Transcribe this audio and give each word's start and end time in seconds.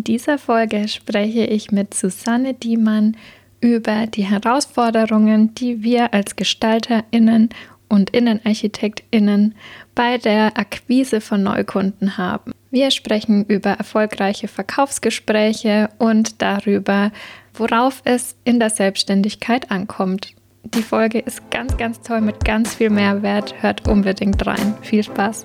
In 0.00 0.04
dieser 0.04 0.38
Folge 0.38 0.88
spreche 0.88 1.44
ich 1.44 1.72
mit 1.72 1.92
Susanne 1.92 2.54
Diemann 2.54 3.18
über 3.60 4.06
die 4.06 4.24
Herausforderungen, 4.24 5.54
die 5.54 5.82
wir 5.82 6.14
als 6.14 6.36
GestalterInnen 6.36 7.50
und 7.90 8.08
InnenarchitektInnen 8.08 9.54
bei 9.94 10.16
der 10.16 10.56
Akquise 10.56 11.20
von 11.20 11.42
Neukunden 11.42 12.16
haben. 12.16 12.52
Wir 12.70 12.90
sprechen 12.90 13.44
über 13.44 13.72
erfolgreiche 13.72 14.48
Verkaufsgespräche 14.48 15.90
und 15.98 16.40
darüber, 16.40 17.12
worauf 17.52 18.00
es 18.06 18.36
in 18.44 18.58
der 18.58 18.70
Selbstständigkeit 18.70 19.70
ankommt. 19.70 20.32
Die 20.64 20.82
Folge 20.82 21.18
ist 21.18 21.50
ganz, 21.50 21.76
ganz 21.76 22.00
toll 22.00 22.22
mit 22.22 22.42
ganz 22.42 22.74
viel 22.74 22.88
Mehrwert. 22.88 23.54
Hört 23.60 23.86
unbedingt 23.86 24.46
rein. 24.46 24.72
Viel 24.80 25.02
Spaß! 25.02 25.44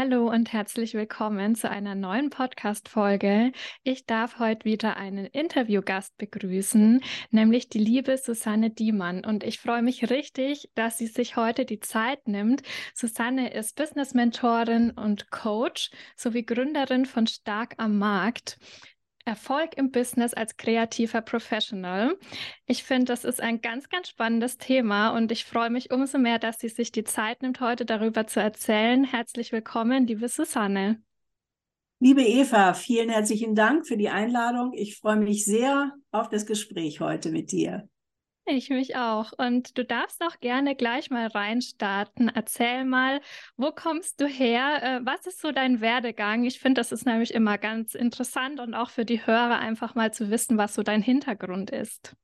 Hallo 0.00 0.30
und 0.30 0.52
herzlich 0.52 0.94
willkommen 0.94 1.56
zu 1.56 1.68
einer 1.68 1.96
neuen 1.96 2.30
Podcast-Folge. 2.30 3.50
Ich 3.82 4.06
darf 4.06 4.38
heute 4.38 4.64
wieder 4.64 4.96
einen 4.96 5.26
Interviewgast 5.26 6.16
begrüßen, 6.18 7.02
nämlich 7.32 7.68
die 7.68 7.80
liebe 7.80 8.16
Susanne 8.16 8.70
Diemann. 8.70 9.24
Und 9.24 9.42
ich 9.42 9.58
freue 9.58 9.82
mich 9.82 10.08
richtig, 10.08 10.70
dass 10.76 10.98
sie 10.98 11.08
sich 11.08 11.34
heute 11.34 11.64
die 11.64 11.80
Zeit 11.80 12.28
nimmt. 12.28 12.62
Susanne 12.94 13.52
ist 13.52 13.74
Business-Mentorin 13.74 14.92
und 14.92 15.32
Coach 15.32 15.90
sowie 16.14 16.44
Gründerin 16.44 17.04
von 17.04 17.26
Stark 17.26 17.74
am 17.78 17.98
Markt. 17.98 18.56
Erfolg 19.28 19.76
im 19.76 19.90
Business 19.90 20.32
als 20.32 20.56
kreativer 20.56 21.20
Professional. 21.20 22.16
Ich 22.66 22.82
finde, 22.82 23.12
das 23.12 23.24
ist 23.24 23.40
ein 23.40 23.60
ganz, 23.60 23.88
ganz 23.90 24.08
spannendes 24.08 24.56
Thema 24.56 25.10
und 25.10 25.30
ich 25.30 25.44
freue 25.44 25.70
mich 25.70 25.92
umso 25.92 26.18
mehr, 26.18 26.38
dass 26.38 26.58
sie 26.58 26.70
sich 26.70 26.90
die 26.92 27.04
Zeit 27.04 27.42
nimmt, 27.42 27.60
heute 27.60 27.84
darüber 27.84 28.26
zu 28.26 28.40
erzählen. 28.40 29.04
Herzlich 29.04 29.52
willkommen, 29.52 30.06
liebe 30.06 30.28
Susanne. 30.28 31.02
Liebe 32.00 32.22
Eva, 32.22 32.74
vielen 32.74 33.10
herzlichen 33.10 33.54
Dank 33.54 33.86
für 33.86 33.96
die 33.96 34.08
Einladung. 34.08 34.72
Ich 34.72 34.96
freue 34.96 35.16
mich 35.16 35.44
sehr 35.44 35.92
auf 36.10 36.28
das 36.28 36.46
Gespräch 36.46 37.00
heute 37.00 37.30
mit 37.30 37.52
dir. 37.52 37.88
Ich 38.50 38.70
mich 38.70 38.96
auch. 38.96 39.32
Und 39.36 39.76
du 39.76 39.84
darfst 39.84 40.22
auch 40.22 40.40
gerne 40.40 40.74
gleich 40.74 41.10
mal 41.10 41.26
reinstarten. 41.26 42.30
Erzähl 42.34 42.86
mal, 42.86 43.20
wo 43.58 43.72
kommst 43.72 44.22
du 44.22 44.26
her? 44.26 44.80
Äh, 44.82 45.00
was 45.04 45.26
ist 45.26 45.42
so 45.42 45.52
dein 45.52 45.82
Werdegang? 45.82 46.44
Ich 46.44 46.58
finde, 46.58 46.80
das 46.80 46.90
ist 46.90 47.04
nämlich 47.04 47.34
immer 47.34 47.58
ganz 47.58 47.94
interessant 47.94 48.58
und 48.58 48.74
auch 48.74 48.88
für 48.88 49.04
die 49.04 49.26
Hörer 49.26 49.58
einfach 49.58 49.94
mal 49.94 50.14
zu 50.14 50.30
wissen, 50.30 50.56
was 50.56 50.74
so 50.74 50.82
dein 50.82 51.02
Hintergrund 51.02 51.70
ist. 51.70 52.16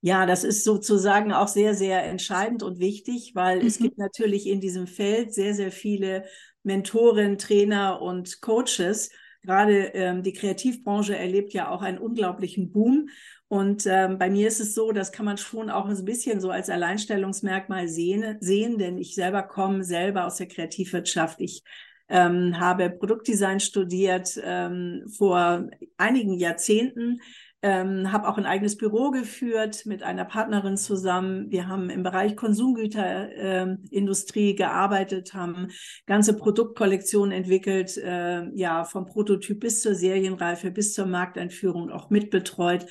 Ja, 0.00 0.24
das 0.24 0.44
ist 0.44 0.64
sozusagen 0.64 1.32
auch 1.32 1.48
sehr, 1.48 1.74
sehr 1.74 2.04
entscheidend 2.04 2.62
und 2.62 2.78
wichtig, 2.78 3.32
weil 3.34 3.60
mhm. 3.60 3.66
es 3.66 3.78
gibt 3.78 3.98
natürlich 3.98 4.46
in 4.46 4.60
diesem 4.60 4.86
Feld 4.86 5.34
sehr, 5.34 5.52
sehr 5.52 5.72
viele 5.72 6.24
Mentoren, 6.62 7.36
Trainer 7.36 8.00
und 8.00 8.40
Coaches. 8.40 9.10
Gerade 9.42 9.90
ähm, 9.94 10.22
die 10.22 10.32
Kreativbranche 10.32 11.16
erlebt 11.16 11.52
ja 11.52 11.70
auch 11.70 11.82
einen 11.82 11.98
unglaublichen 11.98 12.72
Boom. 12.72 13.08
Und 13.48 13.86
ähm, 13.86 14.18
bei 14.18 14.28
mir 14.28 14.46
ist 14.46 14.60
es 14.60 14.74
so, 14.74 14.92
das 14.92 15.10
kann 15.10 15.24
man 15.24 15.38
schon 15.38 15.70
auch 15.70 15.88
ein 15.88 16.04
bisschen 16.04 16.38
so 16.40 16.50
als 16.50 16.68
Alleinstellungsmerkmal 16.68 17.88
sehen, 17.88 18.36
sehen 18.40 18.76
denn 18.76 18.98
ich 18.98 19.14
selber 19.14 19.42
komme 19.42 19.84
selber 19.84 20.26
aus 20.26 20.36
der 20.36 20.48
Kreativwirtschaft. 20.48 21.40
Ich 21.40 21.62
ähm, 22.10 22.60
habe 22.60 22.90
Produktdesign 22.90 23.60
studiert 23.60 24.38
ähm, 24.42 25.04
vor 25.16 25.66
einigen 25.96 26.34
Jahrzehnten, 26.34 27.22
ähm, 27.62 28.12
habe 28.12 28.28
auch 28.28 28.36
ein 28.36 28.44
eigenes 28.44 28.76
Büro 28.76 29.10
geführt 29.10 29.86
mit 29.86 30.02
einer 30.02 30.26
Partnerin 30.26 30.76
zusammen. 30.76 31.50
Wir 31.50 31.68
haben 31.68 31.88
im 31.88 32.02
Bereich 32.02 32.36
Konsumgüterindustrie 32.36 34.50
äh, 34.50 34.54
gearbeitet, 34.54 35.32
haben 35.32 35.68
ganze 36.06 36.36
Produktkollektionen 36.36 37.32
entwickelt, 37.32 37.96
äh, 37.96 38.44
ja, 38.54 38.84
vom 38.84 39.06
Prototyp 39.06 39.60
bis 39.60 39.80
zur 39.80 39.94
Serienreife, 39.94 40.70
bis 40.70 40.92
zur 40.92 41.06
Markteinführung 41.06 41.88
auch 41.90 42.10
mitbetreut 42.10 42.84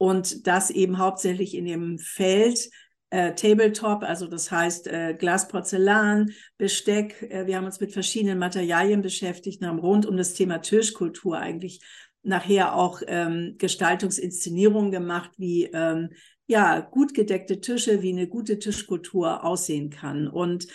und 0.00 0.46
das 0.46 0.70
eben 0.70 0.96
hauptsächlich 0.96 1.54
in 1.54 1.66
dem 1.66 1.98
Feld 1.98 2.70
äh, 3.10 3.34
Tabletop, 3.34 4.02
also 4.02 4.26
das 4.28 4.50
heißt 4.50 4.86
äh, 4.86 5.12
Glas, 5.12 5.46
Porzellan, 5.46 6.30
Besteck. 6.56 7.20
Äh, 7.30 7.46
wir 7.46 7.58
haben 7.58 7.66
uns 7.66 7.80
mit 7.80 7.92
verschiedenen 7.92 8.38
Materialien 8.38 9.02
beschäftigt 9.02 9.62
haben 9.62 9.78
rund 9.78 10.06
um 10.06 10.16
das 10.16 10.32
Thema 10.32 10.62
Tischkultur 10.62 11.36
eigentlich 11.38 11.82
nachher 12.22 12.76
auch 12.76 13.02
ähm, 13.08 13.56
Gestaltungsinszenierungen 13.58 14.90
gemacht, 14.90 15.32
wie 15.36 15.64
ähm, 15.66 16.08
ja 16.46 16.80
gut 16.80 17.12
gedeckte 17.12 17.60
Tische, 17.60 18.00
wie 18.00 18.12
eine 18.12 18.26
gute 18.26 18.58
Tischkultur 18.58 19.44
aussehen 19.44 19.90
kann. 19.90 20.28
Und 20.28 20.66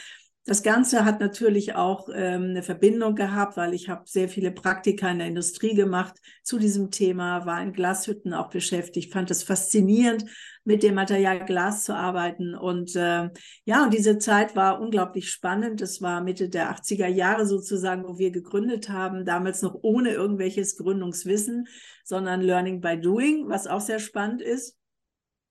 das 0.48 0.62
Ganze 0.62 1.06
hat 1.06 1.20
natürlich 1.20 1.74
auch 1.74 2.08
ähm, 2.14 2.50
eine 2.52 2.62
Verbindung 2.62 3.16
gehabt, 3.16 3.58
weil 3.58 3.74
ich 3.74 3.90
habe 3.90 4.04
sehr 4.06 4.30
viele 4.30 4.52
Praktika 4.52 5.10
in 5.10 5.18
der 5.18 5.28
Industrie 5.28 5.74
gemacht 5.74 6.14
zu 6.44 6.60
diesem 6.60 6.92
Thema, 6.92 7.48
war 7.48 7.64
in 7.64 7.74
Glashütten 7.74 8.32
auch 8.32 8.52
beschäftigt, 8.52 9.12
fand 9.12 9.32
es 9.32 9.42
faszinierend, 9.42 10.26
mit 10.64 10.84
dem 10.84 10.94
Material 10.94 11.44
Glas 11.46 11.84
zu 11.84 11.96
arbeiten. 11.96 12.54
Und 12.54 12.96
äh, 12.96 13.30
ja, 13.66 13.86
und 13.86 13.94
diese 13.94 14.20
Zeit 14.20 14.56
war 14.56 14.80
unglaublich 14.80 15.32
spannend. 15.32 15.82
Das 15.82 16.00
war 16.04 16.22
Mitte 16.22 16.48
der 16.48 16.72
80er 16.72 17.08
Jahre 17.08 17.48
sozusagen, 17.48 18.04
wo 18.04 18.20
wir 18.20 18.30
gegründet 18.30 18.90
haben, 18.90 19.26
damals 19.26 19.64
noch 19.64 19.80
ohne 19.82 20.12
irgendwelches 20.12 20.78
Gründungswissen, 20.78 21.68
sondern 22.04 22.42
Learning 22.42 22.82
by 22.82 23.02
Doing, 23.02 23.50
was 23.50 23.66
auch 23.66 23.82
sehr 23.82 24.00
spannend 24.00 24.44
ist. 24.44 24.78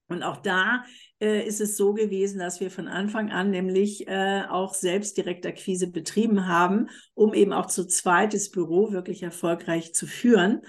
Und 0.06 0.22
auch 0.22 0.36
da 0.36 0.84
äh, 1.20 1.46
ist 1.46 1.60
es 1.60 1.76
so 1.76 1.94
gewesen, 1.94 2.38
dass 2.38 2.60
wir 2.60 2.70
von 2.70 2.88
Anfang 2.88 3.30
an 3.30 3.50
nämlich 3.50 4.08
äh, 4.08 4.42
auch 4.48 4.74
selbst 4.74 5.16
Direktakquise 5.16 5.90
betrieben 5.90 6.46
haben, 6.46 6.88
um 7.14 7.34
eben 7.34 7.52
auch 7.52 7.66
zu 7.66 7.86
zweit 7.86 8.34
das 8.34 8.50
Büro 8.50 8.92
wirklich 8.92 9.22
erfolgreich 9.22 9.94
zu 9.94 10.06
führen. 10.06 10.62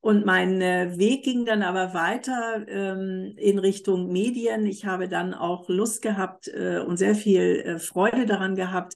Und 0.00 0.24
mein 0.24 0.60
äh, 0.60 0.98
Weg 0.98 1.24
ging 1.24 1.46
dann 1.46 1.62
aber 1.62 1.94
weiter 1.94 2.64
ähm, 2.68 3.34
in 3.38 3.58
Richtung 3.58 4.12
Medien. 4.12 4.66
Ich 4.66 4.84
habe 4.84 5.08
dann 5.08 5.34
auch 5.34 5.68
Lust 5.68 6.02
gehabt 6.02 6.48
und 6.48 6.96
sehr 6.96 7.14
viel 7.14 7.78
Freude 7.80 8.26
daran 8.26 8.54
gehabt, 8.54 8.94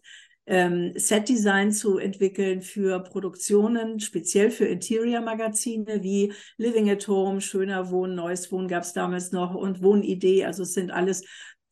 ähm, 0.51 0.93
Set-Design 0.97 1.71
zu 1.71 1.99
entwickeln 1.99 2.61
für 2.61 2.99
Produktionen, 3.05 4.01
speziell 4.01 4.51
für 4.51 4.65
Interior-Magazine 4.65 6.03
wie 6.03 6.33
Living 6.57 6.91
at 6.91 7.07
Home, 7.07 7.41
Schöner 7.41 7.93
Wohnen, 7.93 8.17
Neues 8.17 8.51
Wohnen 8.51 8.67
gab 8.67 8.83
es 8.83 8.93
damals 8.93 9.31
noch 9.31 9.55
und 9.55 9.81
Wohnidee. 9.81 10.45
Also 10.45 10.65
es 10.65 10.75
sind 10.75 10.91
alles 10.91 11.23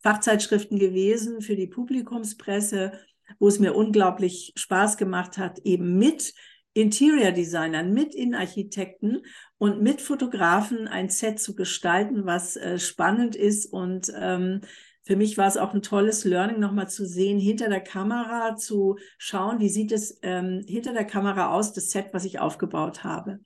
Fachzeitschriften 0.01 0.79
gewesen 0.79 1.41
für 1.41 1.57
die 1.57 1.67
Publikumspresse, 1.67 2.93
wo 3.37 3.49
es 3.49 3.59
mir 3.59 3.75
unglaublich 3.75 4.53
Spaß 4.55 4.95
gemacht 4.95 5.37
hat, 5.37 5.59
eben 5.65 5.97
mit 5.97 6.33
Interior-Designern, 6.73 7.91
mit 7.93 8.15
Innenarchitekten 8.15 9.23
und 9.57 9.81
mit 9.81 9.99
Fotografen 9.99 10.87
ein 10.87 11.09
Set 11.09 11.41
zu 11.41 11.53
gestalten, 11.53 12.25
was 12.25 12.55
äh, 12.55 12.79
spannend 12.79 13.35
ist 13.35 13.65
und 13.65 14.09
ähm, 14.17 14.61
für 15.09 15.15
mich 15.15 15.39
war 15.39 15.47
es 15.47 15.57
auch 15.57 15.73
ein 15.73 15.81
tolles 15.81 16.23
Learning, 16.23 16.59
nochmal 16.59 16.87
zu 16.87 17.03
sehen, 17.03 17.39
hinter 17.39 17.67
der 17.67 17.81
Kamera 17.81 18.55
zu 18.55 18.99
schauen, 19.17 19.59
wie 19.59 19.69
sieht 19.69 19.91
es 19.91 20.19
ähm, 20.21 20.63
hinter 20.67 20.93
der 20.93 21.03
Kamera 21.03 21.51
aus, 21.51 21.73
das 21.73 21.89
Set, 21.89 22.09
was 22.11 22.25
ich 22.25 22.37
aufgebaut 22.37 23.03
habe. 23.03 23.39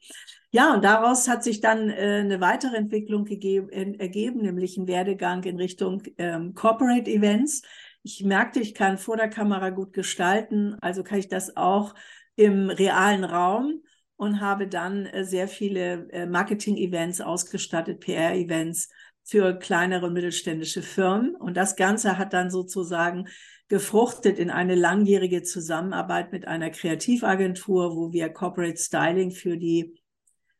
Ja, 0.51 0.73
und 0.73 0.83
daraus 0.83 1.29
hat 1.29 1.41
sich 1.41 1.61
dann 1.61 1.89
äh, 1.89 2.19
eine 2.19 2.41
weitere 2.41 2.75
Entwicklung 2.75 3.23
gegeben, 3.23 3.69
ergeben, 3.69 4.41
nämlich 4.41 4.75
ein 4.75 4.89
Werdegang 4.89 5.41
in 5.45 5.55
Richtung 5.55 6.03
ähm, 6.17 6.53
Corporate 6.53 7.09
Events. 7.09 7.61
Ich 8.01 8.25
merkte, 8.25 8.59
ich 8.59 8.73
kann 8.75 8.97
vor 8.97 9.15
der 9.15 9.29
Kamera 9.29 9.69
gut 9.69 9.93
gestalten, 9.93 10.75
also 10.81 11.01
kann 11.01 11.19
ich 11.19 11.29
das 11.29 11.55
auch 11.55 11.95
im 12.35 12.71
realen 12.71 13.23
Raum 13.23 13.83
und 14.17 14.41
habe 14.41 14.67
dann 14.67 15.05
äh, 15.05 15.23
sehr 15.23 15.47
viele 15.47 16.09
äh, 16.11 16.25
Marketing-Events 16.25 17.21
ausgestattet, 17.21 18.01
PR-Events 18.01 18.89
für 19.23 19.57
kleinere 19.57 20.07
und 20.07 20.13
mittelständische 20.13 20.81
Firmen. 20.81 21.35
Und 21.35 21.55
das 21.55 21.75
Ganze 21.75 22.17
hat 22.17 22.33
dann 22.33 22.49
sozusagen 22.49 23.27
gefruchtet 23.69 24.37
in 24.37 24.49
eine 24.49 24.75
langjährige 24.75 25.43
Zusammenarbeit 25.43 26.31
mit 26.31 26.47
einer 26.47 26.69
Kreativagentur, 26.69 27.95
wo 27.95 28.11
wir 28.11 28.29
Corporate 28.29 28.77
Styling 28.77 29.31
für 29.31 29.57
die 29.57 29.95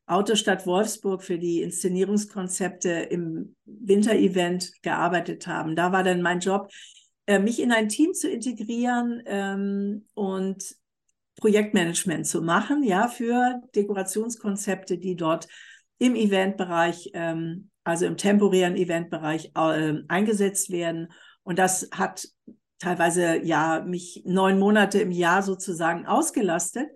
Autostadt 0.06 0.66
Wolfsburg 0.66 1.24
für 1.24 1.38
die 1.38 1.62
Inszenierungskonzepte 1.62 2.90
im 2.90 3.56
Winterevent 3.66 4.72
gearbeitet 4.82 5.48
haben. 5.48 5.76
Da 5.76 5.92
war 5.92 6.04
dann 6.04 6.22
mein 6.22 6.40
Job, 6.40 6.70
äh, 7.26 7.40
mich 7.40 7.62
in 7.62 7.72
ein 7.72 7.88
Team 7.88 8.14
zu 8.14 8.30
integrieren 8.30 9.24
ähm, 9.26 10.06
und 10.14 10.76
Projektmanagement 11.38 12.28
zu 12.28 12.42
machen, 12.42 12.84
ja, 12.84 13.08
für 13.08 13.62
Dekorationskonzepte, 13.76 14.98
die 14.98 15.16
dort 15.16 15.48
im 16.00 16.16
Eventbereich, 16.16 17.12
ähm, 17.14 17.70
also 17.84 18.06
im 18.06 18.18
temporären 18.18 18.76
Eventbereich 18.76 19.52
äh, 19.56 19.94
eingesetzt 20.08 20.72
werden. 20.72 21.12
Und 21.44 21.60
das 21.60 21.90
hat 21.92 22.28
teilweise 22.80 23.44
ja 23.44 23.84
mich 23.86 24.24
neun 24.26 24.60
Monate 24.60 25.00
im 25.00 25.12
Jahr 25.12 25.42
sozusagen 25.44 26.06
ausgelastet. 26.06 26.88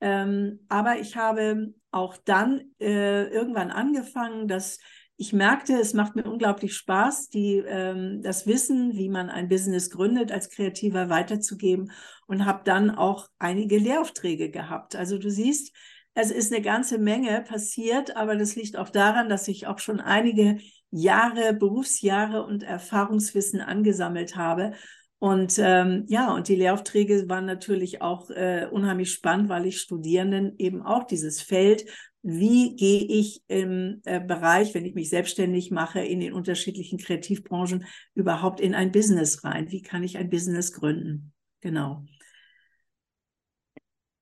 Ähm, 0.00 0.60
aber 0.68 0.98
ich 0.98 1.16
habe 1.16 1.74
auch 1.90 2.16
dann 2.24 2.72
äh, 2.80 3.24
irgendwann 3.24 3.70
angefangen, 3.70 4.48
dass 4.48 4.78
ich 5.16 5.34
merkte, 5.34 5.74
es 5.74 5.92
macht 5.92 6.16
mir 6.16 6.24
unglaublich 6.24 6.74
Spaß, 6.74 7.28
die, 7.28 7.56
ähm, 7.56 8.22
das 8.22 8.46
Wissen, 8.46 8.94
wie 8.94 9.10
man 9.10 9.28
ein 9.28 9.50
Business 9.50 9.90
gründet, 9.90 10.32
als 10.32 10.48
Kreativer 10.48 11.10
weiterzugeben 11.10 11.92
und 12.26 12.46
habe 12.46 12.62
dann 12.64 12.90
auch 12.90 13.28
einige 13.38 13.76
Lehraufträge 13.76 14.50
gehabt. 14.50 14.96
Also 14.96 15.18
du 15.18 15.30
siehst, 15.30 15.76
es 16.14 16.30
ist 16.30 16.52
eine 16.52 16.62
ganze 16.62 16.98
Menge 16.98 17.42
passiert, 17.42 18.16
aber 18.16 18.36
das 18.36 18.56
liegt 18.56 18.76
auch 18.76 18.90
daran, 18.90 19.28
dass 19.28 19.48
ich 19.48 19.66
auch 19.66 19.78
schon 19.78 20.00
einige 20.00 20.58
Jahre, 20.90 21.54
Berufsjahre 21.54 22.44
und 22.44 22.62
Erfahrungswissen 22.62 23.60
angesammelt 23.60 24.36
habe 24.36 24.72
und 25.20 25.58
ähm, 25.58 26.06
ja, 26.08 26.32
und 26.34 26.48
die 26.48 26.56
Lehraufträge 26.56 27.28
waren 27.28 27.44
natürlich 27.44 28.00
auch 28.00 28.30
äh, 28.30 28.66
unheimlich 28.70 29.12
spannend, 29.12 29.50
weil 29.50 29.66
ich 29.66 29.78
Studierenden 29.78 30.54
eben 30.56 30.80
auch 30.80 31.04
dieses 31.04 31.42
Feld, 31.42 31.84
wie 32.22 32.74
gehe 32.74 33.02
ich 33.02 33.42
im 33.46 34.00
äh, 34.06 34.18
Bereich, 34.18 34.72
wenn 34.72 34.86
ich 34.86 34.94
mich 34.94 35.10
selbstständig 35.10 35.70
mache, 35.70 36.00
in 36.00 36.20
den 36.20 36.32
unterschiedlichen 36.32 36.98
Kreativbranchen 36.98 37.84
überhaupt 38.14 38.60
in 38.60 38.74
ein 38.74 38.92
Business 38.92 39.44
rein? 39.44 39.70
Wie 39.70 39.82
kann 39.82 40.02
ich 40.02 40.16
ein 40.16 40.30
Business 40.30 40.72
gründen? 40.72 41.34
Genau. 41.60 42.06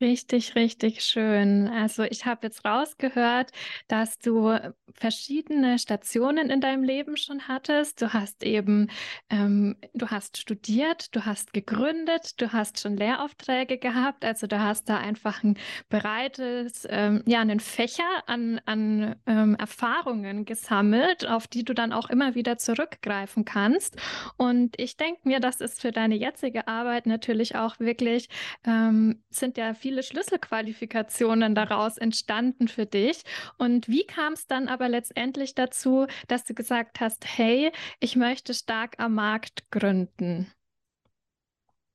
Richtig, 0.00 0.54
richtig 0.54 1.02
schön. 1.02 1.66
Also 1.66 2.04
ich 2.04 2.24
habe 2.24 2.46
jetzt 2.46 2.64
rausgehört, 2.64 3.50
dass 3.88 4.16
du 4.20 4.56
verschiedene 4.94 5.76
Stationen 5.80 6.50
in 6.50 6.60
deinem 6.60 6.84
Leben 6.84 7.16
schon 7.16 7.48
hattest. 7.48 8.00
Du 8.00 8.12
hast 8.12 8.44
eben, 8.44 8.90
ähm, 9.28 9.74
du 9.94 10.06
hast 10.06 10.36
studiert, 10.38 11.16
du 11.16 11.24
hast 11.26 11.52
gegründet, 11.52 12.40
du 12.40 12.52
hast 12.52 12.78
schon 12.80 12.96
Lehraufträge 12.96 13.76
gehabt. 13.78 14.24
Also 14.24 14.46
du 14.46 14.60
hast 14.60 14.88
da 14.88 14.98
einfach 14.98 15.42
ein 15.42 15.58
breites, 15.88 16.86
ähm, 16.88 17.24
ja, 17.26 17.40
einen 17.40 17.58
Fächer 17.58 18.04
an, 18.26 18.60
an 18.66 19.16
ähm, 19.26 19.56
Erfahrungen 19.56 20.44
gesammelt, 20.44 21.26
auf 21.26 21.48
die 21.48 21.64
du 21.64 21.74
dann 21.74 21.92
auch 21.92 22.08
immer 22.08 22.36
wieder 22.36 22.56
zurückgreifen 22.56 23.44
kannst. 23.44 23.96
Und 24.36 24.78
ich 24.78 24.96
denke 24.96 25.22
mir, 25.24 25.40
das 25.40 25.60
ist 25.60 25.80
für 25.80 25.90
deine 25.90 26.14
jetzige 26.14 26.68
Arbeit 26.68 27.06
natürlich 27.06 27.56
auch 27.56 27.80
wirklich, 27.80 28.28
ähm, 28.64 29.24
sind 29.30 29.56
ja 29.58 29.74
viele 29.74 29.87
viele 29.88 30.02
Schlüsselqualifikationen 30.02 31.54
daraus 31.54 31.96
entstanden 31.96 32.68
für 32.68 32.84
dich. 32.84 33.22
Und 33.56 33.88
wie 33.88 34.04
kam 34.04 34.34
es 34.34 34.46
dann 34.46 34.68
aber 34.68 34.86
letztendlich 34.86 35.54
dazu, 35.54 36.06
dass 36.26 36.44
du 36.44 36.52
gesagt 36.52 37.00
hast, 37.00 37.24
hey, 37.26 37.72
ich 37.98 38.14
möchte 38.14 38.52
stark 38.52 38.96
am 38.98 39.14
Markt 39.14 39.70
gründen? 39.70 40.52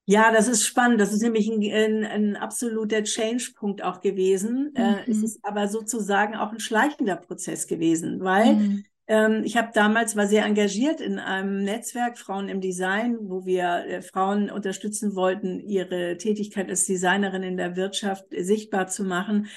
Ja, 0.06 0.32
das 0.32 0.48
ist 0.48 0.66
spannend. 0.66 1.00
Das 1.00 1.14
ist 1.14 1.22
nämlich 1.22 1.48
ein, 1.48 1.62
ein, 1.72 2.04
ein 2.04 2.36
absoluter 2.36 3.04
Change-Punkt 3.04 3.84
auch 3.84 4.02
gewesen. 4.02 4.72
Mhm. 4.76 4.76
Äh, 4.76 5.12
es 5.12 5.20
mhm. 5.20 5.24
ist 5.26 5.40
aber 5.44 5.68
sozusagen 5.68 6.36
auch 6.36 6.52
ein 6.52 6.60
schleichender 6.60 7.16
Prozess 7.16 7.68
gewesen, 7.68 8.24
weil 8.24 8.56
mhm. 8.56 8.86
Ähm, 9.08 9.44
ich 9.44 9.58
habe 9.58 9.70
damals 9.74 10.16
war 10.16 10.28
sehr 10.28 10.46
engagiert 10.46 11.02
in 11.02 11.20
einem 11.20 11.64
Netzwerk 11.64 12.18
Frauen 12.18 12.48
im 12.48 12.62
Design, 12.62 13.18
wo 13.22 13.46
wir 13.46 13.86
äh, 13.86 14.02
Frauen 14.02 14.50
unterstützen 14.50 15.16
wollten, 15.16 15.60
ihre 15.60 16.18
Tätigkeit 16.18 16.70
als 16.70 16.86
Designerin 16.86 17.44
in 17.44 17.58
der 17.58 17.76
Wirtschaft 17.76 18.26
sichtbar 18.32 18.88
zu 18.88 19.04
machen 19.04 19.48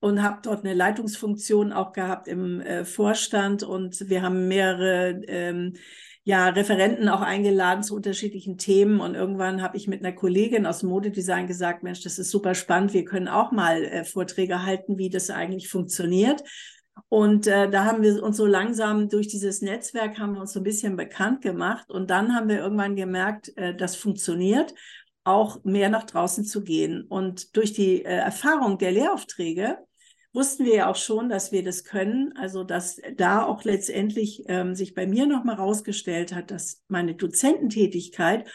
und 0.00 0.22
habe 0.22 0.40
dort 0.42 0.64
eine 0.64 0.74
Leitungsfunktion 0.74 1.72
auch 1.72 1.92
gehabt 1.92 2.28
im 2.28 2.60
äh, 2.60 2.84
Vorstand 2.84 3.62
und 3.62 4.08
wir 4.08 4.22
haben 4.22 4.48
mehrere 4.48 5.20
ähm, 5.28 5.74
ja, 6.24 6.50
Referenten 6.50 7.08
auch 7.08 7.22
eingeladen 7.22 7.82
zu 7.82 7.96
unterschiedlichen 7.96 8.58
Themen 8.58 9.00
und 9.00 9.14
irgendwann 9.14 9.62
habe 9.62 9.78
ich 9.78 9.88
mit 9.88 10.04
einer 10.04 10.14
Kollegin 10.14 10.66
aus 10.66 10.82
Modedesign 10.82 11.46
gesagt, 11.46 11.82
Mensch, 11.82 12.02
das 12.02 12.18
ist 12.18 12.30
super 12.30 12.54
spannend, 12.54 12.92
wir 12.92 13.04
können 13.06 13.28
auch 13.28 13.52
mal 13.52 13.82
äh, 13.84 14.04
Vorträge 14.04 14.64
halten, 14.64 14.98
wie 14.98 15.08
das 15.08 15.30
eigentlich 15.30 15.68
funktioniert. 15.68 16.42
Und 17.10 17.48
äh, 17.48 17.68
da 17.68 17.86
haben 17.86 18.02
wir 18.02 18.22
uns 18.22 18.36
so 18.36 18.46
langsam 18.46 19.08
durch 19.08 19.26
dieses 19.26 19.62
Netzwerk 19.62 20.16
haben 20.18 20.34
wir 20.34 20.40
uns 20.40 20.52
so 20.52 20.60
ein 20.60 20.64
bisschen 20.64 20.96
bekannt 20.96 21.42
gemacht. 21.42 21.90
Und 21.90 22.08
dann 22.08 22.36
haben 22.36 22.48
wir 22.48 22.58
irgendwann 22.58 22.94
gemerkt, 22.94 23.52
äh, 23.56 23.74
das 23.74 23.96
funktioniert, 23.96 24.72
auch 25.24 25.64
mehr 25.64 25.88
nach 25.88 26.04
draußen 26.04 26.44
zu 26.44 26.62
gehen. 26.62 27.02
Und 27.08 27.56
durch 27.56 27.72
die 27.72 28.04
äh, 28.04 28.14
Erfahrung 28.14 28.78
der 28.78 28.92
Lehraufträge 28.92 29.78
wussten 30.32 30.64
wir 30.64 30.76
ja 30.76 30.88
auch 30.88 30.94
schon, 30.94 31.28
dass 31.28 31.50
wir 31.50 31.64
das 31.64 31.82
können. 31.82 32.32
Also 32.36 32.62
dass 32.62 33.00
da 33.16 33.44
auch 33.44 33.64
letztendlich 33.64 34.44
ähm, 34.46 34.76
sich 34.76 34.94
bei 34.94 35.08
mir 35.08 35.26
nochmal 35.26 35.56
rausgestellt 35.56 36.32
hat, 36.32 36.52
dass 36.52 36.84
meine 36.86 37.16
Dozententätigkeit 37.16 38.48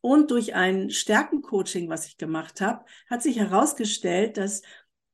und 0.00 0.30
durch 0.30 0.54
ein 0.54 0.90
Stärkencoaching, 0.90 1.88
was 1.90 2.06
ich 2.06 2.16
gemacht 2.16 2.60
habe, 2.60 2.84
hat 3.10 3.22
sich 3.22 3.38
herausgestellt, 3.38 4.36
dass 4.36 4.62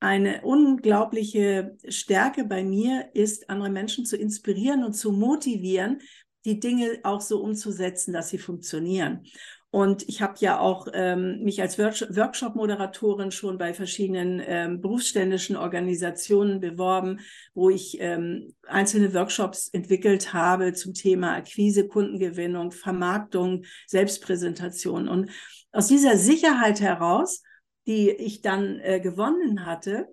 eine 0.04 0.42
unglaubliche 0.42 1.78
Stärke 1.88 2.44
bei 2.44 2.62
mir 2.62 3.08
ist, 3.14 3.48
andere 3.48 3.70
Menschen 3.70 4.04
zu 4.04 4.18
inspirieren 4.18 4.84
und 4.84 4.92
zu 4.92 5.12
motivieren, 5.12 6.02
die 6.44 6.60
Dinge 6.60 6.98
auch 7.04 7.22
so 7.22 7.40
umzusetzen, 7.40 8.12
dass 8.12 8.28
sie 8.28 8.36
funktionieren. 8.36 9.24
Und 9.70 10.06
ich 10.06 10.20
habe 10.20 10.34
ja 10.40 10.60
auch 10.60 10.88
ähm, 10.92 11.42
mich 11.42 11.62
als 11.62 11.78
Workshop-Moderatorin 11.78 13.30
schon 13.30 13.56
bei 13.56 13.72
verschiedenen 13.72 14.42
ähm, 14.46 14.82
berufsständischen 14.82 15.56
Organisationen 15.56 16.60
beworben, 16.60 17.20
wo 17.54 17.70
ich 17.70 17.96
ähm, 17.98 18.54
einzelne 18.68 19.14
Workshops 19.14 19.68
entwickelt 19.68 20.34
habe 20.34 20.74
zum 20.74 20.92
Thema 20.92 21.34
Akquise, 21.34 21.88
Kundengewinnung, 21.88 22.72
Vermarktung, 22.72 23.64
Selbstpräsentation. 23.86 25.08
Und 25.08 25.30
aus 25.72 25.88
dieser 25.88 26.18
Sicherheit 26.18 26.82
heraus 26.82 27.42
die 27.86 28.10
ich 28.10 28.40
dann 28.40 28.80
äh, 28.80 29.00
gewonnen 29.00 29.66
hatte, 29.66 30.08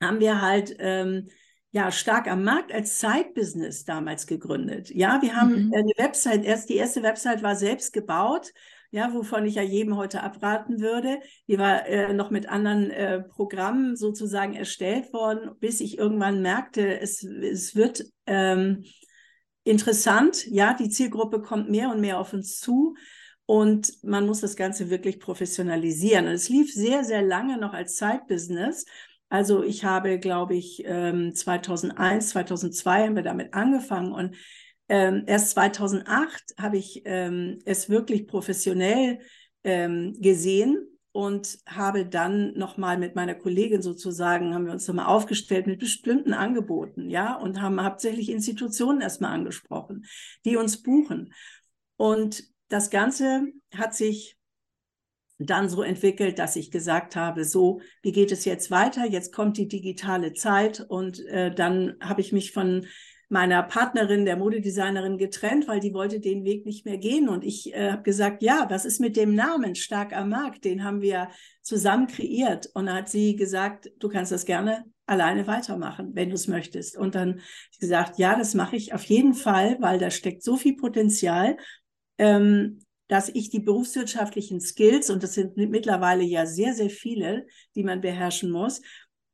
haben 0.00 0.20
wir 0.20 0.40
halt 0.40 0.76
ähm, 0.78 1.28
ja 1.70 1.92
stark 1.92 2.28
am 2.28 2.44
Markt 2.44 2.72
als 2.72 3.00
Side-Business 3.00 3.84
damals 3.84 4.26
gegründet. 4.26 4.90
Ja, 4.90 5.20
wir 5.22 5.36
haben 5.36 5.66
mhm. 5.66 5.74
eine 5.74 5.92
Website, 5.96 6.44
erst 6.44 6.68
die 6.68 6.76
erste 6.76 7.02
Website 7.02 7.42
war 7.42 7.56
selbst 7.56 7.92
gebaut, 7.92 8.52
ja, 8.90 9.12
wovon 9.12 9.44
ich 9.44 9.56
ja 9.56 9.62
jedem 9.62 9.96
heute 9.96 10.22
abraten 10.22 10.80
würde. 10.80 11.20
Die 11.46 11.58
war 11.58 11.86
äh, 11.86 12.14
noch 12.14 12.30
mit 12.30 12.48
anderen 12.48 12.90
äh, 12.90 13.20
Programmen 13.20 13.96
sozusagen 13.96 14.54
erstellt 14.54 15.12
worden, 15.12 15.50
bis 15.60 15.80
ich 15.80 15.98
irgendwann 15.98 16.40
merkte, 16.40 16.98
es, 16.98 17.22
es 17.22 17.76
wird 17.76 18.04
ähm, 18.26 18.84
interessant. 19.64 20.46
Ja, 20.46 20.72
die 20.72 20.88
Zielgruppe 20.88 21.42
kommt 21.42 21.68
mehr 21.68 21.90
und 21.90 22.00
mehr 22.00 22.18
auf 22.18 22.32
uns 22.32 22.58
zu. 22.58 22.94
Und 23.50 24.04
man 24.04 24.26
muss 24.26 24.42
das 24.42 24.56
Ganze 24.56 24.90
wirklich 24.90 25.20
professionalisieren. 25.20 26.26
Und 26.26 26.32
es 26.32 26.50
lief 26.50 26.74
sehr, 26.74 27.02
sehr 27.02 27.22
lange 27.22 27.56
noch 27.56 27.72
als 27.72 27.96
Side-Business. 27.96 28.84
Also 29.30 29.62
ich 29.62 29.86
habe, 29.86 30.18
glaube 30.18 30.54
ich, 30.54 30.84
2001, 30.84 31.96
ähm, 31.96 32.20
2002 32.20 33.06
haben 33.06 33.16
wir 33.16 33.22
damit 33.22 33.54
angefangen 33.54 34.12
und 34.12 34.36
ähm, 34.90 35.24
erst 35.26 35.50
2008 35.52 36.56
habe 36.58 36.76
ich 36.76 37.02
ähm, 37.06 37.58
es 37.64 37.88
wirklich 37.88 38.26
professionell 38.26 39.18
gesehen 39.64 40.86
und 41.12 41.58
habe 41.66 42.06
dann 42.06 42.54
nochmal 42.54 42.96
mit 42.96 43.16
meiner 43.16 43.34
Kollegin 43.34 43.82
sozusagen, 43.82 44.54
haben 44.54 44.64
wir 44.64 44.72
uns 44.72 44.86
nochmal 44.86 45.06
aufgestellt 45.06 45.66
mit 45.66 45.80
bestimmten 45.80 46.32
Angeboten, 46.32 47.10
ja, 47.10 47.34
und 47.34 47.60
haben 47.60 47.82
hauptsächlich 47.82 48.30
Institutionen 48.30 49.00
erstmal 49.00 49.32
angesprochen, 49.32 50.06
die 50.46 50.56
uns 50.56 50.82
buchen. 50.82 51.34
Und 51.96 52.44
das 52.68 52.90
Ganze 52.90 53.52
hat 53.74 53.94
sich 53.94 54.36
dann 55.38 55.68
so 55.68 55.82
entwickelt, 55.82 56.38
dass 56.38 56.56
ich 56.56 56.70
gesagt 56.70 57.14
habe, 57.14 57.44
so, 57.44 57.80
wie 58.02 58.12
geht 58.12 58.32
es 58.32 58.44
jetzt 58.44 58.70
weiter? 58.70 59.06
Jetzt 59.06 59.32
kommt 59.32 59.56
die 59.56 59.68
digitale 59.68 60.32
Zeit 60.32 60.84
und 60.88 61.24
äh, 61.26 61.54
dann 61.54 61.96
habe 62.00 62.20
ich 62.20 62.32
mich 62.32 62.52
von 62.52 62.86
meiner 63.28 63.62
Partnerin, 63.62 64.24
der 64.24 64.36
Modedesignerin, 64.36 65.18
getrennt, 65.18 65.68
weil 65.68 65.80
die 65.80 65.92
wollte 65.92 66.18
den 66.18 66.44
Weg 66.44 66.64
nicht 66.64 66.86
mehr 66.86 66.96
gehen. 66.96 67.28
Und 67.28 67.44
ich 67.44 67.74
äh, 67.74 67.92
habe 67.92 68.02
gesagt, 68.02 68.42
ja, 68.42 68.66
was 68.70 68.84
ist 68.84 69.00
mit 69.00 69.16
dem 69.16 69.34
Namen 69.34 69.74
Stark 69.74 70.16
am 70.16 70.30
Markt? 70.30 70.64
Den 70.64 70.82
haben 70.82 71.02
wir 71.02 71.28
zusammen 71.60 72.06
kreiert. 72.06 72.70
Und 72.72 72.86
da 72.86 72.94
hat 72.94 73.08
sie 73.08 73.36
gesagt, 73.36 73.90
du 73.98 74.08
kannst 74.08 74.32
das 74.32 74.46
gerne 74.46 74.84
alleine 75.04 75.46
weitermachen, 75.46 76.10
wenn 76.14 76.30
du 76.30 76.34
es 76.34 76.48
möchtest. 76.48 76.96
Und 76.96 77.14
dann 77.14 77.40
gesagt, 77.78 78.18
ja, 78.18 78.36
das 78.36 78.54
mache 78.54 78.76
ich 78.76 78.94
auf 78.94 79.04
jeden 79.04 79.34
Fall, 79.34 79.76
weil 79.80 79.98
da 79.98 80.10
steckt 80.10 80.42
so 80.42 80.56
viel 80.56 80.76
Potenzial 80.76 81.56
ähm, 82.18 82.80
dass 83.08 83.30
ich 83.30 83.48
die 83.48 83.60
berufswirtschaftlichen 83.60 84.60
Skills, 84.60 85.08
und 85.08 85.22
das 85.22 85.34
sind 85.34 85.56
mittlerweile 85.56 86.24
ja 86.24 86.44
sehr, 86.44 86.74
sehr 86.74 86.90
viele, 86.90 87.46
die 87.74 87.84
man 87.84 88.00
beherrschen 88.00 88.50
muss, 88.50 88.82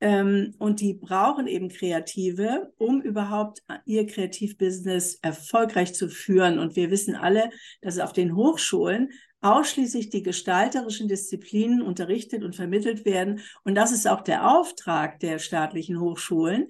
Ähm, 0.00 0.54
und 0.58 0.80
die 0.80 0.94
brauchen 0.94 1.46
eben 1.46 1.68
Kreative, 1.68 2.72
um 2.78 3.00
überhaupt 3.00 3.62
ihr 3.86 4.06
Kreativbusiness 4.06 5.18
erfolgreich 5.22 5.94
zu 5.94 6.08
führen. 6.08 6.58
Und 6.58 6.76
wir 6.76 6.90
wissen 6.90 7.14
alle, 7.14 7.48
dass 7.80 7.98
auf 7.98 8.12
den 8.12 8.34
Hochschulen 8.34 9.12
ausschließlich 9.40 10.10
die 10.10 10.22
gestalterischen 10.22 11.08
Disziplinen 11.08 11.80
unterrichtet 11.80 12.42
und 12.44 12.56
vermittelt 12.56 13.04
werden. 13.04 13.40
Und 13.62 13.76
das 13.76 13.92
ist 13.92 14.06
auch 14.06 14.22
der 14.22 14.50
Auftrag 14.50 15.20
der 15.20 15.38
staatlichen 15.38 15.98
Hochschulen. 16.00 16.66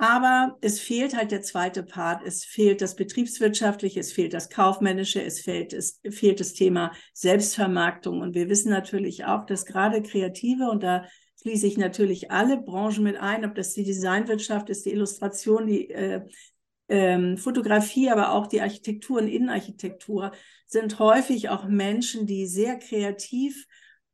Aber 0.00 0.56
es 0.60 0.78
fehlt 0.78 1.16
halt 1.16 1.32
der 1.32 1.42
zweite 1.42 1.82
Part. 1.82 2.22
Es 2.24 2.44
fehlt 2.44 2.80
das 2.80 2.94
Betriebswirtschaftliche, 2.94 3.98
es 3.98 4.12
fehlt 4.12 4.32
das 4.32 4.48
Kaufmännische, 4.48 5.20
es 5.20 5.40
fehlt, 5.40 5.72
es 5.72 6.00
fehlt 6.08 6.38
das 6.38 6.52
Thema 6.52 6.92
Selbstvermarktung. 7.12 8.20
Und 8.20 8.34
wir 8.34 8.48
wissen 8.48 8.70
natürlich 8.70 9.24
auch, 9.24 9.44
dass 9.44 9.66
gerade 9.66 10.00
Kreative, 10.00 10.70
und 10.70 10.84
da 10.84 11.04
schließe 11.42 11.66
ich 11.66 11.78
natürlich 11.78 12.30
alle 12.30 12.58
Branchen 12.58 13.02
mit 13.02 13.16
ein, 13.16 13.44
ob 13.44 13.56
das 13.56 13.74
die 13.74 13.84
Designwirtschaft 13.84 14.70
ist, 14.70 14.86
die 14.86 14.92
Illustration, 14.92 15.66
die 15.66 15.90
äh, 15.90 16.20
ähm, 16.88 17.36
Fotografie, 17.36 18.08
aber 18.10 18.32
auch 18.32 18.46
die 18.46 18.60
Architektur 18.60 19.18
und 19.18 19.28
Innenarchitektur, 19.28 20.30
sind 20.66 21.00
häufig 21.00 21.48
auch 21.48 21.66
Menschen, 21.66 22.24
die 22.26 22.46
sehr 22.46 22.78
kreativ 22.78 23.66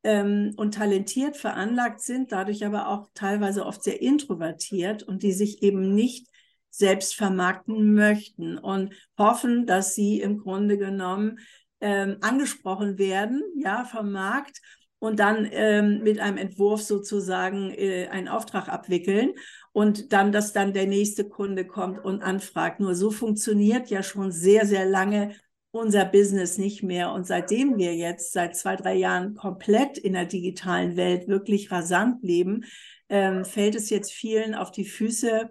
ähm, 0.05 0.53
und 0.55 0.75
talentiert 0.75 1.35
veranlagt 1.35 1.99
sind, 1.99 2.31
dadurch 2.31 2.63
aber 2.63 2.87
auch 2.89 3.09
teilweise 3.15 3.65
oft 3.65 3.83
sehr 3.83 4.01
introvertiert 4.01 5.03
und 5.03 5.23
die 5.23 5.33
sich 5.33 5.63
eben 5.63 5.95
nicht 5.95 6.27
selbst 6.69 7.15
vermarkten 7.15 7.93
möchten 7.93 8.57
und 8.57 8.93
hoffen, 9.17 9.65
dass 9.65 9.95
sie 9.95 10.21
im 10.21 10.37
Grunde 10.37 10.77
genommen 10.77 11.39
ähm, 11.81 12.17
angesprochen 12.21 12.97
werden, 12.97 13.43
ja, 13.57 13.83
vom 13.85 14.11
Markt 14.11 14.61
und 14.99 15.19
dann 15.19 15.47
ähm, 15.51 16.03
mit 16.03 16.19
einem 16.19 16.37
Entwurf 16.37 16.81
sozusagen 16.83 17.71
äh, 17.71 18.07
einen 18.07 18.27
Auftrag 18.27 18.69
abwickeln 18.69 19.33
und 19.71 20.13
dann, 20.13 20.31
dass 20.31 20.53
dann 20.53 20.73
der 20.73 20.85
nächste 20.85 21.27
Kunde 21.27 21.65
kommt 21.65 22.03
und 22.03 22.21
anfragt. 22.21 22.79
Nur 22.79 22.95
so 22.95 23.09
funktioniert 23.09 23.89
ja 23.89 24.03
schon 24.03 24.31
sehr, 24.31 24.65
sehr 24.65 24.85
lange 24.85 25.35
unser 25.75 26.05
Business 26.05 26.57
nicht 26.57 26.83
mehr. 26.83 27.11
Und 27.11 27.27
seitdem 27.27 27.77
wir 27.77 27.95
jetzt 27.95 28.31
seit 28.31 28.55
zwei, 28.55 28.75
drei 28.75 28.95
Jahren 28.95 29.35
komplett 29.35 29.97
in 29.97 30.13
der 30.13 30.25
digitalen 30.25 30.95
Welt 30.95 31.27
wirklich 31.27 31.71
rasant 31.71 32.23
leben, 32.23 32.63
ähm, 33.09 33.45
fällt 33.45 33.75
es 33.75 33.89
jetzt 33.89 34.11
vielen 34.11 34.55
auf 34.55 34.71
die 34.71 34.85
Füße, 34.85 35.49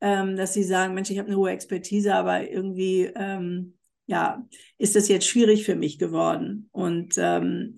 ähm, 0.00 0.36
dass 0.36 0.54
sie 0.54 0.62
sagen, 0.62 0.94
Mensch, 0.94 1.10
ich 1.10 1.18
habe 1.18 1.28
eine 1.28 1.38
hohe 1.38 1.50
Expertise, 1.50 2.14
aber 2.14 2.48
irgendwie, 2.48 3.10
ähm, 3.16 3.74
ja, 4.06 4.46
ist 4.78 4.94
das 4.94 5.08
jetzt 5.08 5.26
schwierig 5.26 5.64
für 5.64 5.74
mich 5.74 5.98
geworden. 5.98 6.68
Und 6.72 7.14
ähm, 7.16 7.76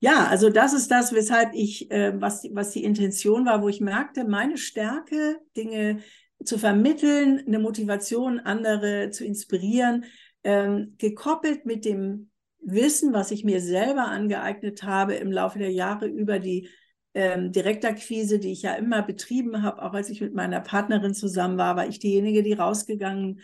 ja, 0.00 0.26
also 0.26 0.50
das 0.50 0.72
ist 0.72 0.90
das, 0.90 1.14
weshalb 1.14 1.54
ich, 1.54 1.90
äh, 1.90 2.20
was, 2.20 2.46
was 2.52 2.72
die 2.72 2.84
Intention 2.84 3.46
war, 3.46 3.62
wo 3.62 3.68
ich 3.68 3.80
merkte, 3.80 4.24
meine 4.24 4.58
Stärke, 4.58 5.38
Dinge 5.56 6.00
zu 6.44 6.58
vermitteln, 6.58 7.42
eine 7.46 7.58
Motivation, 7.58 8.40
andere 8.40 9.10
zu 9.10 9.24
inspirieren, 9.24 10.04
ähm, 10.46 10.94
gekoppelt 10.98 11.66
mit 11.66 11.84
dem 11.84 12.30
Wissen, 12.60 13.12
was 13.12 13.32
ich 13.32 13.42
mir 13.42 13.60
selber 13.60 14.06
angeeignet 14.06 14.84
habe 14.84 15.14
im 15.14 15.32
Laufe 15.32 15.58
der 15.58 15.72
Jahre 15.72 16.06
über 16.06 16.38
die 16.38 16.68
ähm, 17.14 17.50
Direktakquise, 17.50 18.38
die 18.38 18.52
ich 18.52 18.62
ja 18.62 18.74
immer 18.74 19.02
betrieben 19.02 19.62
habe, 19.62 19.82
auch 19.82 19.92
als 19.92 20.08
ich 20.08 20.20
mit 20.20 20.34
meiner 20.34 20.60
Partnerin 20.60 21.14
zusammen 21.14 21.58
war, 21.58 21.74
war 21.74 21.88
ich 21.88 21.98
diejenige, 21.98 22.44
die 22.44 22.52
rausgegangen 22.52 23.40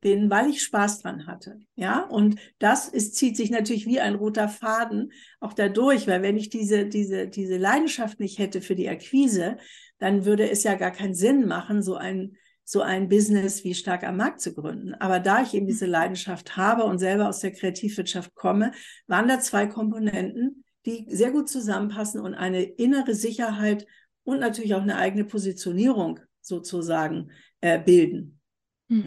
bin, 0.00 0.30
weil 0.30 0.48
ich 0.48 0.62
Spaß 0.62 1.02
dran 1.02 1.26
hatte. 1.26 1.58
Ja, 1.74 2.04
und 2.04 2.38
das 2.60 2.86
ist, 2.88 3.16
zieht 3.16 3.36
sich 3.36 3.50
natürlich 3.50 3.86
wie 3.86 3.98
ein 3.98 4.14
roter 4.14 4.48
Faden 4.48 5.10
auch 5.40 5.54
dadurch, 5.54 6.06
weil 6.06 6.22
wenn 6.22 6.36
ich 6.36 6.50
diese, 6.50 6.86
diese, 6.86 7.26
diese 7.26 7.56
Leidenschaft 7.56 8.20
nicht 8.20 8.38
hätte 8.38 8.60
für 8.60 8.76
die 8.76 8.88
Akquise, 8.88 9.56
dann 9.98 10.24
würde 10.24 10.48
es 10.48 10.62
ja 10.62 10.74
gar 10.76 10.92
keinen 10.92 11.14
Sinn 11.14 11.48
machen, 11.48 11.82
so 11.82 11.96
ein 11.96 12.36
so 12.64 12.80
ein 12.80 13.08
Business 13.08 13.62
wie 13.64 13.74
stark 13.74 14.04
am 14.04 14.16
Markt 14.16 14.40
zu 14.40 14.54
gründen. 14.54 14.94
Aber 14.94 15.20
da 15.20 15.42
ich 15.42 15.54
eben 15.54 15.66
diese 15.66 15.86
Leidenschaft 15.86 16.56
habe 16.56 16.84
und 16.84 16.98
selber 16.98 17.28
aus 17.28 17.40
der 17.40 17.52
Kreativwirtschaft 17.52 18.34
komme, 18.34 18.72
waren 19.06 19.28
da 19.28 19.38
zwei 19.38 19.66
Komponenten, 19.66 20.64
die 20.86 21.06
sehr 21.08 21.30
gut 21.30 21.48
zusammenpassen 21.48 22.20
und 22.20 22.34
eine 22.34 22.62
innere 22.62 23.14
Sicherheit 23.14 23.86
und 24.22 24.40
natürlich 24.40 24.74
auch 24.74 24.82
eine 24.82 24.96
eigene 24.96 25.24
Positionierung 25.24 26.20
sozusagen 26.40 27.30
äh, 27.60 27.78
bilden. 27.78 28.40
Mhm. 28.88 29.04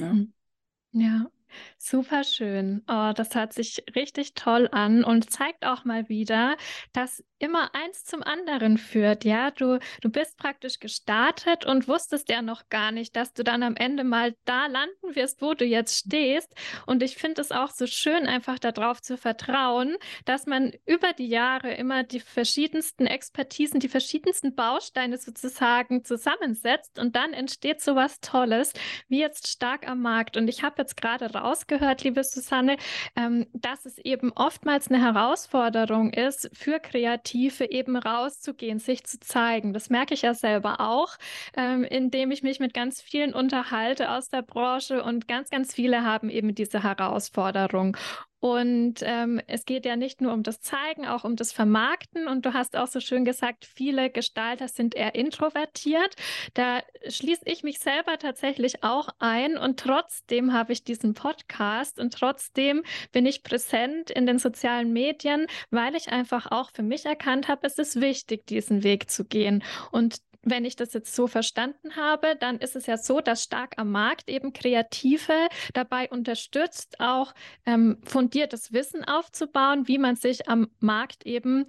Ne? 0.91 1.03
Ja. 1.03 1.31
Super 1.77 2.23
schön. 2.23 2.83
Oh, 2.87 3.13
das 3.15 3.33
hört 3.35 3.53
sich 3.53 3.83
richtig 3.95 4.33
toll 4.33 4.67
an 4.71 5.03
und 5.03 5.29
zeigt 5.29 5.65
auch 5.65 5.85
mal 5.85 6.09
wieder, 6.09 6.57
dass 6.93 7.23
immer 7.39 7.73
eins 7.73 8.03
zum 8.03 8.23
anderen 8.23 8.77
führt. 8.77 9.23
Ja, 9.23 9.51
du, 9.51 9.79
du 10.01 10.09
bist 10.09 10.37
praktisch 10.37 10.79
gestartet 10.79 11.65
und 11.65 11.87
wusstest 11.87 12.29
ja 12.29 12.41
noch 12.41 12.69
gar 12.69 12.91
nicht, 12.91 13.15
dass 13.15 13.33
du 13.33 13.43
dann 13.43 13.63
am 13.63 13.75
Ende 13.75 14.03
mal 14.03 14.35
da 14.45 14.67
landen 14.67 15.15
wirst, 15.15 15.41
wo 15.41 15.53
du 15.53 15.65
jetzt 15.65 15.97
stehst. 15.97 16.53
Und 16.85 17.03
ich 17.03 17.15
finde 17.15 17.41
es 17.41 17.51
auch 17.51 17.69
so 17.69 17.85
schön, 17.85 18.25
einfach 18.25 18.59
darauf 18.59 19.01
zu 19.01 19.17
vertrauen, 19.17 19.97
dass 20.25 20.45
man 20.45 20.73
über 20.85 21.13
die 21.13 21.27
Jahre 21.27 21.73
immer 21.73 22.03
die 22.03 22.19
verschiedensten 22.19 23.05
Expertisen, 23.05 23.79
die 23.79 23.89
verschiedensten 23.89 24.55
Bausteine 24.55 25.17
sozusagen 25.17 26.03
zusammensetzt 26.03 26.99
und 26.99 27.15
dann 27.15 27.33
entsteht 27.33 27.81
so 27.81 27.95
was 27.95 28.19
Tolles, 28.19 28.73
wie 29.07 29.19
jetzt 29.19 29.47
stark 29.47 29.87
am 29.87 30.01
Markt. 30.01 30.37
Und 30.37 30.47
ich 30.47 30.63
habe 30.63 30.81
jetzt 30.81 30.97
gerade 30.97 31.31
rausgehört, 31.31 32.03
liebe 32.03 32.23
Susanne, 32.23 32.77
ähm, 33.15 33.47
dass 33.53 33.85
es 33.85 33.97
eben 33.99 34.31
oftmals 34.33 34.89
eine 34.89 35.01
Herausforderung 35.01 36.11
ist 36.13 36.49
für 36.53 36.79
Kreative, 36.79 37.26
Tiefe 37.27 37.69
eben 37.69 37.97
rauszugehen, 37.97 38.79
sich 38.79 39.03
zu 39.03 39.19
zeigen. 39.19 39.73
Das 39.73 39.89
merke 39.89 40.13
ich 40.13 40.21
ja 40.21 40.33
selber 40.33 40.79
auch, 40.79 41.17
ähm, 41.57 41.83
indem 41.83 42.31
ich 42.31 42.41
mich 42.41 42.61
mit 42.61 42.73
ganz 42.73 43.01
vielen 43.01 43.33
unterhalte 43.33 44.11
aus 44.11 44.29
der 44.29 44.43
Branche 44.43 45.03
und 45.03 45.27
ganz, 45.27 45.49
ganz 45.49 45.73
viele 45.73 46.03
haben 46.03 46.29
eben 46.29 46.55
diese 46.55 46.83
Herausforderung. 46.83 47.97
Und 48.39 48.95
ähm, 49.01 49.41
es 49.47 49.65
geht 49.65 49.85
ja 49.85 49.95
nicht 49.95 50.21
nur 50.21 50.33
um 50.33 50.43
das 50.43 50.61
Zeigen, 50.61 51.05
auch 51.07 51.23
um 51.23 51.35
das 51.35 51.51
Vermarkten. 51.51 52.27
Und 52.27 52.45
du 52.45 52.53
hast 52.53 52.75
auch 52.75 52.87
so 52.87 52.99
schön 52.99 53.25
gesagt, 53.25 53.65
viele 53.65 54.09
Gestalter 54.09 54.67
sind 54.67 54.95
eher 54.95 55.15
introvertiert. 55.15 56.15
Da 56.53 56.81
schließe 57.07 57.41
ich 57.45 57.63
mich 57.63 57.79
selber 57.79 58.17
tatsächlich 58.19 58.83
auch 58.83 59.09
ein. 59.19 59.57
Und 59.57 59.79
trotzdem 59.79 60.53
habe 60.53 60.73
ich 60.73 60.83
diesen 60.83 61.13
Podcast 61.13 61.99
und 61.99 62.13
trotzdem 62.13 62.83
bin 63.11 63.25
ich 63.25 63.43
präsent 63.43 64.11
in 64.11 64.25
den 64.25 64.37
sozialen 64.37 64.93
Medien, 64.93 65.47
weil 65.71 65.95
ich 65.95 66.09
einfach 66.09 66.51
auch 66.51 66.71
für 66.71 66.83
mich 66.83 67.05
erkannt 67.05 67.47
habe, 67.47 67.65
es 67.65 67.79
ist 67.79 67.99
wichtig, 68.01 68.45
diesen 68.45 68.83
Weg 68.83 69.09
zu 69.09 69.25
gehen. 69.25 69.63
Und 69.91 70.17
wenn 70.49 70.65
ich 70.65 70.75
das 70.75 70.93
jetzt 70.93 71.13
so 71.13 71.27
verstanden 71.27 71.95
habe, 71.95 72.35
dann 72.39 72.57
ist 72.57 72.75
es 72.75 72.85
ja 72.85 72.97
so, 72.97 73.21
dass 73.21 73.43
stark 73.43 73.73
am 73.77 73.91
Markt 73.91 74.29
eben 74.29 74.53
Kreative 74.53 75.47
dabei 75.73 76.09
unterstützt, 76.09 76.99
auch 76.99 77.33
ähm, 77.65 77.99
fundiertes 78.03 78.73
Wissen 78.73 79.03
aufzubauen, 79.03 79.87
wie 79.87 79.97
man 79.97 80.15
sich 80.15 80.49
am 80.49 80.69
Markt 80.79 81.25
eben 81.25 81.65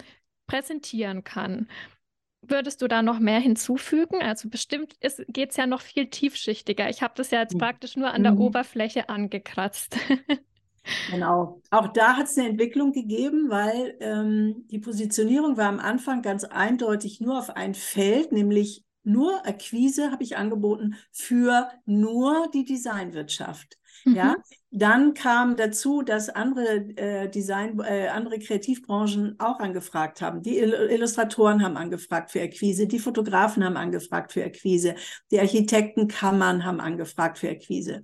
präsentieren 0.47 1.25
kann. 1.25 1.68
Würdest 2.40 2.82
du 2.82 2.88
da 2.88 3.02
noch 3.02 3.18
mehr 3.18 3.40
hinzufügen? 3.40 4.23
Also 4.23 4.49
bestimmt 4.49 4.94
geht 5.00 5.50
es 5.50 5.56
ja 5.56 5.66
noch 5.66 5.80
viel 5.80 6.08
tiefschichtiger. 6.08 6.88
Ich 6.88 7.02
habe 7.02 7.14
das 7.16 7.30
ja 7.30 7.40
jetzt 7.40 7.54
mhm. 7.54 7.58
praktisch 7.58 7.97
nur 7.97 8.12
an 8.12 8.23
der 8.23 8.32
mhm. 8.32 8.42
Oberfläche 8.42 9.08
angekratzt. 9.08 9.97
Genau. 11.11 11.61
Auch 11.71 11.88
da 11.88 12.16
hat 12.16 12.26
es 12.26 12.38
eine 12.38 12.49
Entwicklung 12.49 12.92
gegeben, 12.92 13.50
weil 13.50 13.97
ähm, 14.00 14.66
die 14.71 14.78
Positionierung 14.78 15.57
war 15.57 15.68
am 15.68 15.80
Anfang 15.80 16.23
ganz 16.23 16.45
eindeutig 16.45 17.21
nur 17.21 17.38
auf 17.38 17.50
ein 17.50 17.75
Feld, 17.75 18.33
nämlich 18.33 18.85
nur 19.04 19.47
Akquise 19.47 20.11
habe 20.11 20.23
ich 20.23 20.37
angeboten 20.37 20.97
für 21.12 21.68
nur 21.87 22.49
die 22.52 22.64
Designwirtschaft. 22.64 23.78
Mhm. 24.04 24.14
Ja, 24.14 24.37
dann 24.71 25.14
kam 25.14 25.57
dazu, 25.57 26.02
dass 26.02 26.28
andere 26.28 26.76
äh, 26.97 27.28
Design, 27.28 27.80
äh, 27.80 28.09
andere 28.09 28.38
Kreativbranchen 28.38 29.37
auch 29.38 29.61
angefragt 29.61 30.21
haben. 30.21 30.42
Die 30.42 30.59
Illustratoren 30.59 31.62
haben 31.62 31.76
angefragt 31.76 32.30
für 32.30 32.42
Akquise, 32.42 32.87
die 32.87 32.99
Fotografen 32.99 33.64
haben 33.64 33.76
angefragt 33.76 34.33
für 34.33 34.45
Akquise, 34.45 34.95
die 35.30 35.40
Architektenkammern 35.40 36.64
haben 36.64 36.80
angefragt 36.80 37.38
für 37.38 37.49
Akquise. 37.49 38.02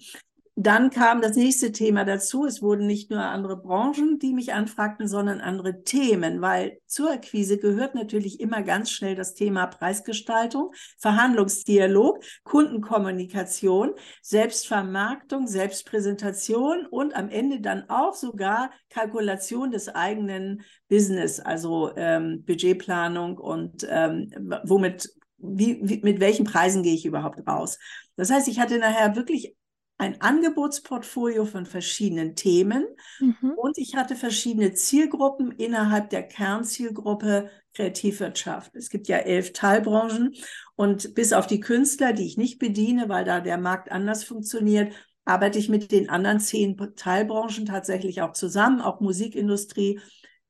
Dann 0.56 0.90
kam 0.90 1.20
das 1.20 1.34
nächste 1.34 1.72
Thema 1.72 2.04
dazu. 2.04 2.44
Es 2.44 2.62
wurden 2.62 2.86
nicht 2.86 3.10
nur 3.10 3.20
andere 3.20 3.56
Branchen, 3.56 4.20
die 4.20 4.32
mich 4.32 4.52
anfragten, 4.52 5.08
sondern 5.08 5.40
andere 5.40 5.82
Themen, 5.82 6.40
weil 6.42 6.78
zur 6.86 7.10
Akquise 7.10 7.58
gehört 7.58 7.96
natürlich 7.96 8.38
immer 8.38 8.62
ganz 8.62 8.92
schnell 8.92 9.16
das 9.16 9.34
Thema 9.34 9.66
Preisgestaltung, 9.66 10.72
Verhandlungsdialog, 10.98 12.22
Kundenkommunikation, 12.44 13.94
Selbstvermarktung, 14.22 15.48
Selbstpräsentation 15.48 16.86
und 16.86 17.16
am 17.16 17.30
Ende 17.30 17.60
dann 17.60 17.90
auch 17.90 18.14
sogar 18.14 18.70
Kalkulation 18.90 19.72
des 19.72 19.88
eigenen 19.88 20.62
Business, 20.88 21.40
also 21.40 21.90
ähm, 21.96 22.44
Budgetplanung 22.44 23.38
und 23.38 23.84
ähm, 23.90 24.30
womit, 24.62 25.10
wie, 25.38 25.80
wie, 25.82 26.00
mit 26.04 26.20
welchen 26.20 26.44
Preisen 26.44 26.84
gehe 26.84 26.94
ich 26.94 27.06
überhaupt 27.06 27.44
raus. 27.44 27.80
Das 28.14 28.30
heißt, 28.30 28.46
ich 28.46 28.60
hatte 28.60 28.78
nachher 28.78 29.16
wirklich 29.16 29.56
ein 29.96 30.20
Angebotsportfolio 30.20 31.44
von 31.44 31.66
verschiedenen 31.66 32.34
Themen 32.34 32.84
mhm. 33.20 33.52
und 33.56 33.78
ich 33.78 33.94
hatte 33.94 34.16
verschiedene 34.16 34.74
Zielgruppen 34.74 35.52
innerhalb 35.52 36.10
der 36.10 36.24
Kernzielgruppe 36.24 37.50
Kreativwirtschaft. 37.74 38.74
Es 38.74 38.88
gibt 38.88 39.08
ja 39.08 39.18
elf 39.18 39.52
Teilbranchen 39.52 40.34
und 40.76 41.14
bis 41.14 41.32
auf 41.32 41.46
die 41.46 41.60
Künstler, 41.60 42.12
die 42.12 42.26
ich 42.26 42.36
nicht 42.36 42.58
bediene, 42.58 43.08
weil 43.08 43.24
da 43.24 43.40
der 43.40 43.58
Markt 43.58 43.90
anders 43.90 44.24
funktioniert, 44.24 44.92
arbeite 45.24 45.58
ich 45.58 45.68
mit 45.68 45.90
den 45.90 46.08
anderen 46.08 46.40
zehn 46.40 46.76
Teilbranchen 46.96 47.66
tatsächlich 47.66 48.22
auch 48.22 48.32
zusammen, 48.32 48.80
auch 48.80 49.00
Musikindustrie, 49.00 50.00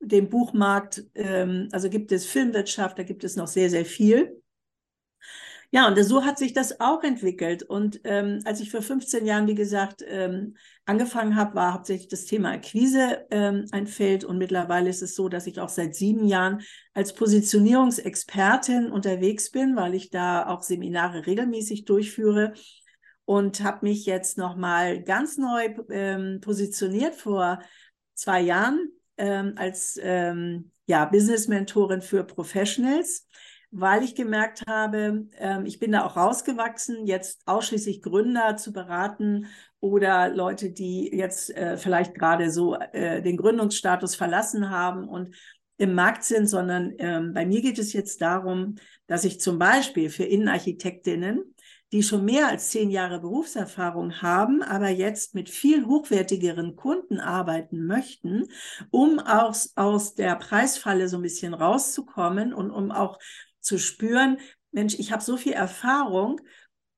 dem 0.01 0.29
Buchmarkt, 0.29 1.05
ähm, 1.15 1.69
also 1.73 1.89
gibt 1.89 2.13
es 2.13 2.27
Filmwirtschaft, 2.27 2.99
da 2.99 3.03
gibt 3.03 3.25
es 3.25 3.37
noch 3.37 3.47
sehr, 3.47 3.71
sehr 3.71 3.85
viel. 3.85 4.43
Ja, 5.75 5.89
und 5.89 6.01
so 6.05 6.25
hat 6.25 6.39
sich 6.39 6.53
das 6.53 6.79
auch 6.79 7.03
entwickelt. 7.03 7.65
Und 7.65 8.01
ähm, 8.05 8.39
als 8.45 8.61
ich 8.61 8.71
vor 8.71 8.81
15 8.81 9.27
Jahren, 9.27 9.49
wie 9.49 9.57
gesagt, 9.57 10.05
ähm, 10.07 10.55
angefangen 10.85 11.35
habe, 11.35 11.57
war 11.57 11.75
hauptsächlich 11.75 12.07
das 12.07 12.27
Thema 12.27 12.53
Akquise 12.53 13.27
ähm, 13.33 13.67
ein 13.73 13.89
Feld. 13.89 14.23
Und 14.23 14.39
mittlerweile 14.39 14.89
ist 14.89 15.03
es 15.03 15.17
so, 15.17 15.29
dass 15.29 15.49
ich 15.49 15.59
auch 15.59 15.69
seit 15.69 15.97
sieben 15.97 16.29
Jahren 16.29 16.63
als 16.93 17.13
Positionierungsexpertin 17.13 18.93
unterwegs 18.93 19.51
bin, 19.51 19.75
weil 19.75 19.95
ich 19.95 20.11
da 20.11 20.47
auch 20.47 20.63
Seminare 20.63 21.27
regelmäßig 21.27 21.87
durchführe 21.87 22.53
und 23.25 23.65
habe 23.65 23.81
mich 23.83 24.07
jetzt 24.07 24.39
nochmal 24.39 25.03
ganz 25.03 25.39
neu 25.39 25.75
ähm, 25.91 26.39
positioniert 26.41 27.17
vor 27.17 27.59
zwei 28.15 28.43
Jahren 28.43 28.93
ähm, 29.17 29.55
als 29.57 29.99
ähm, 30.01 30.71
ja, 30.87 31.05
Business-Mentorin 31.05 32.01
für 32.01 32.23
Professionals 32.23 33.27
weil 33.77 34.05
ich 34.05 34.15
gemerkt 34.15 34.63
habe, 34.69 35.27
ähm, 35.39 35.67
ich 35.67 35.81
bin 35.81 35.93
da 35.93 36.05
auch 36.05 36.17
rausgewachsen, 36.17 37.07
jetzt 37.07 37.43
ausschließlich 37.47 38.03
Gründer 38.03 38.57
zu 38.57 38.73
beraten 38.73 39.47
oder 39.81 40.29
Leute, 40.29 40.71
die 40.71 41.11
jetzt 41.13 41.51
äh, 41.57 41.77
vielleicht 41.77 42.15
gerade 42.15 42.51
so 42.51 42.77
äh, 42.77 43.21
den 43.21 43.37
Gründungsstatus 43.37 44.15
verlassen 44.15 44.71
haben 44.71 45.09
und 45.09 45.35
im 45.77 45.95
Markt 45.95 46.23
sind, 46.23 46.47
sondern 46.47 46.95
ähm, 46.99 47.35
bei 47.35 47.45
mir 47.45 47.63
geht 47.63 47.81
es 47.81 47.93
jetzt 47.93 48.23
darum, 48.23 48.77
dass 49.09 49.25
ich 49.25 49.41
zum 49.41 49.59
Beispiel 49.59 50.09
für 50.09 50.25
Innenarchitektinnen, 50.25 51.55
die 51.91 52.05
schon 52.05 52.25
mehr 52.25 52.49
als 52.49 52.71
zehn 52.71 52.91
Jahre 52.91 53.21
Berufserfahrung 53.21 54.23
haben, 54.23 54.63
aber 54.63 54.89
jetzt 54.89 55.35
mit 55.35 55.51
viel 55.51 55.85
hochwertigeren 55.87 56.77
Kunden 56.77 57.19
arbeiten 57.19 57.87
möchten, 57.87 58.47
um 58.91 59.19
aus, 59.19 59.73
aus 59.75 60.15
der 60.15 60.37
Preisfalle 60.37 61.09
so 61.09 61.19
ein 61.19 61.23
bisschen 61.23 61.55
rauszukommen 61.55 62.55
und 62.55 62.71
um 62.71 62.93
auch 62.93 63.19
zu 63.65 63.79
spüren, 63.79 64.39
Mensch, 64.71 64.95
ich 64.99 65.13
habe 65.13 65.23
so 65.23 65.37
viel 65.37 65.53
Erfahrung, 65.53 66.41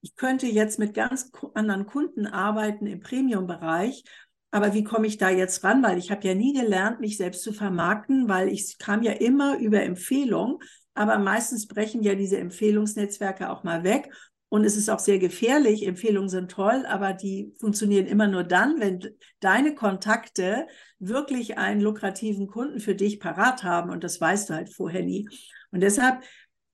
ich 0.01 0.17
könnte 0.17 0.47
jetzt 0.47 0.79
mit 0.79 0.95
ganz 0.95 1.31
anderen 1.55 1.87
Kunden 1.87 2.27
arbeiten 2.27 2.87
im 2.87 3.01
Premium-Bereich, 3.01 4.05
aber 4.51 4.73
wie 4.75 4.85
komme 4.85 5.07
ich 5.07 5.19
da 5.19 5.31
jetzt 5.31 5.65
ran? 5.65 5.83
Weil 5.83 5.99
ich 5.99 6.11
habe 6.11 6.27
ja 6.27 6.35
nie 6.35 6.53
gelernt, 6.53 7.01
mich 7.01 7.17
selbst 7.17 7.43
zu 7.43 7.53
vermarkten, 7.53 8.29
weil 8.29 8.49
ich 8.49 8.79
kam 8.79 9.03
ja 9.03 9.13
immer 9.13 9.59
über 9.59 9.83
Empfehlung, 9.83 10.63
aber 10.95 11.19
meistens 11.19 11.67
brechen 11.67 12.03
ja 12.03 12.15
diese 12.15 12.39
Empfehlungsnetzwerke 12.39 13.51
auch 13.51 13.65
mal 13.65 13.85
weg. 13.85 14.11
Und 14.49 14.65
es 14.65 14.77
ist 14.77 14.89
auch 14.89 15.01
sehr 15.01 15.19
gefährlich. 15.19 15.87
Empfehlungen 15.87 16.29
sind 16.29 16.53
toll, 16.53 16.87
aber 16.87 17.13
die 17.13 17.53
funktionieren 17.59 18.07
immer 18.07 18.29
nur 18.29 18.45
dann, 18.45 18.81
wenn 18.81 19.01
deine 19.41 19.75
Kontakte 19.75 20.69
wirklich 20.99 21.59
einen 21.59 21.81
lukrativen 21.81 22.47
Kunden 22.47 22.79
für 22.79 22.95
dich 22.95 23.19
parat 23.19 23.65
haben. 23.65 23.91
Und 23.91 24.05
das 24.05 24.21
weißt 24.21 24.49
du 24.49 24.55
halt 24.55 24.73
vorher 24.73 25.03
nie. 25.03 25.29
Und 25.73 25.81
deshalb 25.81 26.23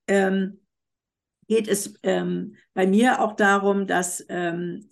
ähm, 0.07 0.59
geht 1.47 1.67
es 1.67 1.93
ähm, 2.03 2.55
bei 2.73 2.87
mir 2.87 3.21
auch 3.21 3.35
darum, 3.35 3.87
dass 3.87 4.25
ähm, 4.29 4.89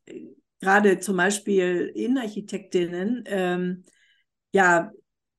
gerade 0.60 1.00
zum 1.00 1.18
Beispiel 1.18 1.92
Innenarchitektinnen 1.96 3.24
ähm, 3.26 3.86
ja 4.54 4.92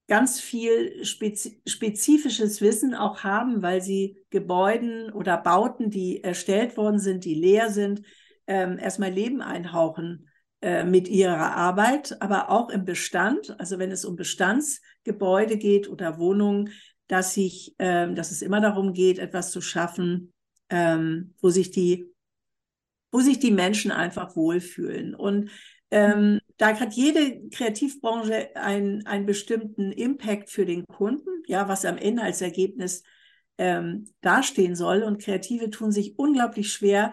ganz 0.09 0.41
viel 0.41 1.05
spezi 1.05 1.63
spezifisches 1.67 2.61
Wissen 2.61 2.95
auch 2.95 3.25
haben, 3.25 3.63
weil 3.63 3.81
sie 3.81 4.19
Gebäuden 4.31 5.11
oder 5.13 5.39
Bauten, 5.39 5.91
die 5.91 6.23
erstellt 6.23 6.77
worden 6.77 6.99
sind, 6.99 7.25
die 7.25 7.35
leer 7.35 7.71
sind, 7.71 8.03
ähm, 8.47 8.79
erstmal 8.79 9.11
Leben 9.11 9.41
einhauchen 9.41 10.29
äh, 10.61 10.85
mit 10.85 11.09
ihrer 11.09 11.57
Arbeit, 11.57 12.21
aber 12.21 12.51
auch 12.51 12.69
im 12.71 12.85
Bestand. 12.85 13.59
Also 13.59 13.79
wenn 13.79 13.91
es 13.91 14.05
um 14.05 14.17
Bestandsgebäude 14.17 15.57
geht 15.57 15.89
oder 15.89 16.19
Wohnungen, 16.19 16.71
dass 17.13 17.37
ich, 17.37 17.75
ähm, 17.79 18.15
dass 18.15 18.31
es 18.31 18.41
immer 18.41 18.63
darum 18.63 18.95
geht, 18.95 19.19
etwas 19.19 19.51
zu 19.51 19.61
schaffen, 19.61 20.33
ähm, 20.71 21.35
wo 21.43 21.51
sich 21.51 21.71
die, 21.71 22.11
wo 23.11 23.21
sich 23.21 23.39
die 23.39 23.51
Menschen 23.51 23.91
einfach 23.91 24.35
wohlfühlen. 24.35 25.15
Und 25.15 25.51
ähm, 25.91 26.41
da 26.57 26.75
hat 26.81 26.95
jede 26.95 27.51
Kreativbranche 27.51 28.57
einen, 28.57 29.05
einen 29.05 29.27
bestimmten 29.27 29.93
Impact 29.93 30.49
für 30.49 30.65
den 30.65 30.87
Kunden, 30.87 31.43
ja, 31.47 31.69
was 31.69 31.85
am 31.85 31.99
Ende 31.99 32.23
als 32.23 32.41
Ergebnis 32.41 33.03
ähm, 33.59 34.09
dastehen 34.23 34.75
soll. 34.75 35.03
Und 35.03 35.21
Kreative 35.21 35.69
tun 35.69 35.93
sich 35.93 36.19
unglaublich 36.19 36.73
schwer, 36.73 37.13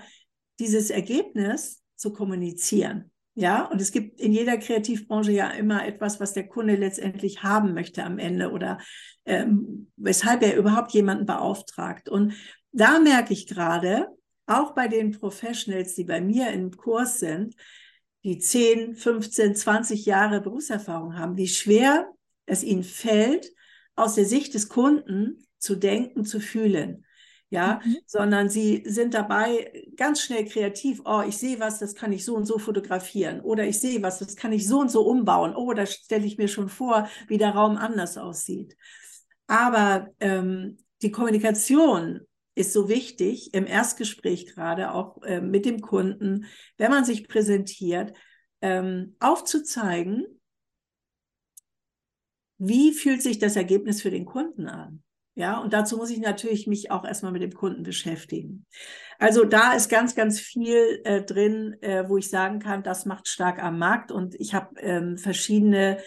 dieses 0.61 0.91
Ergebnis 0.91 1.83
zu 1.97 2.13
kommunizieren. 2.13 3.11
Ja, 3.39 3.67
und 3.67 3.79
es 3.79 3.93
gibt 3.93 4.19
in 4.19 4.33
jeder 4.33 4.57
Kreativbranche 4.57 5.31
ja 5.31 5.49
immer 5.51 5.87
etwas, 5.87 6.19
was 6.19 6.33
der 6.33 6.49
Kunde 6.49 6.75
letztendlich 6.75 7.41
haben 7.41 7.73
möchte 7.73 8.03
am 8.03 8.19
Ende 8.19 8.51
oder 8.51 8.79
ähm, 9.23 9.89
weshalb 9.95 10.43
er 10.43 10.57
überhaupt 10.57 10.91
jemanden 10.91 11.25
beauftragt. 11.25 12.09
Und 12.09 12.33
da 12.73 12.99
merke 12.99 13.31
ich 13.31 13.47
gerade, 13.47 14.09
auch 14.45 14.73
bei 14.73 14.89
den 14.89 15.11
Professionals, 15.11 15.95
die 15.95 16.03
bei 16.03 16.19
mir 16.19 16.49
im 16.51 16.71
Kurs 16.71 17.19
sind, 17.19 17.55
die 18.25 18.39
10, 18.39 18.95
15, 18.95 19.55
20 19.55 20.05
Jahre 20.05 20.41
Berufserfahrung 20.41 21.17
haben, 21.17 21.37
wie 21.37 21.47
schwer 21.47 22.09
es 22.45 22.61
ihnen 22.61 22.83
fällt, 22.83 23.53
aus 23.95 24.15
der 24.15 24.25
Sicht 24.25 24.53
des 24.53 24.67
Kunden 24.67 25.47
zu 25.59 25.77
denken, 25.77 26.25
zu 26.25 26.41
fühlen 26.41 27.05
ja, 27.49 27.81
mhm. 27.83 27.97
sondern 28.05 28.49
sie 28.49 28.83
sind 28.85 29.13
dabei 29.13 29.71
ganz 29.95 30.21
schnell 30.21 30.45
kreativ. 30.45 31.01
Oh, 31.05 31.23
ich 31.27 31.37
sehe 31.37 31.59
was, 31.59 31.79
das 31.79 31.95
kann 31.95 32.11
ich 32.11 32.23
so 32.23 32.35
und 32.35 32.45
so 32.45 32.59
fotografieren. 32.59 33.41
Oder 33.41 33.65
ich 33.65 33.79
sehe 33.79 34.01
was, 34.03 34.19
das 34.19 34.35
kann 34.35 34.51
ich 34.51 34.67
so 34.67 34.79
und 34.79 34.91
so 34.91 35.01
umbauen. 35.01 35.55
Oh, 35.55 35.73
da 35.73 35.85
stelle 35.85 36.25
ich 36.25 36.37
mir 36.37 36.47
schon 36.47 36.69
vor, 36.69 37.09
wie 37.27 37.37
der 37.37 37.51
Raum 37.51 37.77
anders 37.77 38.17
aussieht. 38.17 38.77
Aber 39.47 40.09
ähm, 40.19 40.77
die 41.01 41.11
Kommunikation 41.11 42.21
ist 42.53 42.73
so 42.73 42.89
wichtig 42.89 43.53
im 43.53 43.65
Erstgespräch 43.65 44.45
gerade 44.47 44.91
auch 44.91 45.21
äh, 45.23 45.41
mit 45.41 45.65
dem 45.65 45.81
Kunden, 45.81 46.45
wenn 46.77 46.91
man 46.91 47.05
sich 47.05 47.27
präsentiert, 47.27 48.13
ähm, 48.61 49.15
aufzuzeigen, 49.19 50.25
wie 52.57 52.91
fühlt 52.91 53.21
sich 53.21 53.39
das 53.39 53.55
Ergebnis 53.55 54.01
für 54.01 54.11
den 54.11 54.25
Kunden 54.25 54.67
an? 54.67 55.01
Ja, 55.39 55.57
und 55.59 55.71
dazu 55.71 55.95
muss 55.95 56.09
ich 56.09 56.19
natürlich 56.19 56.67
mich 56.67 56.91
auch 56.91 57.05
erstmal 57.05 57.31
mit 57.31 57.41
dem 57.41 57.53
Kunden 57.53 57.83
beschäftigen. 57.83 58.65
Also 59.19 59.45
da 59.45 59.71
ist 59.71 59.87
ganz, 59.87 60.13
ganz 60.13 60.37
viel 60.37 60.99
äh, 61.05 61.21
drin, 61.21 61.77
äh, 61.79 62.09
wo 62.09 62.17
ich 62.17 62.29
sagen 62.29 62.59
kann, 62.59 62.83
das 62.83 63.05
macht 63.05 63.29
stark 63.29 63.63
am 63.63 63.79
Markt. 63.79 64.11
Und 64.11 64.35
ich 64.35 64.53
habe 64.53 64.77
ähm, 64.81 65.17
verschiedene 65.17 65.99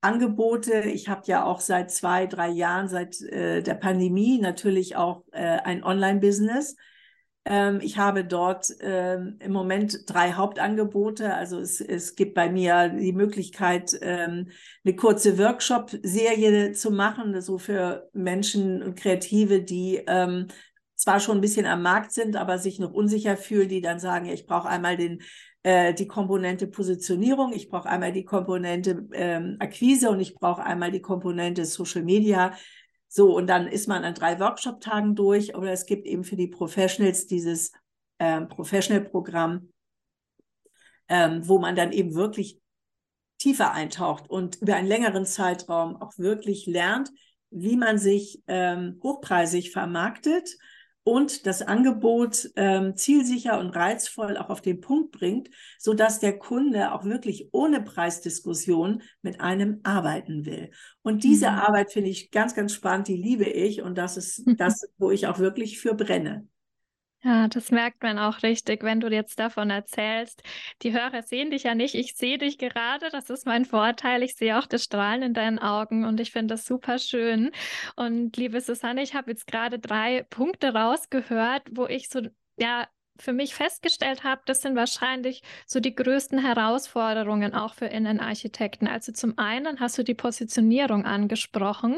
Angebote. 0.00 0.84
Ich 0.86 1.10
habe 1.10 1.20
ja 1.26 1.44
auch 1.44 1.60
seit 1.60 1.90
zwei, 1.90 2.26
drei 2.26 2.48
Jahren, 2.48 2.88
seit 2.88 3.20
äh, 3.20 3.62
der 3.62 3.74
Pandemie 3.74 4.40
natürlich 4.40 4.96
auch 4.96 5.22
äh, 5.32 5.42
ein 5.42 5.84
Online-Business. 5.84 6.74
Ähm, 7.50 7.80
ich 7.80 7.96
habe 7.96 8.24
dort 8.24 8.68
ähm, 8.80 9.38
im 9.40 9.52
Moment 9.52 10.02
drei 10.06 10.32
Hauptangebote. 10.34 11.32
Also 11.34 11.58
es, 11.58 11.80
es 11.80 12.14
gibt 12.14 12.34
bei 12.34 12.50
mir 12.50 12.90
die 12.90 13.14
Möglichkeit, 13.14 13.98
ähm, 14.02 14.50
eine 14.84 14.94
kurze 14.94 15.38
Workshop-Serie 15.38 16.72
zu 16.72 16.90
machen, 16.90 17.40
so 17.40 17.56
für 17.56 18.10
Menschen 18.12 18.82
und 18.82 18.96
Kreative, 18.96 19.62
die 19.62 20.02
ähm, 20.06 20.48
zwar 20.94 21.20
schon 21.20 21.38
ein 21.38 21.40
bisschen 21.40 21.64
am 21.64 21.80
Markt 21.80 22.12
sind, 22.12 22.36
aber 22.36 22.58
sich 22.58 22.78
noch 22.80 22.92
unsicher 22.92 23.38
fühlen, 23.38 23.70
die 23.70 23.80
dann 23.80 23.98
sagen, 23.98 24.26
ja, 24.26 24.34
ich 24.34 24.44
brauche 24.46 24.68
einmal 24.68 24.98
den 24.98 25.22
äh, 25.62 25.94
die 25.94 26.06
Komponente 26.06 26.66
Positionierung, 26.66 27.54
ich 27.54 27.70
brauche 27.70 27.88
einmal 27.88 28.12
die 28.12 28.24
Komponente 28.24 29.08
ähm, 29.12 29.56
Akquise 29.58 30.10
und 30.10 30.20
ich 30.20 30.34
brauche 30.34 30.62
einmal 30.62 30.90
die 30.90 31.00
Komponente 31.00 31.64
Social 31.64 32.02
Media. 32.02 32.52
So, 33.08 33.34
und 33.34 33.46
dann 33.46 33.66
ist 33.66 33.88
man 33.88 34.04
an 34.04 34.14
drei 34.14 34.38
Workshop-Tagen 34.38 35.14
durch 35.14 35.56
oder 35.56 35.72
es 35.72 35.86
gibt 35.86 36.06
eben 36.06 36.24
für 36.24 36.36
die 36.36 36.48
Professionals 36.48 37.26
dieses 37.26 37.72
ähm, 38.18 38.48
Professional-Programm, 38.48 39.72
ähm, 41.08 41.48
wo 41.48 41.58
man 41.58 41.74
dann 41.74 41.92
eben 41.92 42.14
wirklich 42.14 42.60
tiefer 43.38 43.72
eintaucht 43.72 44.28
und 44.28 44.56
über 44.56 44.74
einen 44.74 44.88
längeren 44.88 45.24
Zeitraum 45.24 45.96
auch 45.96 46.18
wirklich 46.18 46.66
lernt, 46.66 47.10
wie 47.50 47.76
man 47.76 47.98
sich 47.98 48.42
ähm, 48.46 49.00
hochpreisig 49.02 49.70
vermarktet 49.70 50.58
und 51.08 51.46
das 51.46 51.62
Angebot 51.62 52.50
ähm, 52.56 52.94
zielsicher 52.94 53.58
und 53.58 53.70
reizvoll 53.70 54.36
auch 54.36 54.50
auf 54.50 54.60
den 54.60 54.82
Punkt 54.82 55.10
bringt, 55.10 55.48
so 55.78 55.94
dass 55.94 56.20
der 56.20 56.38
Kunde 56.38 56.92
auch 56.92 57.02
wirklich 57.02 57.48
ohne 57.52 57.80
Preisdiskussion 57.80 59.00
mit 59.22 59.40
einem 59.40 59.80
arbeiten 59.84 60.44
will. 60.44 60.70
Und 61.00 61.24
diese 61.24 61.50
mhm. 61.50 61.56
Arbeit 61.56 61.92
finde 61.94 62.10
ich 62.10 62.30
ganz, 62.30 62.54
ganz 62.54 62.74
spannend, 62.74 63.08
die 63.08 63.16
liebe 63.16 63.46
ich 63.46 63.80
und 63.80 63.96
das 63.96 64.18
ist 64.18 64.42
das, 64.58 64.86
wo 64.98 65.10
ich 65.10 65.26
auch 65.28 65.38
wirklich 65.38 65.80
für 65.80 65.94
brenne. 65.94 66.46
Ja, 67.24 67.48
das 67.48 67.72
merkt 67.72 68.02
man 68.02 68.16
auch 68.18 68.42
richtig, 68.44 68.84
wenn 68.84 69.00
du 69.00 69.08
jetzt 69.08 69.40
davon 69.40 69.70
erzählst. 69.70 70.42
Die 70.82 70.92
Hörer 70.92 71.22
sehen 71.22 71.50
dich 71.50 71.64
ja 71.64 71.74
nicht, 71.74 71.96
ich 71.96 72.14
sehe 72.14 72.38
dich 72.38 72.58
gerade, 72.58 73.10
das 73.10 73.28
ist 73.28 73.44
mein 73.44 73.64
Vorteil. 73.64 74.22
Ich 74.22 74.36
sehe 74.36 74.56
auch 74.58 74.66
das 74.66 74.84
Strahlen 74.84 75.22
in 75.22 75.34
deinen 75.34 75.58
Augen 75.58 76.04
und 76.04 76.20
ich 76.20 76.30
finde 76.30 76.54
das 76.54 76.64
super 76.64 76.98
schön. 76.98 77.50
Und 77.96 78.36
liebe 78.36 78.60
Susanne, 78.60 79.02
ich 79.02 79.14
habe 79.14 79.32
jetzt 79.32 79.48
gerade 79.48 79.80
drei 79.80 80.22
Punkte 80.30 80.72
rausgehört, 80.72 81.62
wo 81.72 81.86
ich 81.86 82.08
so 82.08 82.20
ja 82.56 82.86
für 83.18 83.32
mich 83.32 83.54
festgestellt 83.54 84.24
habe, 84.24 84.42
das 84.46 84.62
sind 84.62 84.76
wahrscheinlich 84.76 85.42
so 85.66 85.80
die 85.80 85.94
größten 85.94 86.38
Herausforderungen 86.38 87.54
auch 87.54 87.74
für 87.74 87.86
Innenarchitekten. 87.86 88.86
Also 88.86 89.12
zum 89.12 89.38
einen 89.38 89.80
hast 89.80 89.98
du 89.98 90.04
die 90.04 90.14
Positionierung 90.14 91.04
angesprochen. 91.04 91.96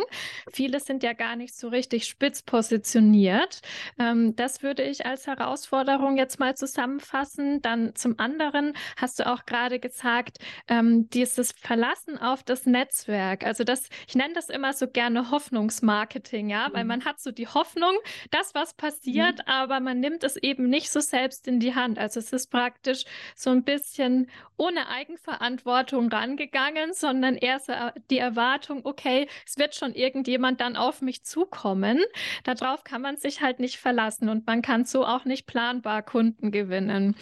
Viele 0.53 0.81
sind 0.81 1.03
ja 1.03 1.13
gar 1.13 1.37
nicht 1.37 1.55
so 1.55 1.69
richtig 1.69 2.07
spitz 2.07 2.43
positioniert. 2.43 3.61
Ähm, 3.99 4.35
das 4.37 4.63
würde 4.63 4.83
ich 4.83 5.07
als 5.07 5.27
Herausforderung 5.27 6.17
jetzt 6.17 6.39
mal 6.39 6.57
zusammenfassen. 6.57 7.61
Dann 7.63 7.95
zum 7.95 8.19
anderen 8.19 8.75
hast 8.97 9.19
du 9.19 9.27
auch 9.27 9.45
gerade 9.47 9.79
gesagt, 9.79 10.39
ähm, 10.69 11.09
dieses 11.11 11.53
Verlassen 11.53 12.19
auf 12.19 12.43
das 12.43 12.67
Netzwerk. 12.67 13.45
Also 13.45 13.65
das, 13.65 13.89
ich 14.09 14.15
nenne 14.15 14.35
das 14.35 14.49
immer 14.49 14.73
so 14.73 14.87
gerne 14.89 15.31
Hoffnungsmarketing, 15.31 16.49
ja, 16.51 16.69
mhm. 16.69 16.73
weil 16.75 16.85
man 16.85 17.05
hat 17.05 17.21
so 17.21 17.31
die 17.31 17.47
Hoffnung, 17.47 17.95
dass 18.31 18.55
was 18.55 18.75
passiert, 18.75 19.39
mhm. 19.39 19.53
aber 19.53 19.81
man 19.81 20.01
nimmt 20.01 20.25
es 20.25 20.37
eben 20.37 20.69
nicht 20.69 20.91
so 20.91 21.01
selbst 21.11 21.47
in 21.47 21.61
die 21.61 21.75
Hand. 21.75 21.99
Also 21.99 22.21
es 22.21 22.33
ist 22.33 22.49
praktisch 22.49 23.05
so 23.35 23.51
ein 23.51 23.65
bisschen 23.65 24.31
ohne 24.57 24.89
Eigenverantwortung 24.89 26.09
rangegangen, 26.11 26.93
sondern 26.93 27.37
eher 27.37 27.61
äh, 27.69 27.93
die 28.11 28.19
Erwartung, 28.19 28.81
okay, 28.85 29.29
es 29.47 29.59
wird 29.59 29.75
schon 29.75 29.95
irgendjemand 29.95 30.61
dann 30.61 30.77
auf 30.77 31.03
mich 31.03 31.25
zukommen. 31.25 32.01
Darauf 32.45 32.85
kann 32.85 33.03
man 33.03 33.17
sich 33.17 33.41
halt 33.41 33.59
nicht 33.61 33.79
verlassen 33.79 34.29
und 34.29 34.47
man 34.47 34.63
kann 34.63 34.85
so 34.85 35.05
auch 35.05 35.25
nicht 35.25 35.47
planbar 35.47 36.03
Kunden 36.03 36.51
gewinnen. 36.51 37.17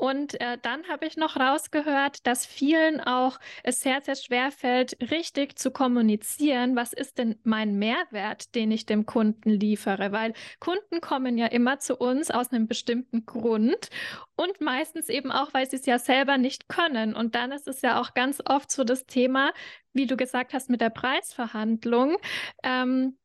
Und 0.00 0.40
äh, 0.40 0.56
dann 0.62 0.88
habe 0.88 1.04
ich 1.04 1.18
noch 1.18 1.36
rausgehört, 1.36 2.26
dass 2.26 2.46
vielen 2.46 3.02
auch 3.02 3.38
es 3.62 3.82
sehr, 3.82 4.00
sehr 4.00 4.16
schwer 4.16 4.50
fällt, 4.50 4.96
richtig 5.10 5.58
zu 5.58 5.70
kommunizieren, 5.70 6.74
was 6.74 6.94
ist 6.94 7.18
denn 7.18 7.38
mein 7.44 7.78
Mehrwert, 7.78 8.54
den 8.54 8.70
ich 8.70 8.86
dem 8.86 9.04
Kunden 9.04 9.50
liefere, 9.50 10.10
weil 10.10 10.32
Kunden 10.58 11.02
kommen 11.02 11.36
ja 11.36 11.48
immer 11.48 11.80
zu 11.80 11.98
uns 11.98 12.30
aus 12.30 12.50
einem 12.50 12.66
bestimmten 12.66 13.26
Grund 13.26 13.90
und 14.36 14.62
meistens 14.62 15.10
eben 15.10 15.30
auch, 15.30 15.52
weil 15.52 15.68
sie 15.68 15.76
es 15.76 15.84
ja 15.84 15.98
selber 15.98 16.38
nicht 16.38 16.70
können. 16.70 17.14
Und 17.14 17.34
dann 17.34 17.52
ist 17.52 17.68
es 17.68 17.82
ja 17.82 18.00
auch 18.00 18.14
ganz 18.14 18.40
oft 18.46 18.70
so 18.70 18.84
das 18.84 19.04
Thema, 19.04 19.52
wie 19.92 20.06
du 20.06 20.16
gesagt 20.16 20.54
hast, 20.54 20.70
mit 20.70 20.80
der 20.80 20.88
Preisverhandlung. 20.88 22.16
Ähm, 22.62 23.18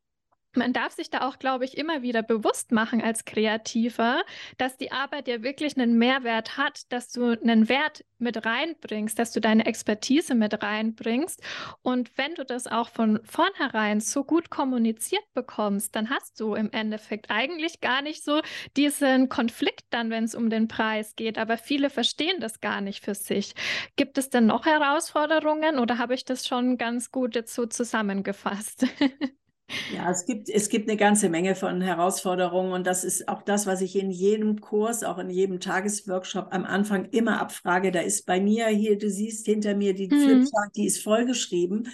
man 0.56 0.74
darf 0.74 0.94
sich 0.94 1.10
da 1.10 1.28
auch, 1.28 1.40
glaube 1.40 1.66
ich, 1.66 1.78
immer 1.78 2.02
wieder 2.02 2.24
bewusst 2.24 2.72
machen 2.72 3.02
als 3.02 3.26
Kreativer, 3.26 4.24
dass 4.58 4.78
die 4.78 4.92
Arbeit 4.92 5.28
ja 5.28 5.44
wirklich 5.44 5.78
einen 5.78 5.98
Mehrwert 5.98 6.58
hat, 6.58 6.92
dass 6.92 7.12
du 7.12 7.32
einen 7.32 7.70
Wert 7.70 8.04
mit 8.18 8.46
reinbringst, 8.46 9.18
dass 9.20 9.32
du 9.32 9.42
deine 9.42 9.66
Expertise 9.66 10.36
mit 10.36 10.62
reinbringst. 10.64 11.42
Und 11.82 12.18
wenn 12.18 12.36
du 12.36 12.46
das 12.46 12.68
auch 12.68 12.90
von 12.90 13.20
vornherein 13.24 14.00
so 14.00 14.24
gut 14.24 14.50
kommuniziert 14.50 15.24
bekommst, 15.34 15.96
dann 15.96 16.10
hast 16.10 16.40
du 16.40 16.56
im 16.56 16.72
Endeffekt 16.72 17.30
eigentlich 17.30 17.82
gar 17.82 18.02
nicht 18.02 18.24
so 18.24 18.42
diesen 18.78 19.30
Konflikt 19.30 19.86
dann, 19.90 20.10
wenn 20.10 20.24
es 20.24 20.36
um 20.36 20.50
den 20.50 20.68
Preis 20.68 21.16
geht. 21.16 21.38
Aber 21.38 21.58
viele 21.58 21.90
verstehen 21.90 22.40
das 22.40 22.62
gar 22.62 22.82
nicht 22.82 23.04
für 23.04 23.16
sich. 23.16 23.54
Gibt 23.96 24.18
es 24.18 24.30
denn 24.30 24.46
noch 24.46 24.66
Herausforderungen 24.66 25.80
oder 25.80 25.98
habe 25.98 26.14
ich 26.14 26.26
das 26.26 26.48
schon 26.48 26.78
ganz 26.78 27.12
gut 27.12 27.36
jetzt 27.36 27.54
so 27.54 27.66
zusammengefasst? 27.66 28.86
Ja, 29.94 30.12
es 30.12 30.26
gibt, 30.26 30.50
es 30.50 30.70
gibt 30.70 30.88
eine 30.88 30.98
ganze 30.98 31.28
Menge 31.30 31.56
von 31.56 31.82
Herausforderungen 31.82 32.72
und 32.72 32.86
das 32.86 33.04
ist 33.04 33.28
auch 33.28 33.42
das, 33.42 33.66
was 33.66 33.82
ich 33.82 33.96
in 33.96 34.12
jedem 34.12 34.62
Kurs, 34.62 35.04
auch 35.04 35.18
in 35.18 35.30
jedem 35.30 35.60
Tagesworkshop 35.60 36.48
am 36.52 36.66
Anfang 36.66 37.06
immer 37.06 37.42
abfrage. 37.42 37.92
Da 37.92 38.02
ist 38.02 38.26
bei 38.26 38.40
mir 38.40 38.68
hier, 38.68 38.98
du 38.98 39.10
siehst 39.10 39.46
hinter 39.46 39.76
mir 39.76 39.94
die 39.96 40.08
mhm. 40.08 40.20
Flipchart, 40.20 40.76
die 40.76 40.86
ist 40.86 41.02
vollgeschrieben. 41.02 41.88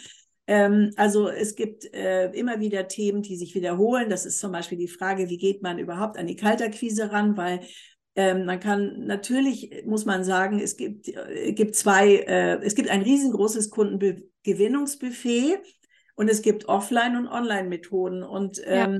Ähm, 0.47 0.91
also 0.97 1.29
es 1.29 1.55
gibt 1.55 1.85
äh, 1.93 2.29
immer 2.31 2.59
wieder 2.59 2.89
Themen, 2.89 3.21
die 3.21 3.37
sich 3.37 3.55
wiederholen. 3.55 4.09
Das 4.09 4.25
ist 4.25 4.39
zum 4.39 4.51
Beispiel 4.51 4.77
die 4.77 4.89
Frage, 4.89 5.29
wie 5.29 5.37
geht 5.37 5.61
man 5.61 5.79
überhaupt 5.79 6.17
an 6.17 6.27
die 6.27 6.35
Kalterquise 6.35 7.11
ran, 7.11 7.37
weil 7.37 7.61
ähm, 8.15 8.45
man 8.45 8.59
kann 8.59 9.05
natürlich, 9.05 9.83
muss 9.85 10.05
man 10.05 10.25
sagen, 10.25 10.59
es 10.59 10.75
gibt, 10.75 11.07
äh, 11.07 11.53
gibt 11.53 11.75
zwei, 11.75 12.15
äh, 12.15 12.59
es 12.63 12.75
gibt 12.75 12.89
ein 12.89 13.01
riesengroßes 13.01 13.69
Kundengewinnungsbuffet 13.69 15.61
und 16.21 16.29
es 16.29 16.43
gibt 16.43 16.69
Offline- 16.69 17.17
und 17.17 17.27
Online-Methoden. 17.27 18.21
Und 18.21 18.61
ähm, 18.65 18.93
ja. 18.93 18.99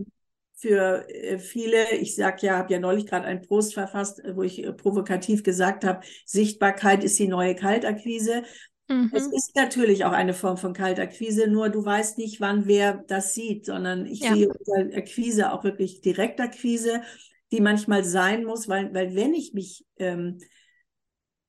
für 0.55 1.07
äh, 1.07 1.37
viele, 1.37 1.91
ich 1.91 2.15
sage 2.15 2.47
ja, 2.47 2.57
habe 2.57 2.73
ja 2.73 2.79
neulich 2.79 3.05
gerade 3.05 3.27
einen 3.27 3.43
Post 3.43 3.75
verfasst, 3.75 4.25
äh, 4.25 4.35
wo 4.35 4.41
ich 4.41 4.63
äh, 4.63 4.73
provokativ 4.73 5.43
gesagt 5.43 5.85
habe, 5.85 6.01
Sichtbarkeit 6.25 7.03
ist 7.03 7.19
die 7.19 7.27
neue 7.27 7.53
Kaltakquise. 7.53 8.41
Mhm. 8.87 9.11
Es 9.13 9.27
ist 9.27 9.55
natürlich 9.55 10.03
auch 10.03 10.13
eine 10.13 10.33
Form 10.33 10.57
von 10.57 10.73
Kaltakquise, 10.73 11.47
nur 11.47 11.69
du 11.69 11.85
weißt 11.85 12.17
nicht, 12.17 12.41
wann 12.41 12.65
wer 12.65 13.03
das 13.05 13.35
sieht, 13.35 13.67
sondern 13.67 14.07
ich 14.07 14.21
ja. 14.21 14.33
sehe 14.33 14.49
unter 14.49 14.97
Akquise 14.97 15.53
auch 15.53 15.63
wirklich 15.63 16.01
Direktakquise, 16.01 17.01
die 17.51 17.61
manchmal 17.61 18.03
sein 18.03 18.45
muss, 18.45 18.67
weil, 18.67 18.91
weil 18.95 19.13
wenn 19.13 19.35
ich 19.35 19.53
mich 19.53 19.85
ähm, 19.99 20.39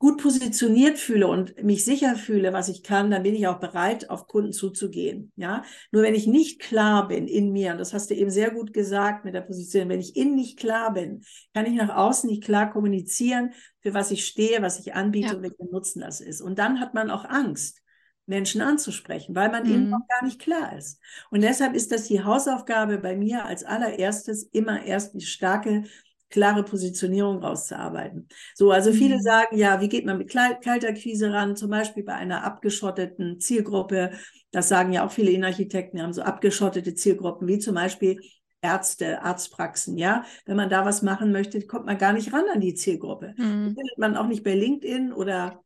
gut 0.02 0.20
positioniert 0.20 0.98
fühle 0.98 1.28
und 1.28 1.62
mich 1.62 1.84
sicher 1.84 2.16
fühle, 2.16 2.52
was 2.52 2.68
ich 2.68 2.82
kann, 2.82 3.12
dann 3.12 3.22
bin 3.22 3.36
ich 3.36 3.46
auch 3.46 3.60
bereit, 3.60 4.10
auf 4.10 4.26
Kunden 4.26 4.50
zuzugehen. 4.50 5.30
Ja, 5.36 5.62
nur 5.92 6.02
wenn 6.02 6.16
ich 6.16 6.26
nicht 6.26 6.60
klar 6.60 7.06
bin 7.06 7.28
in 7.28 7.52
mir, 7.52 7.70
und 7.70 7.78
das 7.78 7.94
hast 7.94 8.10
du 8.10 8.14
eben 8.16 8.28
sehr 8.28 8.50
gut 8.50 8.72
gesagt 8.72 9.24
mit 9.24 9.32
der 9.32 9.42
Position, 9.42 9.88
wenn 9.88 10.00
ich 10.00 10.16
innen 10.16 10.34
nicht 10.34 10.58
klar 10.58 10.92
bin, 10.92 11.22
kann 11.54 11.66
ich 11.66 11.74
nach 11.74 11.94
außen 11.94 12.28
nicht 12.28 12.42
klar 12.42 12.72
kommunizieren, 12.72 13.52
für 13.78 13.94
was 13.94 14.10
ich 14.10 14.26
stehe, 14.26 14.60
was 14.60 14.80
ich 14.80 14.92
anbiete 14.92 15.28
ja. 15.28 15.34
und 15.34 15.42
welcher 15.42 15.70
Nutzen 15.70 16.00
das 16.00 16.20
ist. 16.20 16.40
Und 16.40 16.58
dann 16.58 16.80
hat 16.80 16.94
man 16.94 17.08
auch 17.08 17.24
Angst. 17.24 17.78
Menschen 18.26 18.60
anzusprechen, 18.60 19.36
weil 19.36 19.50
man 19.50 19.64
mhm. 19.64 19.72
eben 19.72 19.90
noch 19.90 20.06
gar 20.08 20.24
nicht 20.24 20.40
klar 20.40 20.76
ist. 20.76 21.00
Und 21.30 21.42
deshalb 21.42 21.74
ist 21.74 21.92
das 21.92 22.04
die 22.04 22.24
Hausaufgabe 22.24 22.98
bei 22.98 23.16
mir 23.16 23.44
als 23.44 23.62
allererstes 23.62 24.44
immer 24.44 24.84
erst 24.84 25.14
die 25.14 25.20
starke 25.20 25.84
klare 26.32 26.64
Positionierung 26.64 27.38
rauszuarbeiten. 27.38 28.26
So, 28.54 28.72
also 28.72 28.92
viele 28.92 29.16
mhm. 29.16 29.22
sagen, 29.22 29.56
ja, 29.56 29.80
wie 29.80 29.88
geht 29.88 30.04
man 30.04 30.18
mit 30.18 30.30
Kaltakquise 30.30 31.32
ran, 31.32 31.54
zum 31.54 31.70
Beispiel 31.70 32.02
bei 32.02 32.14
einer 32.14 32.44
abgeschotteten 32.44 33.38
Zielgruppe. 33.38 34.12
Das 34.50 34.68
sagen 34.68 34.92
ja 34.92 35.06
auch 35.06 35.12
viele 35.12 35.30
Innenarchitekten, 35.30 35.98
die 35.98 36.02
haben 36.02 36.12
so 36.12 36.22
abgeschottete 36.22 36.94
Zielgruppen, 36.94 37.46
wie 37.46 37.58
zum 37.58 37.74
Beispiel 37.74 38.18
Ärzte, 38.60 39.22
Arztpraxen, 39.22 39.98
ja. 39.98 40.24
Wenn 40.46 40.56
man 40.56 40.70
da 40.70 40.84
was 40.84 41.02
machen 41.02 41.32
möchte, 41.32 41.60
kommt 41.66 41.86
man 41.86 41.98
gar 41.98 42.12
nicht 42.12 42.32
ran 42.32 42.44
an 42.52 42.60
die 42.60 42.74
Zielgruppe. 42.74 43.34
Mhm. 43.36 43.74
findet 43.74 43.98
man 43.98 44.16
auch 44.16 44.26
nicht 44.26 44.44
bei 44.44 44.54
LinkedIn 44.54 45.12
oder 45.12 45.61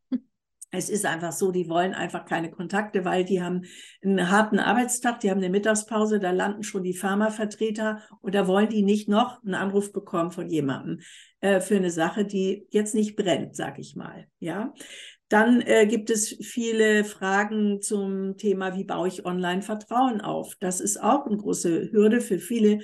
es 0.76 0.88
ist 0.88 1.06
einfach 1.06 1.32
so, 1.32 1.50
die 1.50 1.68
wollen 1.68 1.94
einfach 1.94 2.24
keine 2.24 2.50
Kontakte, 2.50 3.04
weil 3.04 3.24
die 3.24 3.42
haben 3.42 3.62
einen 4.02 4.30
harten 4.30 4.58
Arbeitstag, 4.58 5.20
die 5.20 5.30
haben 5.30 5.38
eine 5.38 5.50
Mittagspause, 5.50 6.20
da 6.20 6.30
landen 6.30 6.62
schon 6.62 6.82
die 6.82 6.94
Pharmavertreter 6.94 8.02
und 8.20 8.34
da 8.34 8.46
wollen 8.46 8.68
die 8.68 8.82
nicht 8.82 9.08
noch 9.08 9.42
einen 9.42 9.54
Anruf 9.54 9.92
bekommen 9.92 10.30
von 10.30 10.48
jemandem 10.48 11.00
äh, 11.40 11.60
für 11.60 11.76
eine 11.76 11.90
Sache, 11.90 12.24
die 12.24 12.66
jetzt 12.70 12.94
nicht 12.94 13.16
brennt, 13.16 13.56
sag 13.56 13.78
ich 13.78 13.96
mal. 13.96 14.26
Ja. 14.38 14.72
Dann 15.28 15.60
äh, 15.60 15.86
gibt 15.86 16.10
es 16.10 16.36
viele 16.40 17.04
Fragen 17.04 17.82
zum 17.82 18.36
Thema, 18.36 18.76
wie 18.76 18.84
baue 18.84 19.08
ich 19.08 19.26
online 19.26 19.62
Vertrauen 19.62 20.20
auf? 20.20 20.54
Das 20.60 20.80
ist 20.80 21.02
auch 21.02 21.26
eine 21.26 21.36
große 21.36 21.90
Hürde 21.90 22.20
für 22.20 22.38
viele 22.38 22.80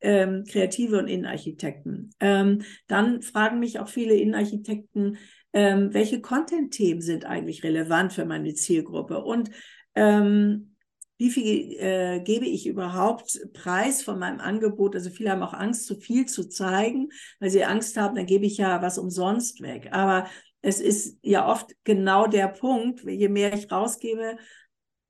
ähm, 0.00 0.44
Kreative 0.48 0.98
und 0.98 1.08
Innenarchitekten. 1.08 2.10
Ähm, 2.18 2.62
dann 2.86 3.22
fragen 3.22 3.58
mich 3.58 3.78
auch 3.78 3.88
viele 3.88 4.14
Innenarchitekten, 4.14 5.18
ähm, 5.52 5.92
welche 5.92 6.20
Content-Themen 6.20 7.00
sind 7.00 7.24
eigentlich 7.24 7.62
relevant 7.62 8.12
für 8.12 8.24
meine 8.24 8.54
Zielgruppe 8.54 9.22
und 9.22 9.50
ähm, 9.94 10.72
wie 11.18 11.30
viel 11.30 11.76
äh, 11.78 12.20
gebe 12.20 12.46
ich 12.46 12.66
überhaupt 12.66 13.38
preis 13.52 14.02
von 14.02 14.18
meinem 14.18 14.40
Angebot? 14.40 14.96
Also 14.96 15.08
viele 15.08 15.30
haben 15.30 15.42
auch 15.42 15.54
Angst, 15.54 15.86
zu 15.86 15.94
viel 15.94 16.26
zu 16.26 16.48
zeigen, 16.48 17.10
weil 17.38 17.48
sie 17.48 17.64
Angst 17.64 17.96
haben, 17.96 18.16
dann 18.16 18.26
gebe 18.26 18.44
ich 18.44 18.56
ja 18.56 18.82
was 18.82 18.98
umsonst 18.98 19.60
weg. 19.62 19.90
Aber 19.92 20.26
es 20.62 20.80
ist 20.80 21.18
ja 21.22 21.48
oft 21.48 21.76
genau 21.84 22.26
der 22.26 22.48
Punkt, 22.48 23.04
je 23.04 23.28
mehr 23.28 23.54
ich 23.54 23.70
rausgebe 23.70 24.36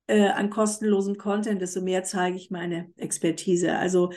äh, 0.05 0.27
an 0.27 0.51
kostenlosem 0.51 1.17
Content, 1.17 1.61
desto 1.61 1.81
mehr 1.81 2.03
zeige 2.03 2.37
ich 2.37 2.51
meine 2.51 2.91
Expertise. 2.97 3.75
Also 3.75 4.11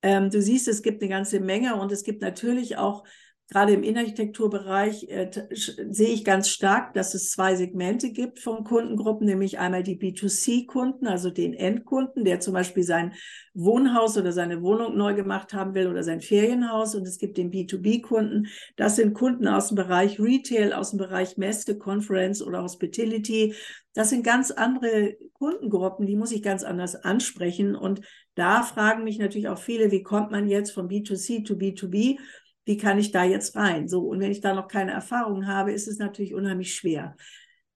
ähm, 0.00 0.30
du 0.30 0.40
siehst, 0.40 0.66
es 0.66 0.82
gibt 0.82 1.02
eine 1.02 1.10
ganze 1.10 1.40
Menge 1.40 1.76
und 1.76 1.92
es 1.92 2.04
gibt 2.04 2.22
natürlich 2.22 2.78
auch 2.78 3.04
gerade 3.48 3.72
im 3.72 3.82
Innenarchitekturbereich 3.82 5.08
äh, 5.08 5.30
sehe 5.50 6.08
ich 6.08 6.24
ganz 6.24 6.48
stark, 6.48 6.94
dass 6.94 7.14
es 7.14 7.30
zwei 7.30 7.54
Segmente 7.56 8.10
gibt 8.10 8.38
von 8.38 8.64
Kundengruppen, 8.64 9.26
nämlich 9.26 9.58
einmal 9.58 9.82
die 9.82 9.98
B2C-Kunden, 9.98 11.06
also 11.06 11.30
den 11.30 11.52
Endkunden, 11.52 12.24
der 12.24 12.40
zum 12.40 12.54
Beispiel 12.54 12.82
sein 12.82 13.12
Wohnhaus 13.52 14.16
oder 14.16 14.32
seine 14.32 14.62
Wohnung 14.62 14.96
neu 14.96 15.14
gemacht 15.14 15.52
haben 15.52 15.74
will 15.74 15.88
oder 15.88 16.02
sein 16.02 16.20
Ferienhaus. 16.20 16.94
Und 16.94 17.06
es 17.06 17.18
gibt 17.18 17.36
den 17.36 17.52
B2B-Kunden. 17.52 18.46
Das 18.76 18.96
sind 18.96 19.14
Kunden 19.14 19.46
aus 19.46 19.68
dem 19.68 19.76
Bereich 19.76 20.18
Retail, 20.18 20.72
aus 20.72 20.90
dem 20.90 20.98
Bereich 20.98 21.36
Messe, 21.36 21.78
Conference 21.78 22.42
oder 22.42 22.62
Hospitality. 22.62 23.54
Das 23.92 24.10
sind 24.10 24.24
ganz 24.24 24.50
andere 24.50 25.16
Kundengruppen, 25.34 26.06
die 26.06 26.16
muss 26.16 26.32
ich 26.32 26.42
ganz 26.42 26.64
anders 26.64 26.96
ansprechen. 26.96 27.76
Und 27.76 28.00
da 28.34 28.62
fragen 28.62 29.04
mich 29.04 29.18
natürlich 29.18 29.48
auch 29.48 29.58
viele, 29.58 29.92
wie 29.92 30.02
kommt 30.02 30.32
man 30.32 30.48
jetzt 30.48 30.72
von 30.72 30.88
B2C 30.88 31.44
zu 31.44 31.54
B2B? 31.54 32.18
Wie 32.64 32.76
kann 32.76 32.98
ich 32.98 33.10
da 33.10 33.24
jetzt 33.24 33.56
rein? 33.56 33.88
So, 33.88 34.02
und 34.08 34.20
wenn 34.20 34.30
ich 34.30 34.40
da 34.40 34.54
noch 34.54 34.68
keine 34.68 34.92
Erfahrung 34.92 35.46
habe, 35.46 35.72
ist 35.72 35.88
es 35.88 35.98
natürlich 35.98 36.34
unheimlich 36.34 36.74
schwer. 36.74 37.16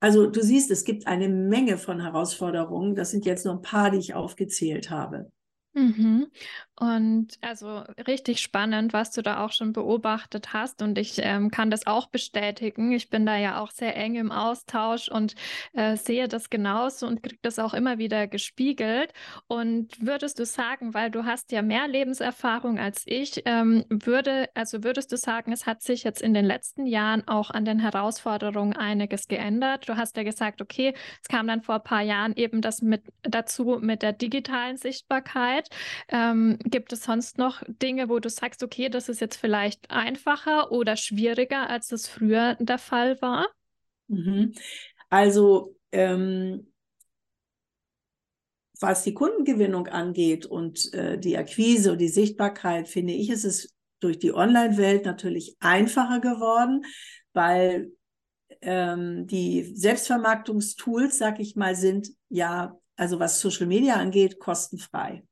Also 0.01 0.31
du 0.31 0.43
siehst, 0.43 0.71
es 0.71 0.85
gibt 0.85 1.07
eine 1.07 1.29
Menge 1.29 1.77
von 1.77 2.01
Herausforderungen. 2.01 2.95
Das 2.95 3.11
sind 3.11 3.27
jetzt 3.27 3.45
nur 3.45 3.55
ein 3.55 3.63
paar, 3.63 3.91
die 3.91 3.99
ich 3.99 4.15
aufgezählt 4.15 4.91
habe. 4.91 5.31
Mhm. 5.79 6.27
Und 6.81 7.39
also 7.41 7.83
richtig 8.07 8.41
spannend, 8.41 8.93
was 8.93 9.11
du 9.11 9.21
da 9.21 9.45
auch 9.45 9.51
schon 9.51 9.73
beobachtet 9.73 10.53
hast. 10.53 10.81
Und 10.81 10.97
ich 10.97 11.19
ähm, 11.23 11.51
kann 11.51 11.71
das 11.71 11.89
auch 11.89 12.07
bestätigen. 12.07 12.93
Ich 12.93 13.11
bin 13.11 13.27
da 13.27 13.37
ja 13.37 13.61
auch 13.61 13.73
sehr 13.73 13.97
eng 13.97 14.15
im 14.15 14.31
Austausch 14.31 15.09
und 15.09 15.35
äh, 15.73 15.97
sehe 15.97 16.29
das 16.29 16.51
genauso 16.51 17.09
und 17.09 17.23
kriege 17.23 17.41
das 17.43 17.59
auch 17.59 17.75
immer 17.75 17.99
wieder 17.99 18.29
gespiegelt. 18.29 19.13
Und 19.49 19.89
würdest 20.01 20.39
du 20.39 20.47
sagen, 20.47 20.95
weil 20.95 21.11
du 21.11 21.25
hast 21.25 21.51
ja 21.51 21.63
mehr 21.63 21.89
Lebenserfahrung 21.89 22.79
als 22.79 23.03
ich, 23.07 23.43
ähm, 23.45 23.85
würde, 23.89 24.49
also 24.55 24.85
würdest 24.85 25.11
du 25.11 25.17
sagen, 25.17 25.51
es 25.51 25.67
hat 25.67 25.83
sich 25.83 26.05
jetzt 26.05 26.23
in 26.23 26.33
den 26.33 26.45
letzten 26.45 26.87
Jahren 26.87 27.27
auch 27.27 27.51
an 27.51 27.65
den 27.65 27.81
Herausforderungen 27.81 28.77
einiges 28.77 29.27
geändert? 29.27 29.89
Du 29.89 29.97
hast 29.97 30.17
ja 30.17 30.23
gesagt, 30.23 30.63
okay, 30.63 30.95
es 31.23 31.29
kam 31.29 31.49
dann 31.49 31.63
vor 31.63 31.77
ein 31.77 31.83
paar 31.83 32.03
Jahren 32.03 32.35
eben 32.37 32.61
das 32.61 32.83
mit 32.83 33.03
dazu 33.23 33.79
mit 33.81 34.03
der 34.03 34.13
digitalen 34.13 34.77
Sichtbarkeit. 34.77 35.68
Ähm, 36.09 36.59
gibt 36.65 36.93
es 36.93 37.05
sonst 37.05 37.39
noch 37.39 37.63
Dinge, 37.67 38.09
wo 38.09 38.19
du 38.19 38.29
sagst, 38.29 38.63
okay, 38.63 38.89
das 38.89 39.09
ist 39.09 39.21
jetzt 39.21 39.37
vielleicht 39.37 39.91
einfacher 39.91 40.73
oder 40.73 40.97
schwieriger, 40.97 41.69
als 41.69 41.93
es 41.93 42.09
früher 42.09 42.57
der 42.61 42.79
Fall 42.79 43.21
war? 43.21 43.49
Mhm. 44.09 44.55
Also 45.11 45.77
ähm, 45.93 46.67
was 48.81 49.03
die 49.03 49.15
Kundengewinnung 49.15 49.89
angeht 49.89 50.47
und 50.47 50.93
äh, 50.95 51.19
die 51.19 51.37
Akquise 51.37 51.93
und 51.93 51.99
die 51.99 52.09
Sichtbarkeit, 52.09 52.89
finde 52.89 53.13
ich, 53.13 53.31
ist 53.31 53.45
es 53.45 53.75
durch 54.01 54.19
die 54.19 54.33
Online-Welt 54.33 55.05
natürlich 55.05 55.57
einfacher 55.61 56.21
geworden, 56.21 56.85
weil 57.33 57.91
ähm, 58.61 59.27
die 59.27 59.65
Selbstvermarktungstools, 59.75 61.19
sag 61.19 61.41
ich 61.41 61.57
mal, 61.57 61.75
sind 61.75 62.11
ja, 62.29 62.79
also 62.97 63.19
was 63.19 63.41
Social 63.41 63.67
Media 63.67 63.95
angeht, 63.95 64.39
kostenfrei. 64.39 65.25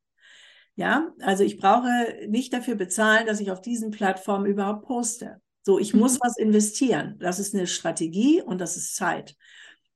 Ja, 0.77 1.11
also 1.21 1.43
ich 1.43 1.57
brauche 1.57 1.89
nicht 2.27 2.53
dafür 2.53 2.75
bezahlen, 2.75 3.25
dass 3.25 3.39
ich 3.39 3.49
auf 3.49 3.61
diesen 3.61 3.89
Plattformen 3.89 4.45
überhaupt 4.45 4.85
poste. 4.85 5.41
So, 5.63 5.79
ich 5.79 5.93
mhm. 5.93 6.01
muss 6.01 6.19
was 6.21 6.37
investieren. 6.37 7.17
Das 7.19 7.39
ist 7.39 7.55
eine 7.55 7.65
Strategie 7.65 8.43
und 8.43 8.61
das 8.61 8.77
ist 8.77 8.95
Zeit. 8.95 9.35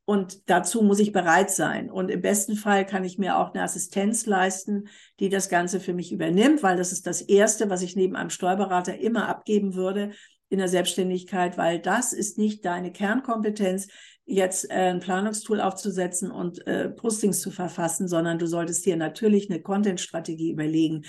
Und 0.06 0.50
dazu 0.50 0.82
muss 0.82 1.00
ich 1.00 1.12
bereit 1.12 1.52
sein. 1.52 1.92
Und 1.92 2.10
im 2.10 2.24
besten 2.24 2.56
Fall 2.56 2.84
kann 2.84 3.04
ich 3.04 3.20
mir 3.20 3.38
auch 3.38 3.54
eine 3.54 3.62
Assistenz 3.62 4.26
leisten, 4.26 4.88
die 5.20 5.30
das 5.30 5.50
Ganze 5.50 5.80
für 5.80 5.94
mich 5.94 6.12
übernimmt, 6.12 6.64
weil 6.64 6.78
das 6.78 6.92
ist 6.92 7.06
das 7.06 7.22
Erste, 7.22 7.70
was 7.70 7.84
ich 7.84 7.96
neben 7.96 8.16
einem 8.16 8.32
Steuerberater 8.32 8.98
immer 8.98 9.30
abgeben 9.30 9.76
würde 9.76 10.12
in 10.50 10.58
der 10.58 10.68
Selbstständigkeit, 10.68 11.60
weil 11.60 11.80
das 11.80 12.12
ist 12.12 12.40
nicht 12.40 12.66
deine 12.66 12.92
Kernkompetenz 12.92 13.88
jetzt 14.26 14.70
äh, 14.70 14.92
ein 14.92 15.00
Planungstool 15.00 15.62
aufzusetzen 15.62 16.32
und 16.32 16.66
äh, 16.68 16.90
Postings 16.90 17.42
zu 17.42 17.52
verfassen, 17.52 18.08
sondern 18.08 18.40
du 18.40 18.48
solltest 18.48 18.86
dir 18.86 18.96
natürlich 18.96 19.50
eine 19.50 19.62
Content-Strategie 19.62 20.52
überlegen. 20.52 21.04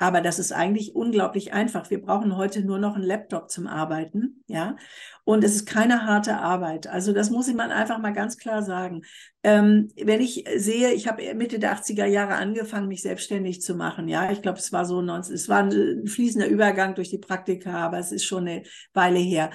Aber 0.00 0.22
das 0.22 0.38
ist 0.38 0.52
eigentlich 0.52 0.94
unglaublich 0.94 1.52
einfach. 1.52 1.90
Wir 1.90 2.00
brauchen 2.00 2.34
heute 2.38 2.64
nur 2.64 2.78
noch 2.78 2.94
einen 2.94 3.04
Laptop 3.04 3.50
zum 3.50 3.66
Arbeiten, 3.66 4.42
ja. 4.46 4.76
Und 5.24 5.44
es 5.44 5.54
ist 5.54 5.66
keine 5.66 6.06
harte 6.06 6.38
Arbeit. 6.38 6.86
Also 6.86 7.12
das 7.12 7.28
muss 7.28 7.48
ich 7.48 7.54
man 7.54 7.70
einfach 7.70 7.98
mal 7.98 8.14
ganz 8.14 8.38
klar 8.38 8.62
sagen. 8.62 9.02
Ähm, 9.42 9.92
wenn 10.02 10.22
ich 10.22 10.46
sehe, 10.56 10.92
ich 10.92 11.06
habe 11.06 11.34
Mitte 11.34 11.58
der 11.58 11.76
80er 11.76 12.06
Jahre 12.06 12.36
angefangen, 12.36 12.88
mich 12.88 13.02
selbstständig 13.02 13.60
zu 13.60 13.74
machen, 13.74 14.08
ja. 14.08 14.32
Ich 14.32 14.40
glaube, 14.40 14.58
es 14.58 14.72
war 14.72 14.86
so 14.86 15.02
19, 15.02 15.34
es 15.34 15.50
war 15.50 15.64
ein 15.64 16.06
fließender 16.06 16.48
Übergang 16.48 16.94
durch 16.94 17.10
die 17.10 17.18
Praktika, 17.18 17.72
aber 17.84 17.98
es 17.98 18.10
ist 18.10 18.24
schon 18.24 18.48
eine 18.48 18.62
Weile 18.94 19.18
her. 19.18 19.50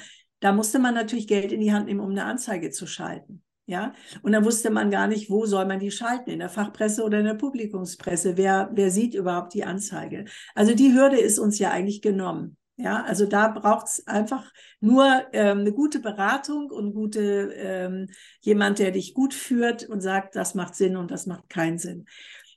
Da 0.45 0.51
musste 0.51 0.77
man 0.77 0.93
natürlich 0.93 1.27
Geld 1.27 1.51
in 1.51 1.59
die 1.59 1.73
Hand 1.73 1.87
nehmen, 1.87 2.01
um 2.01 2.11
eine 2.11 2.25
Anzeige 2.25 2.69
zu 2.69 2.85
schalten. 2.85 3.41
Ja, 3.65 3.93
und 4.21 4.31
da 4.31 4.45
wusste 4.45 4.69
man 4.69 4.91
gar 4.91 5.07
nicht, 5.07 5.31
wo 5.31 5.47
soll 5.47 5.65
man 5.65 5.79
die 5.79 5.89
schalten, 5.89 6.29
in 6.29 6.37
der 6.37 6.49
Fachpresse 6.49 7.03
oder 7.03 7.17
in 7.17 7.25
der 7.25 7.33
Publikumspresse. 7.33 8.37
Wer, 8.37 8.69
wer 8.71 8.91
sieht 8.91 9.15
überhaupt 9.15 9.55
die 9.55 9.63
Anzeige? 9.63 10.25
Also 10.53 10.75
die 10.75 10.93
Hürde 10.93 11.17
ist 11.17 11.39
uns 11.39 11.57
ja 11.57 11.71
eigentlich 11.71 12.03
genommen. 12.03 12.57
Ja, 12.77 13.01
also 13.05 13.25
da 13.25 13.47
braucht 13.47 13.87
es 13.87 14.05
einfach 14.05 14.53
nur 14.81 15.23
ähm, 15.33 15.61
eine 15.61 15.71
gute 15.71 15.99
Beratung 15.99 16.69
und 16.69 16.93
gute 16.93 17.51
ähm, 17.55 18.09
jemand, 18.41 18.77
der 18.77 18.91
dich 18.91 19.15
gut 19.15 19.33
führt 19.33 19.89
und 19.89 20.01
sagt, 20.01 20.35
das 20.35 20.53
macht 20.53 20.75
Sinn 20.75 20.95
und 20.95 21.09
das 21.09 21.25
macht 21.25 21.49
keinen 21.49 21.79
Sinn. 21.79 22.05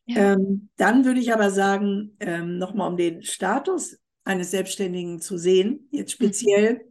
Ja. 0.04 0.34
Ähm, 0.34 0.68
dann 0.76 1.06
würde 1.06 1.20
ich 1.20 1.32
aber 1.32 1.50
sagen, 1.50 2.18
ähm, 2.20 2.58
nochmal 2.58 2.90
um 2.90 2.98
den 2.98 3.22
Status 3.22 3.98
eines 4.24 4.50
Selbstständigen 4.50 5.22
zu 5.22 5.38
sehen, 5.38 5.88
jetzt 5.90 6.12
speziell 6.12 6.74
mhm 6.74 6.87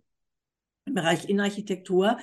im 0.87 0.93
Bereich 0.93 1.29
Innenarchitektur. 1.29 2.17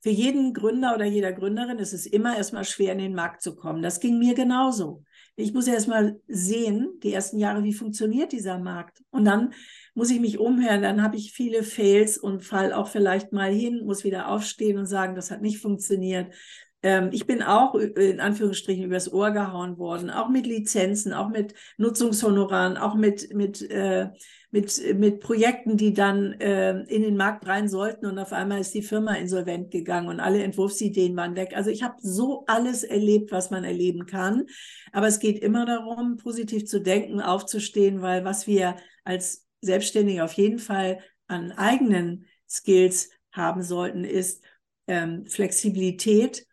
Für 0.00 0.10
jeden 0.10 0.54
Gründer 0.54 0.94
oder 0.94 1.04
jeder 1.04 1.32
Gründerin 1.32 1.78
ist 1.78 1.92
es 1.92 2.06
immer 2.06 2.36
erstmal 2.36 2.64
schwer, 2.64 2.92
in 2.92 2.98
den 2.98 3.14
Markt 3.14 3.42
zu 3.42 3.56
kommen. 3.56 3.82
Das 3.82 4.00
ging 4.00 4.18
mir 4.18 4.34
genauso. 4.34 5.04
Ich 5.34 5.52
muss 5.52 5.68
erstmal 5.68 6.20
sehen, 6.26 6.98
die 7.02 7.12
ersten 7.12 7.38
Jahre, 7.38 7.62
wie 7.62 7.72
funktioniert 7.72 8.32
dieser 8.32 8.58
Markt. 8.58 9.02
Und 9.10 9.24
dann 9.24 9.52
muss 9.94 10.10
ich 10.10 10.20
mich 10.20 10.38
umhören, 10.38 10.82
dann 10.82 11.02
habe 11.02 11.16
ich 11.16 11.32
viele 11.32 11.62
Fails 11.62 12.18
und 12.18 12.42
fall 12.42 12.72
auch 12.72 12.88
vielleicht 12.88 13.32
mal 13.32 13.52
hin, 13.52 13.84
muss 13.84 14.04
wieder 14.04 14.28
aufstehen 14.28 14.78
und 14.78 14.86
sagen, 14.86 15.14
das 15.14 15.30
hat 15.30 15.42
nicht 15.42 15.58
funktioniert. 15.58 16.32
Ähm, 16.82 17.10
ich 17.12 17.26
bin 17.26 17.42
auch 17.42 17.74
in 17.74 18.20
Anführungsstrichen 18.20 18.84
übers 18.84 19.12
Ohr 19.12 19.32
gehauen 19.32 19.78
worden, 19.78 20.10
auch 20.10 20.28
mit 20.28 20.46
Lizenzen, 20.46 21.12
auch 21.12 21.28
mit 21.28 21.54
Nutzungshonoraren, 21.76 22.76
auch 22.76 22.94
mit, 22.94 23.34
mit, 23.34 23.68
äh, 23.70 24.10
mit, 24.50 24.80
mit 24.94 25.20
Projekten, 25.20 25.76
die 25.76 25.92
dann 25.92 26.34
äh, 26.34 26.80
in 26.82 27.02
den 27.02 27.16
Markt 27.16 27.46
rein 27.46 27.68
sollten 27.68 28.06
und 28.06 28.18
auf 28.18 28.32
einmal 28.32 28.60
ist 28.60 28.74
die 28.74 28.82
Firma 28.82 29.14
insolvent 29.14 29.72
gegangen 29.72 30.08
und 30.08 30.20
alle 30.20 30.42
Entwurfsideen 30.42 31.16
waren 31.16 31.34
weg. 31.34 31.52
Also 31.54 31.70
ich 31.70 31.82
habe 31.82 31.96
so 32.00 32.44
alles 32.46 32.84
erlebt, 32.84 33.32
was 33.32 33.50
man 33.50 33.64
erleben 33.64 34.06
kann. 34.06 34.46
Aber 34.92 35.08
es 35.08 35.18
geht 35.18 35.40
immer 35.40 35.66
darum, 35.66 36.16
positiv 36.16 36.66
zu 36.66 36.80
denken, 36.80 37.20
aufzustehen, 37.20 38.02
weil 38.02 38.24
was 38.24 38.46
wir 38.46 38.76
als 39.04 39.46
Selbstständige 39.60 40.22
auf 40.22 40.32
jeden 40.34 40.58
Fall 40.58 41.00
an 41.26 41.50
eigenen 41.52 42.26
Skills 42.48 43.10
haben 43.32 43.62
sollten, 43.62 44.04
ist 44.04 44.44
ähm, 44.86 45.26
Flexibilität 45.26 46.46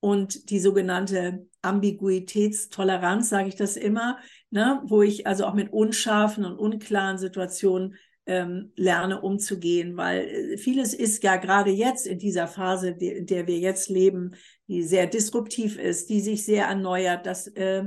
und 0.00 0.50
die 0.50 0.58
sogenannte 0.58 1.46
Ambiguitätstoleranz, 1.62 3.28
sage 3.28 3.48
ich 3.48 3.56
das 3.56 3.76
immer, 3.76 4.18
ne, 4.50 4.80
wo 4.84 5.02
ich 5.02 5.26
also 5.26 5.44
auch 5.44 5.54
mit 5.54 5.72
unscharfen 5.72 6.44
und 6.44 6.58
unklaren 6.58 7.18
Situationen 7.18 7.96
ähm, 8.26 8.72
lerne 8.76 9.20
umzugehen, 9.20 9.96
weil 9.96 10.20
äh, 10.20 10.58
vieles 10.58 10.94
ist 10.94 11.22
ja 11.22 11.36
gerade 11.36 11.70
jetzt 11.70 12.06
in 12.06 12.18
dieser 12.18 12.46
Phase, 12.46 12.90
in 12.90 13.26
der 13.26 13.46
wir 13.46 13.58
jetzt 13.58 13.88
leben, 13.88 14.36
die 14.68 14.82
sehr 14.82 15.06
disruptiv 15.06 15.78
ist, 15.78 16.08
die 16.10 16.20
sich 16.20 16.44
sehr 16.44 16.66
erneuert, 16.66 17.26
dass 17.26 17.48
äh, 17.48 17.84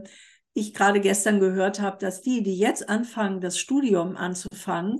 ich 0.53 0.73
gerade 0.73 0.99
gestern 0.99 1.39
gehört 1.39 1.81
habe, 1.81 1.97
dass 1.97 2.21
die, 2.21 2.43
die 2.43 2.57
jetzt 2.57 2.89
anfangen, 2.89 3.41
das 3.41 3.57
Studium 3.57 4.15
anzufangen, 4.17 4.99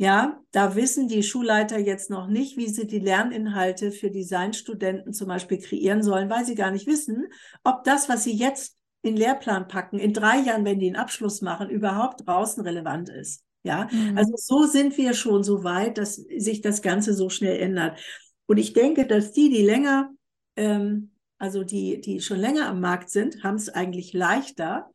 ja, 0.00 0.40
da 0.52 0.76
wissen 0.76 1.08
die 1.08 1.24
Schulleiter 1.24 1.76
jetzt 1.76 2.08
noch 2.08 2.28
nicht, 2.28 2.56
wie 2.56 2.68
sie 2.68 2.86
die 2.86 3.00
Lerninhalte 3.00 3.90
für 3.90 4.12
Designstudenten 4.12 5.12
zum 5.12 5.26
Beispiel 5.26 5.58
kreieren 5.58 6.04
sollen, 6.04 6.30
weil 6.30 6.44
sie 6.44 6.54
gar 6.54 6.70
nicht 6.70 6.86
wissen, 6.86 7.26
ob 7.64 7.82
das, 7.82 8.08
was 8.08 8.22
sie 8.22 8.32
jetzt 8.32 8.76
in 9.02 9.16
Lehrplan 9.16 9.66
packen, 9.66 9.98
in 9.98 10.12
drei 10.12 10.38
Jahren, 10.38 10.64
wenn 10.64 10.78
die 10.78 10.86
einen 10.86 10.96
Abschluss 10.96 11.42
machen, 11.42 11.68
überhaupt 11.68 12.26
draußen 12.26 12.62
relevant 12.62 13.08
ist. 13.08 13.42
Ja, 13.64 13.88
mhm. 13.90 14.16
also 14.16 14.34
so 14.36 14.66
sind 14.66 14.96
wir 14.96 15.14
schon 15.14 15.42
so 15.42 15.64
weit, 15.64 15.98
dass 15.98 16.14
sich 16.14 16.60
das 16.60 16.80
Ganze 16.80 17.12
so 17.12 17.28
schnell 17.28 17.58
ändert. 17.58 17.98
Und 18.46 18.58
ich 18.58 18.74
denke, 18.74 19.04
dass 19.04 19.32
die, 19.32 19.50
die 19.50 19.62
länger, 19.62 20.12
ähm, 20.54 21.10
also 21.38 21.64
die, 21.64 22.00
die 22.00 22.20
schon 22.20 22.38
länger 22.38 22.68
am 22.68 22.80
Markt 22.80 23.10
sind, 23.10 23.42
haben 23.42 23.56
es 23.56 23.68
eigentlich 23.68 24.12
leichter, 24.12 24.88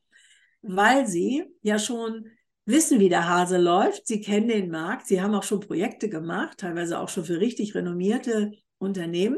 weil 0.61 1.07
sie 1.07 1.43
ja 1.61 1.77
schon 1.77 2.29
wissen, 2.65 2.99
wie 2.99 3.09
der 3.09 3.27
Hase 3.27 3.57
läuft. 3.57 4.07
Sie 4.07 4.21
kennen 4.21 4.47
den 4.47 4.69
Markt. 4.69 5.07
Sie 5.07 5.21
haben 5.21 5.35
auch 5.35 5.43
schon 5.43 5.59
Projekte 5.59 6.09
gemacht, 6.09 6.59
teilweise 6.59 6.99
auch 6.99 7.09
schon 7.09 7.25
für 7.25 7.39
richtig 7.39 7.75
renommierte 7.75 8.51
Unternehmen. 8.77 9.37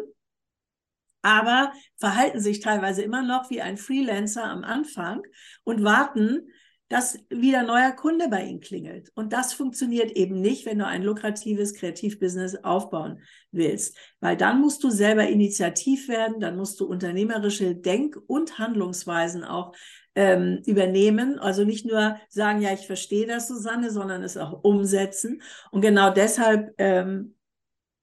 Aber 1.22 1.74
verhalten 1.98 2.40
sich 2.40 2.60
teilweise 2.60 3.02
immer 3.02 3.24
noch 3.24 3.50
wie 3.50 3.62
ein 3.62 3.78
Freelancer 3.78 4.44
am 4.44 4.64
Anfang 4.64 5.24
und 5.64 5.84
warten, 5.84 6.48
dass 6.88 7.18
wieder 7.30 7.64
neuer 7.64 7.94
Kunde 7.94 8.30
bei 8.30 8.46
ihnen 8.46 8.60
klingelt. 8.60 9.10
Und 9.16 9.34
das 9.34 9.54
funktioniert 9.54 10.12
eben 10.12 10.40
nicht, 10.40 10.68
wenn 10.68 10.78
du 10.78 10.86
ein 10.86 11.02
lukratives 11.02 11.74
Kreativbusiness 11.74 12.64
aufbauen 12.64 13.22
willst, 13.52 13.98
weil 14.20 14.38
dann 14.38 14.62
musst 14.62 14.84
du 14.84 14.92
selber 14.92 15.28
initiativ 15.28 16.08
werden, 16.08 16.40
dann 16.40 16.56
musst 16.56 16.80
du 16.80 16.86
unternehmerische 16.86 17.76
Denk- 17.76 18.18
und 18.28 18.60
Handlungsweisen 18.60 19.44
auch 19.44 19.74
ähm, 20.16 20.62
übernehmen. 20.66 21.40
Also 21.40 21.64
nicht 21.64 21.86
nur 21.86 22.18
sagen, 22.30 22.62
ja, 22.62 22.74
ich 22.74 22.88
verstehe 22.88 23.28
das, 23.28 23.48
Susanne, 23.48 23.92
sondern 23.92 24.24
es 24.24 24.38
auch 24.38 24.64
umsetzen. 24.64 25.42
Und 25.72 25.82
genau 25.82 26.10
deshalb 26.10 26.74
ähm, 26.78 27.36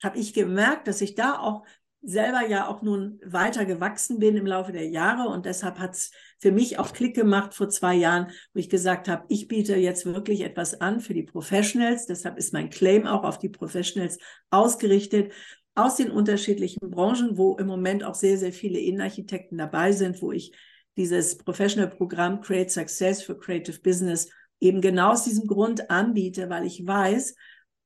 habe 0.02 0.18
ich 0.18 0.34
gemerkt, 0.34 0.88
dass 0.88 1.00
ich 1.00 1.14
da 1.14 1.38
auch 1.38 1.64
selber 2.02 2.44
ja 2.46 2.66
auch 2.66 2.82
nun 2.82 3.20
weiter 3.24 3.64
gewachsen 3.64 4.18
bin 4.18 4.36
im 4.36 4.46
Laufe 4.46 4.72
der 4.72 4.88
Jahre 4.88 5.28
und 5.28 5.46
deshalb 5.46 5.78
hat 5.78 5.94
es 5.94 6.10
für 6.40 6.50
mich 6.50 6.80
auch 6.80 6.92
Klick 6.92 7.14
gemacht 7.14 7.54
vor 7.54 7.68
zwei 7.68 7.94
Jahren, 7.94 8.32
wo 8.52 8.58
ich 8.58 8.68
gesagt 8.68 9.08
habe, 9.08 9.24
ich 9.28 9.46
biete 9.46 9.76
jetzt 9.76 10.04
wirklich 10.04 10.40
etwas 10.40 10.80
an 10.80 10.98
für 11.00 11.14
die 11.14 11.22
Professionals. 11.22 12.06
Deshalb 12.06 12.38
ist 12.38 12.52
mein 12.52 12.70
Claim 12.70 13.06
auch 13.06 13.22
auf 13.22 13.38
die 13.38 13.50
Professionals 13.50 14.18
ausgerichtet 14.50 15.32
aus 15.76 15.94
den 15.94 16.10
unterschiedlichen 16.10 16.90
Branchen, 16.90 17.38
wo 17.38 17.56
im 17.56 17.68
Moment 17.68 18.02
auch 18.02 18.14
sehr, 18.14 18.36
sehr 18.36 18.52
viele 18.52 18.80
Innenarchitekten 18.80 19.56
dabei 19.56 19.92
sind, 19.92 20.20
wo 20.20 20.32
ich 20.32 20.52
dieses 20.96 21.38
Professional-Programm 21.38 22.40
Create 22.40 22.70
Success 22.70 23.22
für 23.22 23.38
Creative 23.38 23.78
Business 23.80 24.28
eben 24.60 24.80
genau 24.80 25.12
aus 25.12 25.24
diesem 25.24 25.46
Grund 25.46 25.90
anbiete, 25.90 26.48
weil 26.48 26.64
ich 26.64 26.86
weiß, 26.86 27.34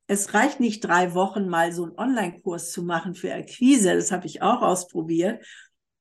es 0.08 0.34
reicht 0.34 0.60
nicht 0.60 0.84
drei 0.84 1.14
Wochen 1.14 1.48
mal 1.48 1.72
so 1.72 1.84
einen 1.84 1.98
Online-Kurs 1.98 2.70
zu 2.70 2.82
machen 2.82 3.14
für 3.14 3.32
Akquise. 3.32 3.94
Das 3.94 4.12
habe 4.12 4.26
ich 4.26 4.42
auch 4.42 4.62
ausprobiert. 4.62 5.44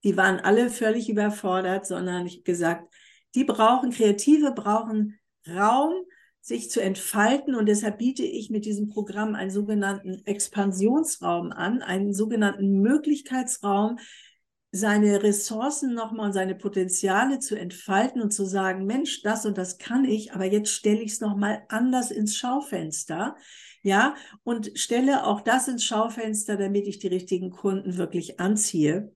Die 0.03 0.15
waren 0.15 0.39
alle 0.39 0.69
völlig 0.69 1.09
überfordert, 1.09 1.87
sondern 1.87 2.27
ich 2.27 2.35
habe 2.35 2.43
gesagt, 2.43 2.93
die 3.33 3.43
brauchen, 3.43 3.91
Kreative 3.91 4.51
brauchen 4.51 5.19
Raum, 5.47 5.93
sich 6.41 6.69
zu 6.69 6.81
entfalten. 6.81 7.55
Und 7.55 7.65
deshalb 7.65 7.97
biete 7.97 8.23
ich 8.23 8.51
mit 8.51 8.65
diesem 8.65 8.89
Programm 8.89 9.33
einen 9.33 9.49
sogenannten 9.49 10.21
Expansionsraum 10.25 11.51
an, 11.51 11.81
einen 11.81 12.13
sogenannten 12.13 12.81
Möglichkeitsraum, 12.81 13.97
seine 14.75 15.23
Ressourcen 15.23 15.93
nochmal 15.93 16.27
und 16.27 16.33
seine 16.33 16.53
Potenziale 16.53 17.39
zu 17.39 17.57
entfalten 17.57 18.21
und 18.21 18.31
zu 18.31 18.45
sagen, 18.45 18.85
Mensch, 18.85 19.21
das 19.21 19.45
und 19.45 19.57
das 19.57 19.77
kann 19.77 20.03
ich, 20.03 20.33
aber 20.33 20.43
jetzt 20.43 20.71
stelle 20.71 20.99
ich 20.99 21.13
es 21.13 21.21
nochmal 21.21 21.63
anders 21.69 22.11
ins 22.11 22.35
Schaufenster. 22.35 23.37
Ja, 23.83 24.15
und 24.43 24.77
stelle 24.77 25.25
auch 25.25 25.41
das 25.41 25.69
ins 25.69 25.85
Schaufenster, 25.85 26.57
damit 26.57 26.87
ich 26.87 26.99
die 26.99 27.07
richtigen 27.07 27.51
Kunden 27.51 27.95
wirklich 27.97 28.39
anziehe. 28.39 29.13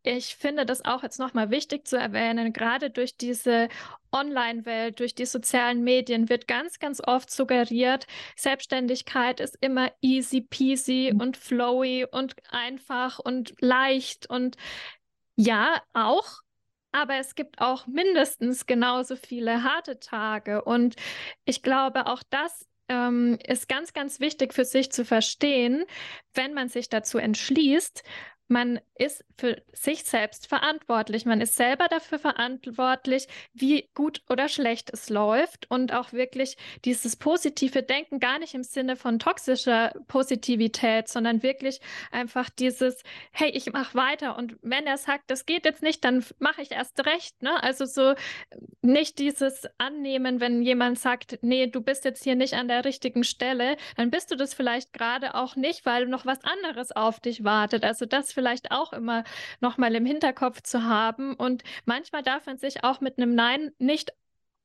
ich 0.03 0.37
finde 0.37 0.67
das 0.67 0.85
auch 0.85 1.03
jetzt 1.03 1.19
nochmal 1.19 1.51
wichtig 1.51 1.87
zu 1.87 1.97
erwähnen, 1.97 2.53
gerade 2.53 2.91
durch 2.91 3.17
diese 3.17 3.69
Online-Welt, 4.11 5.01
durch 5.01 5.15
die 5.15 5.27
sozialen 5.27 5.85
Medien 5.85 6.29
wird 6.29 6.49
ganz, 6.49 6.79
ganz 6.79 7.01
oft 7.05 7.31
suggeriert, 7.31 8.07
Selbstständigkeit 8.37 9.41
ist 9.41 9.57
immer 9.61 9.91
easy 10.01 10.41
peasy 10.41 11.11
mhm. 11.13 11.21
und 11.21 11.37
flowy 11.37 12.07
und 12.11 12.35
einfach 12.51 13.19
und 13.19 13.55
leicht 13.61 14.29
und 14.29 14.57
ja, 15.37 15.81
auch. 15.93 16.43
Aber 16.93 17.17
es 17.17 17.35
gibt 17.35 17.61
auch 17.61 17.87
mindestens 17.87 18.67
genauso 18.67 19.17
viele 19.17 19.63
harte 19.63 19.99
Tage. 19.99 20.63
Und 20.63 20.97
ich 21.47 21.63
glaube, 21.63 22.07
auch 22.07 22.23
das 22.29 22.67
ähm, 22.89 23.39
ist 23.47 23.69
ganz, 23.69 23.95
ganz 23.95 24.21
wichtig 24.21 24.53
für 24.53 24.67
sich 24.67 24.93
zu 24.93 25.05
verstehen, 25.05 25.85
wenn 26.35 26.53
man 26.53 26.69
sich 26.69 26.91
dazu 26.91 27.17
entschließt, 27.17 28.03
man 28.53 28.81
ist 29.03 29.25
für 29.37 29.61
sich 29.73 30.05
selbst 30.05 30.47
verantwortlich. 30.47 31.25
Man 31.25 31.41
ist 31.41 31.57
selber 31.57 31.89
dafür 31.89 32.21
verantwortlich, 32.21 33.27
wie 33.53 33.89
gut 33.95 34.23
oder 34.29 34.49
schlecht 34.49 34.91
es 34.93 35.11
läuft 35.11 35.69
und 35.71 35.93
auch 35.93 36.13
wirklich 36.13 36.57
dieses 36.85 37.17
positive 37.17 37.83
Denken 37.83 38.21
gar 38.21 38.39
nicht 38.39 38.55
im 38.55 38.63
Sinne 38.63 38.95
von 38.95 39.19
toxischer 39.19 39.93
Positivität, 40.07 41.09
sondern 41.09 41.43
wirklich 41.43 41.81
einfach 42.13 42.49
dieses, 42.51 43.03
hey, 43.33 43.51
ich 43.51 43.73
mache 43.73 43.97
weiter 43.97 44.37
und 44.37 44.57
wenn 44.63 44.87
er 44.87 44.99
sagt, 44.99 45.31
das 45.31 45.47
geht 45.47 45.65
jetzt 45.65 45.83
nicht, 45.83 46.05
dann 46.05 46.25
mache 46.39 46.63
ich 46.63 46.71
erst 46.71 47.05
recht. 47.05 47.43
Ne? 47.43 47.61
Also 47.61 47.87
so 47.87 48.15
nicht 48.83 49.19
dieses 49.19 49.67
Annehmen, 49.79 50.41
wenn 50.41 50.63
jemand 50.63 51.01
sagt, 51.01 51.39
nee, 51.43 51.67
du 51.67 51.81
bist 51.81 52.05
jetzt 52.05 52.23
hier 52.23 52.37
nicht 52.37 52.55
an 52.55 52.69
der 52.69 52.85
richtigen 52.85 53.25
Stelle, 53.25 53.77
dann 53.97 54.11
bist 54.11 54.31
du 54.31 54.37
das 54.37 54.55
vielleicht 54.55 54.93
gerade 54.93 55.35
auch 55.35 55.57
nicht, 55.57 55.85
weil 55.87 56.07
noch 56.07 56.27
was 56.27 56.45
anderes 56.45 56.93
auf 56.93 57.19
dich 57.19 57.43
wartet. 57.43 57.83
Also 57.83 58.07
das 58.07 58.33
vielleicht 58.33 58.42
auch 58.71 58.93
immer 58.93 59.25
noch 59.61 59.79
mal 59.79 59.95
im 59.95 60.07
Hinterkopf 60.07 60.63
zu 60.63 60.85
haben. 60.85 61.35
Und 61.35 61.63
manchmal 61.85 62.23
darf 62.23 62.47
man 62.47 62.59
sich 62.59 62.85
auch 62.85 63.01
mit 63.01 63.19
einem 63.19 63.35
Nein 63.35 63.73
nicht 63.79 64.13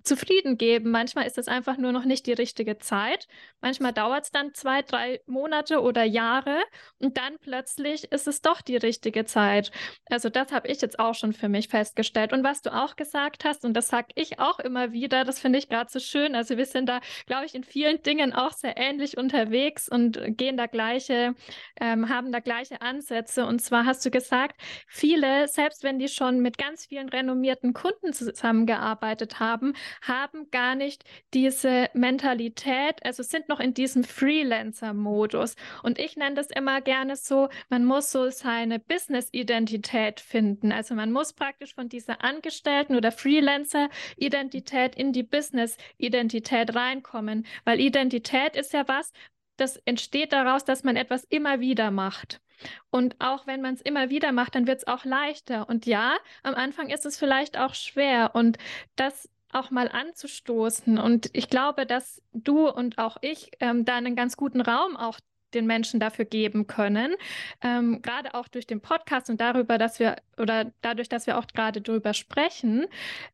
zufrieden 0.08 0.58
geben. 0.58 0.92
Manchmal 0.92 1.28
ist 1.28 1.38
es 1.38 1.48
einfach 1.48 1.78
nur 1.78 1.92
noch 1.92 2.06
nicht 2.06 2.26
die 2.26 2.34
richtige 2.34 2.78
Zeit. 2.78 3.28
Manchmal 3.62 3.94
dauert 3.94 4.26
es 4.26 4.32
dann 4.32 4.54
zwei, 4.54 4.82
drei 4.82 5.22
Monate 5.28 5.82
oder 5.82 6.04
Jahre 6.04 6.58
und 7.00 7.18
dann 7.18 7.38
plötzlich 7.40 8.12
ist 8.12 8.28
es 8.28 8.42
doch 8.42 8.62
die 8.62 8.78
richtige 8.78 9.26
Zeit. 9.26 9.72
Also 10.10 10.30
das 10.30 10.52
habe 10.52 10.68
ich 10.68 10.82
jetzt 10.82 11.00
auch 11.00 11.14
schon 11.14 11.34
für 11.34 11.50
mich 11.50 11.68
festgestellt. 11.68 12.34
Und 12.34 12.44
was 12.44 12.62
du 12.62 12.74
auch 12.74 12.96
gesagt 12.96 13.46
hast, 13.46 13.66
und 13.66 13.74
das 13.74 13.90
sage 13.90 14.08
ich 14.16 14.40
auch 14.40 14.60
immer 14.60 14.92
wieder, 14.92 15.26
das 15.26 15.40
finde 15.40 15.60
ich 15.60 15.70
gerade 15.70 15.90
so 15.92 16.00
schön. 16.00 16.36
Also 16.36 16.58
wir 16.58 16.66
sind 16.66 16.88
da, 16.88 17.02
glaube 17.26 17.46
ich, 17.46 17.56
in 17.56 17.64
vielen 17.64 18.02
Dingen 18.04 18.34
auch 18.34 18.54
sehr 18.54 18.78
ähnlich 18.78 19.18
unterwegs 19.18 19.90
und 19.90 20.20
gehen 20.38 20.58
da 20.58 20.68
gleiche, 20.68 21.36
ähm, 21.80 22.10
haben 22.10 22.32
da 22.32 22.40
gleiche 22.40 22.82
Ansätze. 22.82 23.46
Und 23.46 23.62
zwar 23.62 23.86
hast 23.86 24.06
du 24.06 24.12
gesagt, 24.12 24.62
viele, 24.88 25.48
selbst 25.48 25.84
wenn 25.84 26.00
die 26.00 26.08
schon 26.08 26.40
mit 26.40 26.58
ganz 26.58 26.86
vielen 26.86 27.10
renommierten 27.10 27.74
Kunden 27.74 28.14
zusammengearbeitet 28.14 29.40
haben, 29.40 29.74
haben 30.02 30.50
gar 30.52 30.76
nicht 30.76 31.04
diese 31.34 31.90
Mentalität, 31.94 33.06
also 33.06 33.24
sind 33.24 33.50
noch 33.50 33.60
in 33.60 33.74
diesem 33.74 34.04
Freelancer-Modus. 34.04 35.56
Und 35.84 36.00
ich 36.00 36.18
nenne 36.18 36.36
das 36.36 36.48
immer 36.48 36.82
gerne 36.82 37.16
so, 37.16 37.50
man 37.70 37.86
muss 37.86 38.12
so 38.12 38.30
seine 38.30 38.80
Business-Identität 38.80 40.20
finden. 40.20 40.72
Also 40.72 40.96
man 40.96 41.12
muss 41.12 41.34
praktisch 41.34 41.76
von 41.76 41.90
dieser 41.90 42.24
Angestellten- 42.24 42.96
oder 42.96 43.12
Freelancer-Identität 43.12 44.96
in 44.96 45.14
die 45.14 45.24
Business-Identität 45.24 46.76
reinkommen, 46.76 47.46
weil 47.66 47.80
Identität 47.80 48.56
ist 48.56 48.74
ja 48.74 48.88
was, 48.88 49.12
das 49.58 49.78
entsteht 49.86 50.34
daraus, 50.34 50.66
dass 50.66 50.84
man 50.84 50.96
etwas 50.96 51.24
immer 51.26 51.60
wieder 51.60 51.92
macht. 51.92 52.42
Und 52.90 53.16
auch 53.20 53.46
wenn 53.48 53.62
man 53.62 53.76
es 53.76 53.82
immer 53.82 54.10
wieder 54.10 54.32
macht, 54.32 54.56
dann 54.56 54.68
wird 54.68 54.80
es 54.80 54.88
auch 54.88 55.06
leichter. 55.06 55.70
Und 55.70 55.86
ja, 55.86 56.18
am 56.44 56.56
Anfang 56.56 56.90
ist 56.90 57.06
es 57.06 57.18
vielleicht 57.18 57.58
auch 57.58 57.74
schwer. 57.74 58.32
Und 58.34 58.58
das 58.96 59.30
auch 59.60 59.72
mal 59.72 59.90
anzustoßen. 59.90 60.98
Und 60.98 61.30
ich 61.34 61.50
glaube, 61.50 61.86
dass 61.86 62.22
du 62.34 62.70
und 62.70 62.98
auch 62.98 63.18
ich 63.22 63.52
ähm, 63.60 63.86
da 63.86 63.96
einen 63.96 64.16
ganz 64.16 64.38
guten 64.38 64.62
Raum 64.62 64.96
auch 64.96 65.20
den 65.54 65.66
Menschen 65.66 66.00
dafür 66.00 66.26
geben 66.26 66.68
können. 66.68 67.16
Ähm, 67.62 68.02
gerade 68.02 68.34
auch 68.34 68.48
durch 68.48 68.68
den 68.68 68.82
Podcast 68.82 69.30
und 69.30 69.40
darüber, 69.40 69.78
dass 69.78 70.00
wir 70.00 70.18
oder 70.38 70.72
dadurch, 70.82 71.10
dass 71.10 71.28
wir 71.28 71.38
auch 71.38 71.48
gerade 71.48 71.82
darüber 71.82 72.14
sprechen, 72.14 72.86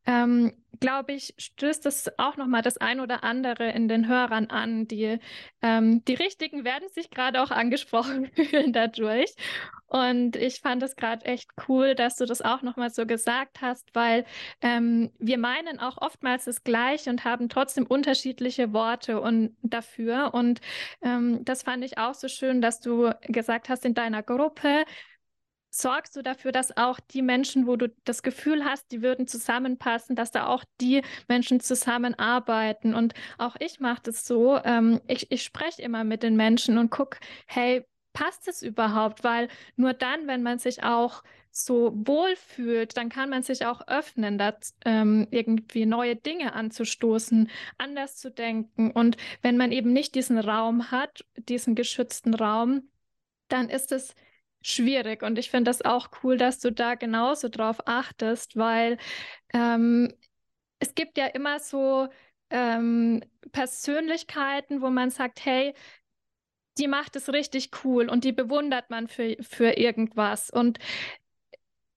ähm, 0.05 0.53
glaube 0.79 1.13
ich, 1.13 1.33
stößt 1.37 1.85
es 1.85 2.11
auch 2.17 2.37
nochmal 2.37 2.61
das 2.61 2.77
ein 2.77 2.99
oder 2.99 3.23
andere 3.23 3.69
in 3.71 3.87
den 3.87 4.07
Hörern 4.07 4.47
an. 4.47 4.87
Die, 4.87 5.19
ähm, 5.61 6.03
die 6.05 6.15
Richtigen 6.15 6.63
werden 6.63 6.89
sich 6.89 7.09
gerade 7.09 7.41
auch 7.41 7.51
angesprochen 7.51 8.27
fühlen 8.35 8.73
dadurch. 8.73 9.33
Und 9.93 10.35
ich 10.37 10.59
fand 10.59 10.81
es 10.81 10.95
gerade 10.95 11.23
echt 11.25 11.51
cool, 11.67 11.93
dass 11.93 12.15
du 12.15 12.25
das 12.25 12.41
auch 12.41 12.63
nochmal 12.63 12.89
so 12.89 13.05
gesagt 13.05 13.61
hast, 13.61 13.93
weil 13.93 14.25
ähm, 14.61 15.11
wir 15.19 15.37
meinen 15.37 15.79
auch 15.79 15.99
oftmals 15.99 16.45
das 16.45 16.63
Gleiche 16.63 17.11
und 17.11 17.25
haben 17.25 17.47
trotzdem 17.47 17.85
unterschiedliche 17.85 18.73
Worte 18.73 19.21
und 19.21 19.55
dafür. 19.61 20.33
Und 20.33 20.61
ähm, 21.03 21.45
das 21.45 21.61
fand 21.61 21.83
ich 21.83 21.99
auch 21.99 22.15
so 22.15 22.27
schön, 22.27 22.59
dass 22.59 22.79
du 22.79 23.11
gesagt 23.27 23.69
hast, 23.69 23.85
in 23.85 23.93
deiner 23.93 24.23
Gruppe 24.23 24.83
sorgst 25.69 26.15
du 26.15 26.23
dafür, 26.23 26.51
dass 26.51 26.75
auch 26.75 26.99
die 26.99 27.21
Menschen, 27.21 27.67
wo 27.67 27.75
du 27.75 27.89
das 28.03 28.23
Gefühl 28.23 28.65
hast, 28.65 28.91
die 28.91 29.03
würden 29.03 29.27
zusammenpassen, 29.27 30.15
dass 30.15 30.31
da 30.31 30.47
auch 30.47 30.63
die 30.81 31.03
Menschen 31.27 31.59
zusammenarbeiten. 31.59 32.95
Und 32.95 33.13
auch 33.37 33.55
ich 33.59 33.79
mache 33.79 34.01
das 34.03 34.25
so. 34.25 34.57
Ähm, 34.63 35.01
ich, 35.07 35.31
ich 35.31 35.43
spreche 35.43 35.83
immer 35.83 36.03
mit 36.03 36.23
den 36.23 36.35
Menschen 36.35 36.79
und 36.79 36.89
gucke, 36.89 37.19
hey, 37.45 37.85
passt 38.13 38.47
es 38.47 38.61
überhaupt? 38.61 39.23
Weil 39.23 39.49
nur 39.75 39.93
dann, 39.93 40.27
wenn 40.27 40.43
man 40.43 40.59
sich 40.59 40.83
auch 40.83 41.23
so 41.51 41.91
wohl 41.95 42.35
fühlt, 42.35 42.97
dann 42.97 43.09
kann 43.09 43.29
man 43.29 43.43
sich 43.43 43.65
auch 43.65 43.87
öffnen, 43.87 44.37
das, 44.37 44.75
ähm, 44.85 45.27
irgendwie 45.31 45.85
neue 45.85 46.15
Dinge 46.15 46.53
anzustoßen, 46.53 47.49
anders 47.77 48.17
zu 48.17 48.31
denken. 48.31 48.91
Und 48.91 49.17
wenn 49.41 49.57
man 49.57 49.71
eben 49.71 49.93
nicht 49.93 50.15
diesen 50.15 50.39
Raum 50.39 50.89
hat, 50.91 51.25
diesen 51.37 51.75
geschützten 51.75 52.33
Raum, 52.33 52.89
dann 53.49 53.69
ist 53.69 53.91
es 53.91 54.15
schwierig. 54.63 55.21
Und 55.23 55.37
ich 55.37 55.49
finde 55.51 55.69
das 55.69 55.83
auch 55.83 56.09
cool, 56.23 56.37
dass 56.37 56.59
du 56.59 56.71
da 56.71 56.95
genauso 56.95 57.49
drauf 57.49 57.77
achtest, 57.87 58.55
weil 58.57 58.97
ähm, 59.53 60.13
es 60.79 60.95
gibt 60.95 61.17
ja 61.17 61.27
immer 61.27 61.59
so 61.59 62.09
ähm, 62.49 63.21
Persönlichkeiten, 63.51 64.81
wo 64.81 64.89
man 64.89 65.09
sagt, 65.09 65.45
hey, 65.45 65.73
die 66.77 66.87
macht 66.87 67.15
es 67.15 67.29
richtig 67.29 67.71
cool 67.83 68.09
und 68.09 68.23
die 68.23 68.31
bewundert 68.31 68.89
man 68.89 69.07
für, 69.07 69.37
für 69.41 69.77
irgendwas. 69.77 70.49
Und 70.49 70.79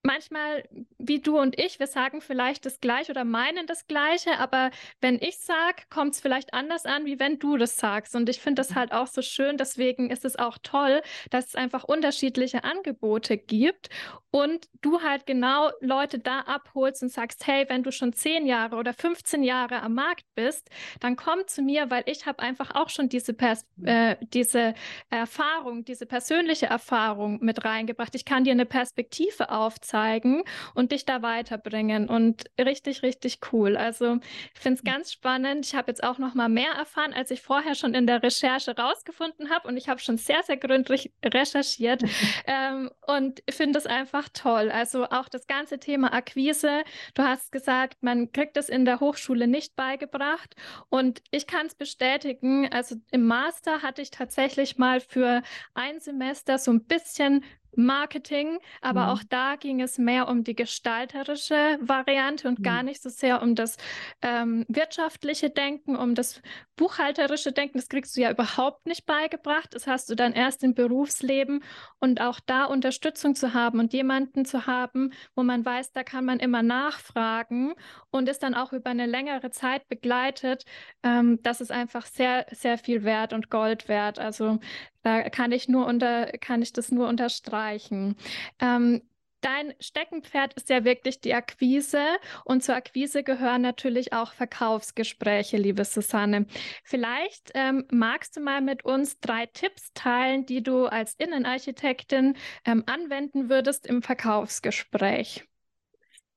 manchmal, 0.03 0.63
wie 0.97 1.19
du 1.19 1.39
und 1.39 1.59
ich, 1.59 1.79
wir 1.79 1.87
sagen 1.87 2.21
vielleicht 2.21 2.65
das 2.65 2.79
Gleiche 2.79 3.11
oder 3.11 3.25
meinen 3.25 3.67
das 3.67 3.87
Gleiche, 3.87 4.37
aber 4.39 4.71
wenn 5.01 5.15
ich 5.21 5.39
sage, 5.39 5.83
kommt 5.89 6.13
es 6.13 6.21
vielleicht 6.21 6.53
anders 6.53 6.85
an, 6.85 7.05
wie 7.05 7.19
wenn 7.19 7.39
du 7.39 7.57
das 7.57 7.77
sagst. 7.77 8.15
Und 8.15 8.29
ich 8.29 8.39
finde 8.39 8.61
das 8.61 8.75
halt 8.75 8.91
auch 8.91 9.07
so 9.07 9.21
schön. 9.21 9.57
Deswegen 9.57 10.09
ist 10.09 10.25
es 10.25 10.37
auch 10.37 10.57
toll, 10.61 11.01
dass 11.29 11.47
es 11.47 11.55
einfach 11.55 11.83
unterschiedliche 11.83 12.63
Angebote 12.63 13.37
gibt 13.37 13.89
und 14.31 14.67
du 14.81 15.01
halt 15.01 15.25
genau 15.25 15.71
Leute 15.81 16.19
da 16.19 16.41
abholst 16.41 17.01
und 17.03 17.09
sagst, 17.09 17.47
hey, 17.47 17.65
wenn 17.67 17.83
du 17.83 17.91
schon 17.91 18.13
zehn 18.13 18.45
Jahre 18.45 18.75
oder 18.75 18.93
15 18.93 19.43
Jahre 19.43 19.81
am 19.81 19.93
Markt 19.93 20.25
bist, 20.35 20.69
dann 20.99 21.15
komm 21.15 21.47
zu 21.47 21.61
mir, 21.61 21.89
weil 21.89 22.03
ich 22.05 22.25
habe 22.25 22.39
einfach 22.39 22.75
auch 22.75 22.89
schon 22.89 23.09
diese, 23.09 23.33
Pers 23.33 23.65
äh, 23.83 24.15
diese 24.21 24.73
Erfahrung, 25.09 25.85
diese 25.85 26.05
persönliche 26.05 26.67
Erfahrung 26.67 27.39
mit 27.41 27.65
reingebracht. 27.65 28.15
Ich 28.15 28.25
kann 28.25 28.43
dir 28.43 28.51
eine 28.51 28.65
Perspektive 28.65 29.49
aufzeigen 29.49 29.86
zeigen 29.87 30.43
und 30.75 30.91
dich 30.91 31.05
da 31.05 31.21
weiterbringen. 31.21 32.09
Und 32.09 32.45
richtig, 32.59 33.01
richtig 33.03 33.39
cool. 33.51 33.77
Also 33.77 34.19
ich 34.53 34.59
finde 34.59 34.77
es 34.77 34.83
mhm. 34.83 34.91
ganz 34.91 35.11
spannend. 35.11 35.65
Ich 35.65 35.75
habe 35.75 35.89
jetzt 35.89 36.03
auch 36.03 36.17
noch 36.17 36.35
mal 36.35 36.49
mehr 36.49 36.71
erfahren, 36.71 37.13
als 37.13 37.31
ich 37.31 37.41
vorher 37.41 37.75
schon 37.75 37.93
in 37.93 38.05
der 38.05 38.21
Recherche 38.21 38.75
rausgefunden 38.75 39.49
habe. 39.49 39.67
Und 39.67 39.77
ich 39.77 39.89
habe 39.89 39.99
schon 39.99 40.17
sehr, 40.17 40.43
sehr 40.43 40.57
gründlich 40.57 41.11
recherchiert 41.25 42.03
ähm, 42.45 42.91
und 43.07 43.41
finde 43.49 43.79
es 43.79 43.85
einfach 43.85 44.29
toll. 44.33 44.69
Also 44.69 45.05
auch 45.05 45.29
das 45.29 45.47
ganze 45.47 45.79
Thema 45.79 46.13
Akquise. 46.13 46.83
Du 47.15 47.23
hast 47.23 47.51
gesagt, 47.51 48.03
man 48.03 48.31
kriegt 48.31 48.57
es 48.57 48.69
in 48.69 48.85
der 48.85 48.99
Hochschule 48.99 49.47
nicht 49.47 49.75
beigebracht. 49.75 50.55
Und 50.89 51.21
ich 51.31 51.47
kann 51.47 51.67
es 51.67 51.75
bestätigen. 51.75 52.69
Also 52.71 52.95
im 53.11 53.25
Master 53.25 53.81
hatte 53.81 54.01
ich 54.01 54.11
tatsächlich 54.11 54.77
mal 54.77 54.99
für 54.99 55.41
ein 55.73 55.99
Semester 55.99 56.57
so 56.57 56.71
ein 56.71 56.83
bisschen 56.83 57.43
Marketing, 57.75 58.59
aber 58.81 59.03
mhm. 59.03 59.09
auch 59.09 59.23
da 59.29 59.55
ging 59.55 59.81
es 59.81 59.97
mehr 59.97 60.27
um 60.27 60.43
die 60.43 60.55
gestalterische 60.55 61.77
Variante 61.81 62.47
und 62.47 62.59
mhm. 62.59 62.63
gar 62.63 62.83
nicht 62.83 63.01
so 63.01 63.09
sehr 63.09 63.41
um 63.41 63.55
das 63.55 63.77
ähm, 64.21 64.65
wirtschaftliche 64.67 65.49
Denken, 65.49 65.95
um 65.95 66.15
das 66.15 66.41
buchhalterische 66.77 67.51
Denken. 67.51 67.77
Das 67.77 67.89
kriegst 67.89 68.15
du 68.15 68.21
ja 68.21 68.31
überhaupt 68.31 68.85
nicht 68.85 69.05
beigebracht. 69.05 69.73
Das 69.73 69.87
hast 69.87 70.09
du 70.09 70.15
dann 70.15 70.31
erst 70.31 70.63
im 70.63 70.73
Berufsleben 70.73 71.63
und 71.99 72.21
auch 72.21 72.39
da 72.39 72.65
Unterstützung 72.65 73.35
zu 73.35 73.53
haben 73.53 73.79
und 73.79 73.91
jemanden 73.91 74.45
zu 74.45 74.65
haben, 74.65 75.11
wo 75.35 75.43
man 75.43 75.65
weiß, 75.65 75.91
da 75.91 76.03
kann 76.03 76.23
man 76.23 76.39
immer 76.39 76.63
nachfragen 76.63 77.73
und 78.11 78.29
ist 78.29 78.43
dann 78.43 78.53
auch 78.53 78.71
über 78.71 78.91
eine 78.91 79.05
längere 79.07 79.51
Zeit 79.51 79.89
begleitet. 79.89 80.63
Ähm, 81.03 81.39
das 81.43 81.59
ist 81.59 81.71
einfach 81.71 82.05
sehr, 82.05 82.45
sehr 82.51 82.77
viel 82.77 83.03
wert 83.03 83.33
und 83.33 83.49
Gold 83.49 83.89
wert. 83.89 84.19
Also 84.19 84.59
da 85.01 85.29
kann 85.29 85.51
ich 85.51 85.67
nur 85.67 85.85
unter, 85.85 86.27
kann 86.39 86.61
ich 86.61 86.71
das 86.71 86.91
nur 86.91 87.07
unterstreichen. 87.07 88.15
Ähm, 88.59 89.01
Dein 89.47 89.73
Steckenpferd 89.79 90.55
ist 90.55 90.69
ja 90.69 90.83
wirklich 90.83 91.21
die 91.21 91.33
Akquise 91.33 92.01
und 92.43 92.65
zur 92.65 92.75
Akquise 92.75 93.23
gehören 93.23 93.61
natürlich 93.61 94.11
auch 94.11 94.33
Verkaufsgespräche, 94.33 95.55
liebe 95.55 95.85
Susanne. 95.85 96.47
Vielleicht 96.83 97.51
ähm, 97.53 97.85
magst 97.89 98.35
du 98.35 98.41
mal 98.41 98.59
mit 98.59 98.83
uns 98.83 99.21
drei 99.21 99.45
Tipps 99.45 99.93
teilen, 99.93 100.45
die 100.45 100.61
du 100.61 100.87
als 100.87 101.13
Innenarchitektin 101.13 102.35
ähm, 102.65 102.83
anwenden 102.87 103.49
würdest 103.49 103.87
im 103.87 104.01
Verkaufsgespräch. 104.01 105.45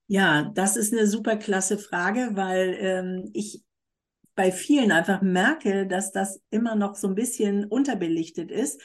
Ja, 0.06 0.52
das 0.54 0.76
ist 0.76 0.92
eine 0.92 1.08
super 1.08 1.34
klasse 1.34 1.78
Frage, 1.78 2.30
weil 2.34 2.76
ähm, 2.78 3.30
ich 3.34 3.64
bei 4.36 4.52
vielen 4.52 4.92
einfach 4.92 5.20
merke, 5.20 5.88
dass 5.88 6.12
das 6.12 6.40
immer 6.50 6.76
noch 6.76 6.94
so 6.94 7.08
ein 7.08 7.16
bisschen 7.16 7.64
unterbelichtet 7.64 8.52
ist. 8.52 8.80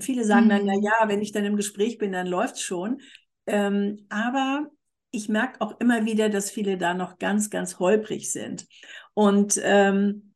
Viele 0.00 0.24
sagen 0.24 0.50
dann, 0.50 0.66
na 0.66 0.76
mhm. 0.76 0.82
ja, 0.82 1.08
wenn 1.08 1.22
ich 1.22 1.32
dann 1.32 1.44
im 1.46 1.56
Gespräch 1.56 1.96
bin, 1.96 2.12
dann 2.12 2.26
läuft 2.26 2.56
es 2.56 2.62
schon. 2.62 3.00
Ähm, 3.46 4.06
aber 4.08 4.70
ich 5.10 5.28
merke 5.28 5.60
auch 5.60 5.78
immer 5.80 6.04
wieder, 6.04 6.28
dass 6.28 6.50
viele 6.50 6.76
da 6.76 6.94
noch 6.94 7.18
ganz, 7.18 7.50
ganz 7.50 7.78
holprig 7.78 8.32
sind. 8.32 8.66
Und 9.14 9.60
ähm, 9.62 10.34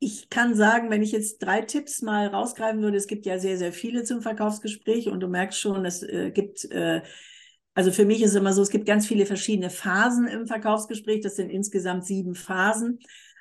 ich 0.00 0.30
kann 0.30 0.54
sagen, 0.54 0.90
wenn 0.90 1.02
ich 1.02 1.12
jetzt 1.12 1.38
drei 1.38 1.62
Tipps 1.62 2.02
mal 2.02 2.28
rausgreifen 2.28 2.82
würde, 2.82 2.96
es 2.96 3.06
gibt 3.06 3.26
ja 3.26 3.38
sehr, 3.38 3.58
sehr 3.58 3.72
viele 3.72 4.04
zum 4.04 4.22
Verkaufsgespräch 4.22 5.08
und 5.08 5.20
du 5.20 5.28
merkst 5.28 5.58
schon, 5.58 5.84
es 5.84 6.02
äh, 6.02 6.30
gibt, 6.30 6.64
äh, 6.70 7.02
also 7.74 7.90
für 7.90 8.04
mich 8.04 8.22
ist 8.22 8.30
es 8.30 8.36
immer 8.36 8.52
so, 8.52 8.62
es 8.62 8.70
gibt 8.70 8.86
ganz 8.86 9.06
viele 9.06 9.26
verschiedene 9.26 9.70
Phasen 9.70 10.26
im 10.26 10.46
Verkaufsgespräch. 10.46 11.20
Das 11.20 11.36
sind 11.36 11.50
insgesamt 11.50 12.04
sieben 12.04 12.34
Phasen. 12.34 13.00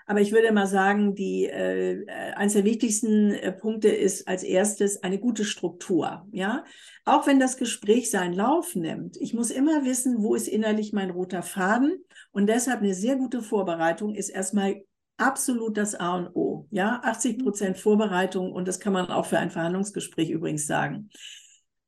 Aber 0.10 0.22
ich 0.22 0.32
würde 0.32 0.53
mal 0.53 0.68
sagen, 0.68 1.16
die, 1.16 1.47
äh, 1.47 2.05
eines 2.36 2.53
der 2.53 2.64
wichtigsten 2.64 3.32
äh, 3.32 3.51
Punkte 3.51 3.89
ist 3.89 4.26
als 4.26 4.41
erstes 4.41 5.03
eine 5.03 5.20
gute 5.20 5.43
Struktur. 5.43 6.26
Ja, 6.32 6.64
auch 7.03 7.28
wenn 7.28 7.41
das 7.41 7.58
Gespräch 7.58 8.10
seinen 8.10 8.34
Lauf 8.34 8.74
nimmt. 8.74 9.18
Ich 9.18 9.34
muss 9.34 9.51
immer 9.51 9.84
wissen, 9.84 10.24
wo 10.24 10.34
ist 10.34 10.47
innerlich 10.47 10.93
mein 10.93 11.10
roter 11.10 11.43
Faden. 11.43 12.05
Und 12.32 12.47
deshalb 12.47 12.80
eine 12.80 12.93
sehr 12.93 13.18
gute 13.18 13.41
Vorbereitung 13.41 14.16
ist 14.16 14.30
erstmal 14.30 14.82
absolut 15.18 15.76
das 15.76 15.93
A 15.93 16.16
und 16.16 16.34
O. 16.36 16.68
Ja, 16.72 17.01
80 17.03 17.39
Prozent 17.39 17.78
Vorbereitung. 17.78 18.53
Und 18.53 18.66
das 18.66 18.80
kann 18.80 18.93
man 18.93 19.08
auch 19.08 19.26
für 19.26 19.39
ein 19.39 19.51
Verhandlungsgespräch 19.51 20.30
übrigens 20.30 20.68
sagen. 20.68 21.10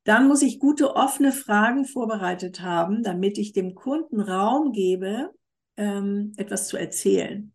Dann 0.03 0.27
muss 0.27 0.41
ich 0.41 0.59
gute 0.59 0.97
offene 0.97 1.31
Fragen 1.31 1.85
vorbereitet 1.85 2.59
haben, 2.59 3.01
damit 3.01 3.37
ich 3.37 3.53
dem 3.53 3.75
Kunden 3.75 4.19
Raum 4.19 4.73
gebe, 4.73 5.29
ähm, 5.77 6.33
etwas 6.35 6.67
zu 6.67 6.75
erzählen. 6.75 7.53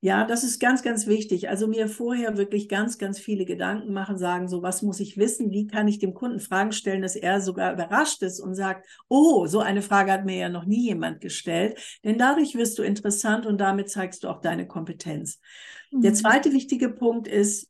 Ja, 0.00 0.24
das 0.24 0.44
ist 0.44 0.60
ganz, 0.60 0.82
ganz 0.82 1.08
wichtig. 1.08 1.48
Also 1.48 1.66
mir 1.66 1.88
vorher 1.88 2.36
wirklich 2.36 2.68
ganz, 2.68 2.98
ganz 2.98 3.18
viele 3.18 3.44
Gedanken 3.44 3.92
machen, 3.92 4.16
sagen, 4.16 4.46
so 4.46 4.62
was 4.62 4.82
muss 4.82 5.00
ich 5.00 5.16
wissen? 5.16 5.50
Wie 5.50 5.66
kann 5.66 5.88
ich 5.88 5.98
dem 5.98 6.14
Kunden 6.14 6.38
Fragen 6.38 6.70
stellen, 6.70 7.02
dass 7.02 7.16
er 7.16 7.40
sogar 7.40 7.72
überrascht 7.72 8.22
ist 8.22 8.38
und 8.38 8.54
sagt, 8.54 8.86
oh, 9.08 9.46
so 9.48 9.58
eine 9.58 9.82
Frage 9.82 10.12
hat 10.12 10.24
mir 10.24 10.36
ja 10.36 10.48
noch 10.48 10.66
nie 10.66 10.84
jemand 10.84 11.20
gestellt. 11.20 11.98
Denn 12.04 12.16
dadurch 12.16 12.54
wirst 12.54 12.78
du 12.78 12.84
interessant 12.84 13.44
und 13.44 13.58
damit 13.58 13.90
zeigst 13.90 14.22
du 14.22 14.28
auch 14.28 14.40
deine 14.40 14.68
Kompetenz. 14.68 15.40
Mhm. 15.90 16.02
Der 16.02 16.14
zweite 16.14 16.52
wichtige 16.52 16.90
Punkt 16.90 17.26
ist, 17.26 17.68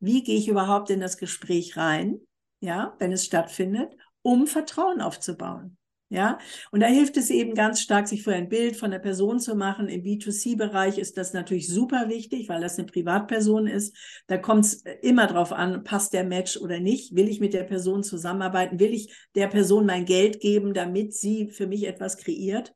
wie 0.00 0.24
gehe 0.24 0.36
ich 0.36 0.48
überhaupt 0.48 0.90
in 0.90 0.98
das 0.98 1.16
Gespräch 1.16 1.76
rein? 1.76 2.18
Ja, 2.58 2.96
wenn 2.98 3.12
es 3.12 3.24
stattfindet, 3.24 3.92
um 4.22 4.48
Vertrauen 4.48 5.00
aufzubauen. 5.00 5.77
Ja, 6.10 6.38
und 6.70 6.80
da 6.80 6.86
hilft 6.86 7.18
es 7.18 7.28
eben 7.28 7.54
ganz 7.54 7.82
stark, 7.82 8.08
sich 8.08 8.22
für 8.22 8.32
ein 8.32 8.48
Bild 8.48 8.76
von 8.76 8.90
der 8.90 8.98
Person 8.98 9.40
zu 9.40 9.54
machen. 9.54 9.88
Im 9.88 10.02
B2C-Bereich 10.02 10.96
ist 10.96 11.18
das 11.18 11.34
natürlich 11.34 11.68
super 11.68 12.08
wichtig, 12.08 12.48
weil 12.48 12.62
das 12.62 12.78
eine 12.78 12.86
Privatperson 12.86 13.66
ist. 13.66 13.94
Da 14.26 14.38
kommt 14.38 14.64
es 14.64 14.84
immer 15.02 15.26
drauf 15.26 15.52
an, 15.52 15.84
passt 15.84 16.14
der 16.14 16.24
Match 16.24 16.56
oder 16.56 16.80
nicht? 16.80 17.14
Will 17.14 17.28
ich 17.28 17.40
mit 17.40 17.52
der 17.52 17.64
Person 17.64 18.02
zusammenarbeiten? 18.02 18.80
Will 18.80 18.94
ich 18.94 19.14
der 19.34 19.48
Person 19.48 19.84
mein 19.84 20.06
Geld 20.06 20.40
geben, 20.40 20.72
damit 20.72 21.12
sie 21.12 21.50
für 21.50 21.66
mich 21.66 21.86
etwas 21.86 22.16
kreiert? 22.16 22.74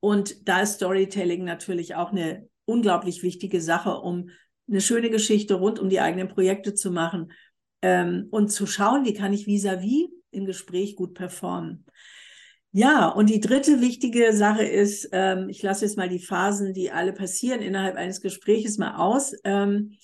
Und 0.00 0.48
da 0.48 0.62
ist 0.62 0.76
Storytelling 0.76 1.44
natürlich 1.44 1.96
auch 1.96 2.12
eine 2.12 2.48
unglaublich 2.64 3.22
wichtige 3.22 3.60
Sache, 3.60 3.98
um 3.98 4.30
eine 4.66 4.80
schöne 4.80 5.10
Geschichte 5.10 5.54
rund 5.54 5.78
um 5.78 5.90
die 5.90 6.00
eigenen 6.00 6.28
Projekte 6.28 6.72
zu 6.72 6.90
machen 6.90 7.32
ähm, 7.82 8.28
und 8.30 8.48
zu 8.50 8.66
schauen, 8.66 9.04
wie 9.04 9.12
kann 9.12 9.34
ich 9.34 9.44
vis-à-vis 9.44 10.06
-vis 10.06 10.19
im 10.30 10.46
Gespräch 10.46 10.96
gut 10.96 11.14
performen. 11.14 11.84
Ja, 12.72 13.08
und 13.08 13.28
die 13.28 13.40
dritte 13.40 13.80
wichtige 13.80 14.32
Sache 14.32 14.62
ist, 14.62 15.08
ähm, 15.10 15.48
ich 15.48 15.60
lasse 15.62 15.84
jetzt 15.84 15.96
mal 15.96 16.08
die 16.08 16.20
Phasen, 16.20 16.72
die 16.72 16.92
alle 16.92 17.12
passieren 17.12 17.62
innerhalb 17.62 17.96
eines 17.96 18.20
Gespräches 18.20 18.78
mal 18.78 18.94
aus, 18.94 19.34
ähm, 19.44 19.96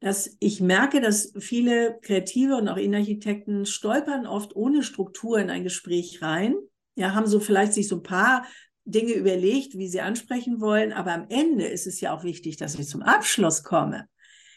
dass 0.00 0.36
ich 0.38 0.60
merke, 0.60 1.00
dass 1.00 1.32
viele 1.38 1.98
Kreative 2.02 2.56
und 2.56 2.68
auch 2.68 2.76
Innenarchitekten 2.76 3.64
stolpern 3.64 4.26
oft 4.26 4.54
ohne 4.54 4.82
Struktur 4.82 5.38
in 5.38 5.50
ein 5.50 5.64
Gespräch 5.64 6.22
rein. 6.22 6.54
Ja, 6.94 7.14
haben 7.14 7.26
so 7.26 7.40
vielleicht 7.40 7.72
sich 7.72 7.88
so 7.88 7.96
ein 7.96 8.02
paar 8.02 8.44
Dinge 8.84 9.12
überlegt, 9.12 9.76
wie 9.76 9.88
sie 9.88 10.00
ansprechen 10.00 10.60
wollen, 10.60 10.92
aber 10.92 11.12
am 11.12 11.26
Ende 11.28 11.66
ist 11.66 11.86
es 11.86 12.00
ja 12.00 12.14
auch 12.14 12.22
wichtig, 12.22 12.56
dass 12.56 12.78
ich 12.78 12.86
zum 12.86 13.02
Abschluss 13.02 13.62
komme. 13.62 14.08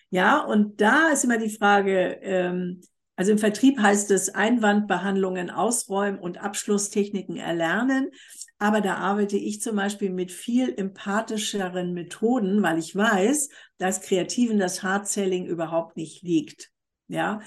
Ja, 0.09 0.39
und 0.39 0.81
da 0.81 1.09
ist 1.09 1.23
immer 1.23 1.37
die 1.37 1.55
Frage, 1.55 2.19
ähm, 2.21 2.81
also 3.21 3.33
im 3.33 3.37
Vertrieb 3.37 3.79
heißt 3.79 4.09
es 4.09 4.33
Einwandbehandlungen 4.33 5.51
ausräumen 5.51 6.17
und 6.17 6.39
Abschlusstechniken 6.41 7.37
erlernen. 7.37 8.09
Aber 8.57 8.81
da 8.81 8.95
arbeite 8.95 9.37
ich 9.37 9.61
zum 9.61 9.75
Beispiel 9.75 10.09
mit 10.09 10.31
viel 10.31 10.73
empathischeren 10.75 11.93
Methoden, 11.93 12.63
weil 12.63 12.79
ich 12.79 12.95
weiß, 12.95 13.49
dass 13.77 14.01
Kreativen 14.01 14.57
das 14.57 14.81
Hard-Selling 14.81 15.45
überhaupt 15.45 15.97
nicht 15.97 16.23
liegt. 16.23 16.71
Ja, 17.09 17.41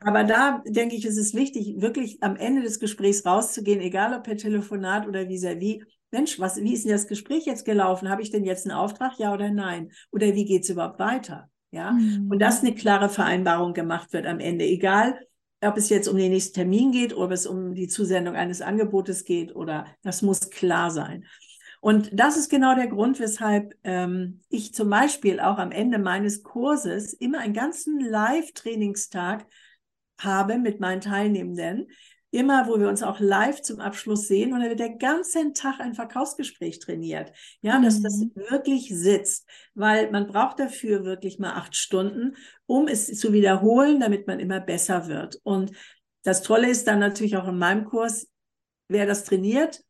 aber 0.00 0.24
da 0.24 0.64
denke 0.66 0.96
ich, 0.96 1.04
ist 1.04 1.16
es 1.16 1.32
wichtig, 1.32 1.80
wirklich 1.80 2.20
am 2.24 2.34
Ende 2.34 2.62
des 2.62 2.80
Gesprächs 2.80 3.24
rauszugehen, 3.24 3.80
egal 3.80 4.12
ob 4.14 4.24
per 4.24 4.36
Telefonat 4.36 5.06
oder 5.06 5.28
vis-à-vis. 5.28 5.76
-vis. 5.76 5.86
Mensch, 6.10 6.40
was, 6.40 6.56
wie 6.56 6.72
ist 6.72 6.86
denn 6.86 6.90
das 6.90 7.06
Gespräch 7.06 7.46
jetzt 7.46 7.64
gelaufen? 7.64 8.08
Habe 8.08 8.22
ich 8.22 8.32
denn 8.32 8.42
jetzt 8.42 8.66
einen 8.66 8.76
Auftrag, 8.76 9.16
ja 9.20 9.32
oder 9.32 9.52
nein? 9.52 9.92
Oder 10.10 10.34
wie 10.34 10.44
geht 10.44 10.64
es 10.64 10.70
überhaupt 10.70 10.98
weiter? 10.98 11.49
Ja, 11.72 11.92
mhm. 11.92 12.28
und 12.30 12.40
dass 12.40 12.60
eine 12.60 12.74
klare 12.74 13.08
Vereinbarung 13.08 13.74
gemacht 13.74 14.12
wird 14.12 14.26
am 14.26 14.40
Ende, 14.40 14.64
egal 14.64 15.18
ob 15.62 15.76
es 15.76 15.88
jetzt 15.88 16.08
um 16.08 16.16
den 16.16 16.32
nächsten 16.32 16.54
Termin 16.54 16.90
geht, 16.90 17.12
ob 17.14 17.30
es 17.30 17.46
um 17.46 17.74
die 17.74 17.86
Zusendung 17.86 18.34
eines 18.34 18.62
Angebotes 18.62 19.24
geht 19.24 19.54
oder 19.54 19.86
das 20.02 20.22
muss 20.22 20.50
klar 20.50 20.90
sein. 20.90 21.26
Und 21.80 22.10
das 22.12 22.36
ist 22.36 22.50
genau 22.50 22.74
der 22.74 22.88
Grund, 22.88 23.20
weshalb 23.20 23.74
ähm, 23.84 24.40
ich 24.48 24.74
zum 24.74 24.90
Beispiel 24.90 25.40
auch 25.40 25.58
am 25.58 25.70
Ende 25.70 25.98
meines 25.98 26.42
Kurses 26.42 27.14
immer 27.14 27.38
einen 27.38 27.54
ganzen 27.54 28.00
Live-Trainingstag 28.00 29.46
habe 30.18 30.58
mit 30.58 30.80
meinen 30.80 31.00
Teilnehmenden, 31.00 31.88
immer, 32.30 32.68
wo 32.68 32.78
wir 32.78 32.88
uns 32.88 33.02
auch 33.02 33.18
live 33.18 33.60
zum 33.62 33.80
Abschluss 33.80 34.28
sehen 34.28 34.52
und 34.52 34.60
dann 34.60 34.68
wird 34.68 34.80
der 34.80 34.96
ganze 34.96 35.52
Tag 35.52 35.80
ein 35.80 35.94
Verkaufsgespräch 35.94 36.78
trainiert. 36.78 37.32
Ja, 37.60 37.78
mhm. 37.78 37.84
dass 37.84 38.02
das 38.02 38.16
mhm. 38.18 38.32
wirklich 38.50 38.88
sitzt, 38.88 39.48
weil 39.74 40.10
man 40.10 40.26
braucht 40.26 40.60
dafür 40.60 41.04
wirklich 41.04 41.38
mal 41.38 41.54
acht 41.54 41.74
Stunden, 41.74 42.36
um 42.66 42.86
es 42.86 43.06
zu 43.18 43.32
wiederholen, 43.32 44.00
damit 44.00 44.26
man 44.26 44.38
immer 44.38 44.60
besser 44.60 45.08
wird. 45.08 45.40
Und 45.42 45.72
das 46.22 46.42
Tolle 46.42 46.68
ist 46.68 46.86
dann 46.86 46.98
natürlich 46.98 47.36
auch 47.36 47.48
in 47.48 47.58
meinem 47.58 47.84
Kurs, 47.84 48.28
wer 48.88 49.06
das 49.06 49.24
trainiert 49.24 49.82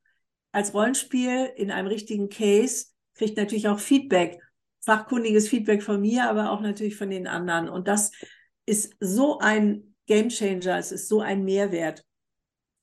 als 0.53 0.75
Rollenspiel 0.75 1.53
in 1.57 1.71
einem 1.71 1.89
richtigen 1.89 2.29
Case, 2.29 2.87
kriegt 3.15 3.37
natürlich 3.37 3.69
auch 3.69 3.79
Feedback, 3.79 4.41
fachkundiges 4.81 5.49
Feedback 5.49 5.83
von 5.83 6.01
mir, 6.01 6.29
aber 6.29 6.51
auch 6.51 6.61
natürlich 6.61 6.97
von 6.97 7.11
den 7.11 7.27
anderen. 7.27 7.69
Und 7.69 7.87
das 7.87 8.11
ist 8.67 8.95
so 9.01 9.39
ein 9.39 9.95
Game 10.07 10.29
Changer, 10.29 10.79
es 10.79 10.91
ist 10.91 11.09
so 11.09 11.21
ein 11.21 11.45
Mehrwert. 11.45 12.05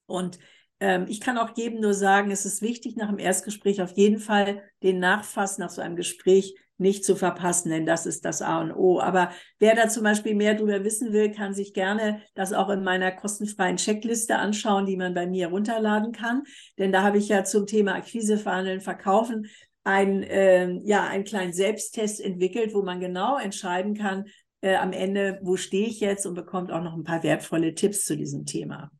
Und 0.07 0.39
ähm, 0.79 1.05
ich 1.07 1.21
kann 1.21 1.37
auch 1.37 1.55
jedem 1.55 1.79
nur 1.79 1.93
sagen, 1.93 2.31
es 2.31 2.45
ist 2.45 2.61
wichtig, 2.61 2.95
nach 2.95 3.09
dem 3.09 3.19
Erstgespräch 3.19 3.81
auf 3.81 3.91
jeden 3.91 4.19
Fall 4.19 4.63
den 4.83 4.99
Nachfass 4.99 5.57
nach 5.57 5.69
so 5.69 5.81
einem 5.81 5.95
Gespräch 5.95 6.55
nicht 6.79 7.03
zu 7.03 7.15
verpassen, 7.15 7.71
denn 7.71 7.85
das 7.85 8.05
ist 8.05 8.23
das 8.23 8.41
A 8.41 8.61
und 8.61 8.71
O. 8.71 8.99
Aber 8.99 9.31
wer 9.59 9.75
da 9.75 9.89
zum 9.89 10.03
Beispiel 10.03 10.35
mehr 10.35 10.53
darüber 10.53 10.83
wissen 10.83 11.11
will, 11.11 11.31
kann 11.31 11.53
sich 11.53 11.73
gerne 11.73 12.21
das 12.35 12.53
auch 12.53 12.69
in 12.69 12.83
meiner 12.83 13.11
kostenfreien 13.11 13.77
Checkliste 13.77 14.37
anschauen, 14.37 14.85
die 14.85 14.97
man 14.97 15.13
bei 15.13 15.25
mir 15.25 15.47
runterladen 15.47 16.11
kann. 16.11 16.43
Denn 16.77 16.91
da 16.91 17.01
habe 17.01 17.17
ich 17.17 17.29
ja 17.29 17.43
zum 17.43 17.65
Thema 17.65 17.95
Akquise, 17.95 18.37
Verhandeln, 18.37 18.81
Verkaufen 18.81 19.47
ein, 19.83 20.21
äh, 20.21 20.69
ja, 20.83 21.07
einen 21.07 21.23
kleinen 21.23 21.53
Selbsttest 21.53 22.19
entwickelt, 22.19 22.73
wo 22.73 22.83
man 22.83 22.99
genau 22.99 23.37
entscheiden 23.37 23.95
kann, 23.95 24.25
äh, 24.61 24.75
am 24.75 24.91
Ende, 24.91 25.39
wo 25.41 25.55
stehe 25.55 25.87
ich 25.87 25.99
jetzt 25.99 26.25
und 26.25 26.35
bekommt 26.35 26.71
auch 26.71 26.83
noch 26.83 26.93
ein 26.93 27.05
paar 27.05 27.23
wertvolle 27.23 27.73
Tipps 27.73 28.03
zu 28.03 28.17
diesem 28.17 28.45
Thema. 28.45 28.91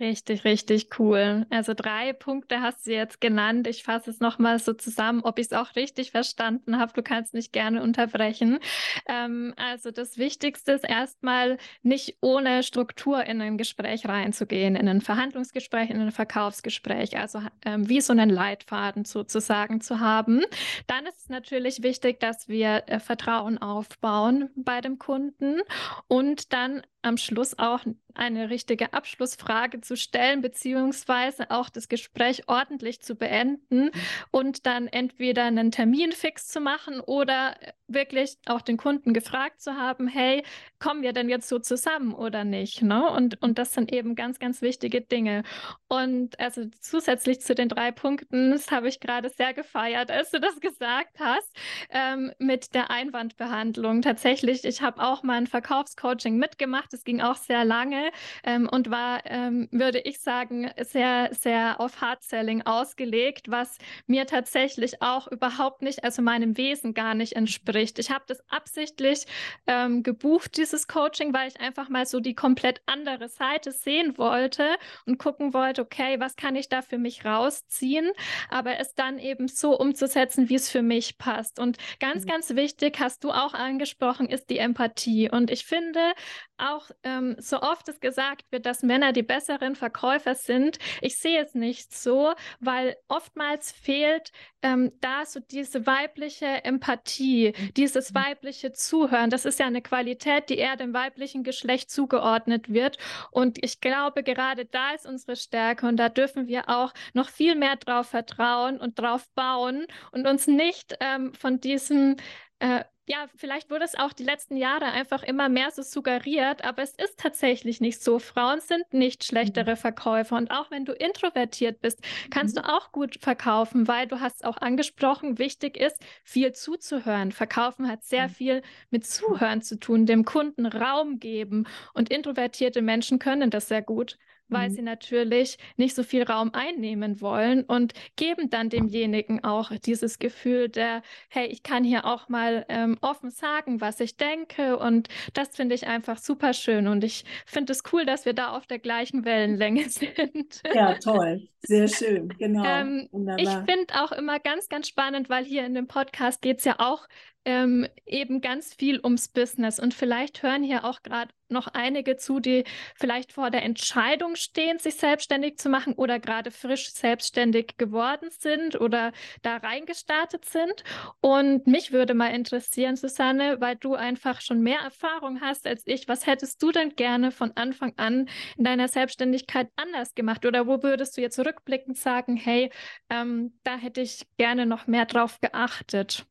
Richtig, 0.00 0.44
richtig 0.46 0.98
cool. 0.98 1.44
Also 1.50 1.74
drei 1.74 2.14
Punkte 2.14 2.62
hast 2.62 2.86
du 2.86 2.92
jetzt 2.92 3.20
genannt. 3.20 3.66
Ich 3.66 3.82
fasse 3.82 4.08
es 4.08 4.18
nochmal 4.18 4.58
so 4.58 4.72
zusammen, 4.72 5.20
ob 5.22 5.38
ich 5.38 5.48
es 5.48 5.52
auch 5.52 5.76
richtig 5.76 6.10
verstanden 6.10 6.78
habe. 6.78 6.94
Du 6.94 7.02
kannst 7.02 7.34
mich 7.34 7.52
gerne 7.52 7.82
unterbrechen. 7.82 8.60
Ähm, 9.06 9.52
also 9.56 9.90
das 9.90 10.16
Wichtigste 10.16 10.72
ist 10.72 10.88
erstmal 10.88 11.58
nicht 11.82 12.16
ohne 12.22 12.62
Struktur 12.62 13.24
in 13.26 13.42
ein 13.42 13.58
Gespräch 13.58 14.08
reinzugehen, 14.08 14.74
in 14.74 14.88
ein 14.88 15.02
Verhandlungsgespräch, 15.02 15.90
in 15.90 16.00
ein 16.00 16.12
Verkaufsgespräch. 16.12 17.18
Also 17.18 17.42
ähm, 17.66 17.86
wie 17.90 18.00
so 18.00 18.14
einen 18.14 18.30
Leitfaden 18.30 19.04
sozusagen 19.04 19.82
zu 19.82 20.00
haben. 20.00 20.40
Dann 20.86 21.04
ist 21.04 21.18
es 21.18 21.28
natürlich 21.28 21.82
wichtig, 21.82 22.20
dass 22.20 22.48
wir 22.48 22.84
äh, 22.86 23.00
Vertrauen 23.00 23.58
aufbauen 23.58 24.48
bei 24.56 24.80
dem 24.80 24.98
Kunden 24.98 25.60
und 26.08 26.54
dann 26.54 26.80
am 27.02 27.16
Schluss 27.16 27.58
auch 27.58 27.80
eine 28.14 28.50
richtige 28.50 28.92
Abschlussfrage 28.92 29.80
zu 29.80 29.96
stellen, 29.96 30.42
beziehungsweise 30.42 31.50
auch 31.50 31.68
das 31.68 31.88
Gespräch 31.88 32.48
ordentlich 32.48 33.00
zu 33.00 33.14
beenden 33.14 33.84
mhm. 33.84 33.90
und 34.30 34.66
dann 34.66 34.86
entweder 34.86 35.44
einen 35.44 35.70
Termin 35.70 36.12
fix 36.12 36.48
zu 36.48 36.60
machen 36.60 37.00
oder 37.00 37.56
wirklich 37.92 38.38
auch 38.46 38.60
den 38.60 38.76
Kunden 38.76 39.12
gefragt 39.12 39.60
zu 39.60 39.76
haben, 39.76 40.08
hey, 40.08 40.42
kommen 40.78 41.02
wir 41.02 41.12
denn 41.12 41.28
jetzt 41.28 41.48
so 41.48 41.58
zusammen 41.58 42.14
oder 42.14 42.44
nicht? 42.44 42.82
Ne? 42.82 43.08
Und, 43.10 43.42
und 43.42 43.58
das 43.58 43.74
sind 43.74 43.92
eben 43.92 44.14
ganz, 44.14 44.38
ganz 44.38 44.62
wichtige 44.62 45.00
Dinge. 45.00 45.42
Und 45.88 46.38
also 46.38 46.66
zusätzlich 46.80 47.40
zu 47.40 47.54
den 47.54 47.68
drei 47.68 47.90
Punkten, 47.90 48.52
das 48.52 48.70
habe 48.70 48.88
ich 48.88 49.00
gerade 49.00 49.28
sehr 49.28 49.52
gefeiert, 49.52 50.10
als 50.10 50.30
du 50.30 50.40
das 50.40 50.60
gesagt 50.60 51.18
hast, 51.18 51.54
ähm, 51.90 52.32
mit 52.38 52.74
der 52.74 52.90
Einwandbehandlung. 52.90 54.02
Tatsächlich, 54.02 54.64
ich 54.64 54.82
habe 54.82 55.02
auch 55.02 55.22
mal 55.22 55.36
ein 55.36 55.46
Verkaufscoaching 55.46 56.36
mitgemacht. 56.36 56.94
Es 56.94 57.04
ging 57.04 57.20
auch 57.20 57.36
sehr 57.36 57.64
lange 57.64 58.10
ähm, 58.44 58.68
und 58.70 58.90
war, 58.90 59.20
ähm, 59.26 59.68
würde 59.72 60.00
ich 60.00 60.20
sagen, 60.20 60.70
sehr, 60.80 61.30
sehr 61.32 61.80
auf 61.80 62.00
Hard-Selling 62.00 62.62
ausgelegt, 62.62 63.50
was 63.50 63.78
mir 64.06 64.26
tatsächlich 64.26 65.02
auch 65.02 65.26
überhaupt 65.26 65.82
nicht, 65.82 66.04
also 66.04 66.22
meinem 66.22 66.56
Wesen 66.56 66.94
gar 66.94 67.14
nicht 67.14 67.34
entspricht 67.34 67.79
spricht. 67.80 67.98
Ich 67.98 68.10
habe 68.10 68.24
das 68.26 68.42
absichtlich 68.48 69.26
ähm, 69.66 70.02
gebucht, 70.02 70.56
dieses 70.56 70.86
Coaching, 70.86 71.32
weil 71.32 71.48
ich 71.48 71.60
einfach 71.60 71.88
mal 71.88 72.06
so 72.06 72.20
die 72.20 72.34
komplett 72.34 72.82
andere 72.86 73.28
Seite 73.28 73.72
sehen 73.72 74.18
wollte 74.18 74.76
und 75.06 75.18
gucken 75.18 75.54
wollte, 75.54 75.82
okay, 75.82 76.20
was 76.20 76.36
kann 76.36 76.56
ich 76.56 76.68
da 76.68 76.82
für 76.82 76.98
mich 76.98 77.24
rausziehen, 77.24 78.10
aber 78.50 78.78
es 78.78 78.94
dann 78.94 79.18
eben 79.18 79.48
so 79.48 79.78
umzusetzen, 79.78 80.48
wie 80.48 80.56
es 80.56 80.70
für 80.70 80.82
mich 80.82 81.16
passt. 81.18 81.58
Und 81.58 81.78
ganz, 82.00 82.24
mhm. 82.24 82.28
ganz 82.28 82.50
wichtig, 82.50 82.98
hast 83.00 83.24
du 83.24 83.30
auch 83.30 83.54
angesprochen, 83.54 84.28
ist 84.28 84.50
die 84.50 84.58
Empathie. 84.58 85.30
Und 85.30 85.50
ich 85.50 85.64
finde, 85.64 86.12
auch 86.60 86.90
ähm, 87.02 87.36
so 87.38 87.60
oft 87.60 87.88
es 87.88 88.00
gesagt 88.00 88.44
wird, 88.50 88.66
dass 88.66 88.82
Männer 88.82 89.12
die 89.12 89.22
besseren 89.22 89.74
Verkäufer 89.74 90.34
sind. 90.34 90.78
Ich 91.00 91.18
sehe 91.18 91.42
es 91.42 91.54
nicht 91.54 91.94
so, 91.94 92.34
weil 92.60 92.96
oftmals 93.08 93.72
fehlt 93.72 94.30
ähm, 94.62 94.92
da 95.00 95.24
so 95.24 95.40
diese 95.40 95.86
weibliche 95.86 96.64
Empathie. 96.64 97.54
Dieses 97.76 98.14
weibliche 98.14 98.72
Zuhören. 98.72 99.30
Das 99.30 99.44
ist 99.44 99.58
ja 99.58 99.66
eine 99.66 99.82
Qualität, 99.82 100.48
die 100.48 100.58
eher 100.58 100.76
dem 100.76 100.94
weiblichen 100.94 101.44
Geschlecht 101.44 101.90
zugeordnet 101.90 102.72
wird. 102.72 102.98
Und 103.30 103.62
ich 103.62 103.80
glaube, 103.80 104.22
gerade 104.22 104.64
da 104.64 104.92
ist 104.92 105.06
unsere 105.06 105.36
Stärke 105.36 105.86
und 105.86 105.96
da 105.96 106.08
dürfen 106.08 106.48
wir 106.48 106.68
auch 106.68 106.92
noch 107.14 107.28
viel 107.28 107.54
mehr 107.54 107.76
drauf 107.76 108.08
vertrauen 108.08 108.78
und 108.78 108.98
drauf 108.98 109.28
bauen 109.34 109.86
und 110.12 110.26
uns 110.26 110.46
nicht 110.46 110.96
ähm, 111.00 111.32
von 111.34 111.60
diesem 111.60 112.16
äh, 112.58 112.84
ja, 113.10 113.26
vielleicht 113.34 113.70
wurde 113.70 113.84
es 113.84 113.98
auch 113.98 114.12
die 114.12 114.22
letzten 114.22 114.56
Jahre 114.56 114.84
einfach 114.84 115.24
immer 115.24 115.48
mehr 115.48 115.72
so 115.72 115.82
suggeriert, 115.82 116.62
aber 116.62 116.84
es 116.84 116.94
ist 116.94 117.18
tatsächlich 117.18 117.80
nicht 117.80 118.00
so. 118.00 118.20
Frauen 118.20 118.60
sind 118.60 118.84
nicht 118.92 119.24
schlechtere 119.24 119.72
mhm. 119.72 119.78
Verkäufer 119.78 120.36
und 120.36 120.52
auch 120.52 120.70
wenn 120.70 120.84
du 120.84 120.92
introvertiert 120.92 121.80
bist, 121.80 121.98
kannst 122.30 122.54
mhm. 122.54 122.62
du 122.62 122.72
auch 122.72 122.92
gut 122.92 123.18
verkaufen, 123.20 123.88
weil 123.88 124.06
du 124.06 124.20
hast 124.20 124.44
auch 124.44 124.58
angesprochen, 124.58 125.40
wichtig 125.40 125.76
ist, 125.76 125.96
viel 126.22 126.52
zuzuhören. 126.52 127.32
Verkaufen 127.32 127.88
hat 127.88 128.04
sehr 128.04 128.28
mhm. 128.28 128.32
viel 128.32 128.62
mit 128.90 129.04
Zuhören 129.04 129.60
zu 129.60 129.80
tun, 129.80 130.06
dem 130.06 130.24
Kunden 130.24 130.66
Raum 130.66 131.18
geben 131.18 131.66
und 131.94 132.10
introvertierte 132.10 132.80
Menschen 132.80 133.18
können 133.18 133.50
das 133.50 133.66
sehr 133.66 133.82
gut 133.82 134.18
weil 134.50 134.70
mhm. 134.70 134.74
sie 134.74 134.82
natürlich 134.82 135.58
nicht 135.76 135.94
so 135.94 136.02
viel 136.02 136.22
Raum 136.22 136.50
einnehmen 136.52 137.20
wollen 137.20 137.64
und 137.64 137.92
geben 138.16 138.50
dann 138.50 138.68
demjenigen 138.68 139.42
auch 139.44 139.70
dieses 139.84 140.18
Gefühl 140.18 140.68
der, 140.68 141.02
hey, 141.28 141.46
ich 141.46 141.62
kann 141.62 141.84
hier 141.84 142.04
auch 142.04 142.28
mal 142.28 142.64
ähm, 142.68 142.98
offen 143.00 143.30
sagen, 143.30 143.80
was 143.80 144.00
ich 144.00 144.16
denke 144.16 144.78
und 144.78 145.08
das 145.34 145.48
finde 145.56 145.74
ich 145.74 145.86
einfach 145.86 146.18
super 146.18 146.52
schön 146.52 146.88
und 146.88 147.04
ich 147.04 147.24
finde 147.46 147.72
es 147.72 147.82
cool, 147.92 148.04
dass 148.04 148.24
wir 148.24 148.34
da 148.34 148.56
auf 148.56 148.66
der 148.66 148.78
gleichen 148.78 149.24
Wellenlänge 149.24 149.84
sind. 149.88 150.62
Ja, 150.74 150.94
toll, 150.94 151.48
sehr 151.60 151.88
schön, 151.88 152.28
genau. 152.38 152.64
ähm, 152.64 153.08
ich 153.36 153.48
finde 153.48 153.94
auch 153.94 154.12
immer 154.12 154.38
ganz, 154.38 154.68
ganz 154.68 154.88
spannend, 154.88 155.28
weil 155.28 155.44
hier 155.44 155.64
in 155.64 155.74
dem 155.74 155.86
Podcast 155.86 156.42
geht 156.42 156.58
es 156.58 156.64
ja 156.64 156.76
auch 156.78 157.06
ähm, 157.44 157.86
eben 158.06 158.40
ganz 158.40 158.74
viel 158.74 159.00
ums 159.02 159.28
Business. 159.28 159.78
Und 159.78 159.94
vielleicht 159.94 160.42
hören 160.42 160.62
hier 160.62 160.84
auch 160.84 161.02
gerade 161.02 161.32
noch 161.50 161.66
einige 161.68 162.16
zu, 162.16 162.40
die 162.40 162.64
vielleicht 162.94 163.32
vor 163.32 163.50
der 163.50 163.64
Entscheidung 163.64 164.36
stehen, 164.36 164.78
sich 164.78 164.94
selbstständig 164.94 165.58
zu 165.58 165.68
machen 165.68 165.94
oder 165.94 166.20
gerade 166.20 166.50
frisch 166.50 166.92
selbstständig 166.92 167.76
geworden 167.76 168.28
sind 168.30 168.80
oder 168.80 169.12
da 169.42 169.56
reingestartet 169.56 170.44
sind. 170.44 170.84
Und 171.20 171.66
mich 171.66 171.92
würde 171.92 172.14
mal 172.14 172.28
interessieren, 172.34 172.96
Susanne, 172.96 173.60
weil 173.60 173.76
du 173.76 173.94
einfach 173.94 174.40
schon 174.40 174.60
mehr 174.60 174.80
Erfahrung 174.80 175.40
hast 175.40 175.66
als 175.66 175.82
ich, 175.86 176.08
was 176.08 176.26
hättest 176.26 176.62
du 176.62 176.72
denn 176.72 176.90
gerne 176.90 177.32
von 177.32 177.52
Anfang 177.56 177.92
an 177.96 178.28
in 178.56 178.64
deiner 178.64 178.88
Selbstständigkeit 178.88 179.68
anders 179.76 180.14
gemacht? 180.14 180.44
Oder 180.46 180.66
wo 180.66 180.82
würdest 180.82 181.16
du 181.16 181.20
jetzt 181.20 181.38
rückblickend 181.38 181.96
sagen, 181.98 182.36
hey, 182.36 182.70
ähm, 183.08 183.58
da 183.64 183.76
hätte 183.76 184.00
ich 184.00 184.26
gerne 184.36 184.66
noch 184.66 184.86
mehr 184.86 185.06
drauf 185.06 185.40
geachtet? 185.40 186.26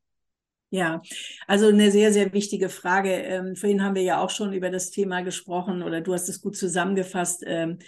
Ja, 0.71 1.01
also 1.47 1.67
eine 1.67 1.89
sehr, 1.89 2.13
sehr 2.13 2.31
wichtige 2.31 2.69
Frage. 2.69 3.11
Ähm, 3.11 3.55
vorhin 3.55 3.83
haben 3.83 3.95
wir 3.95 4.03
ja 4.03 4.21
auch 4.21 4.29
schon 4.29 4.53
über 4.53 4.69
das 4.69 4.91
Thema 4.91 5.21
gesprochen 5.21 5.81
oder 5.81 6.01
du 6.01 6.13
hast 6.13 6.29
es 6.29 6.41
gut 6.41 6.55
zusammengefasst. 6.55 7.43
Ähm, 7.45 7.79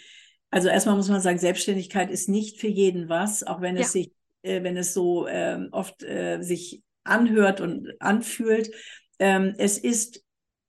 also 0.49 0.67
erstmal 0.67 0.95
muss 0.95 1.09
man 1.09 1.21
sagen, 1.21 1.37
Selbstständigkeit 1.37 2.09
ist 2.09 2.27
nicht 2.27 2.59
für 2.59 2.67
jeden 2.67 3.07
was, 3.07 3.43
auch 3.43 3.61
wenn 3.61 3.75
ja. 3.75 3.83
es 3.83 3.91
sich, 3.91 4.11
äh, 4.41 4.63
wenn 4.63 4.77
es 4.77 4.93
so 4.93 5.27
äh, 5.27 5.59
oft 5.71 6.03
äh, 6.03 6.41
sich 6.41 6.81
anhört 7.03 7.61
und 7.61 7.89
anfühlt. 8.01 8.71
Ähm, 9.19 9.53
es 9.57 9.77
ist 9.77 10.23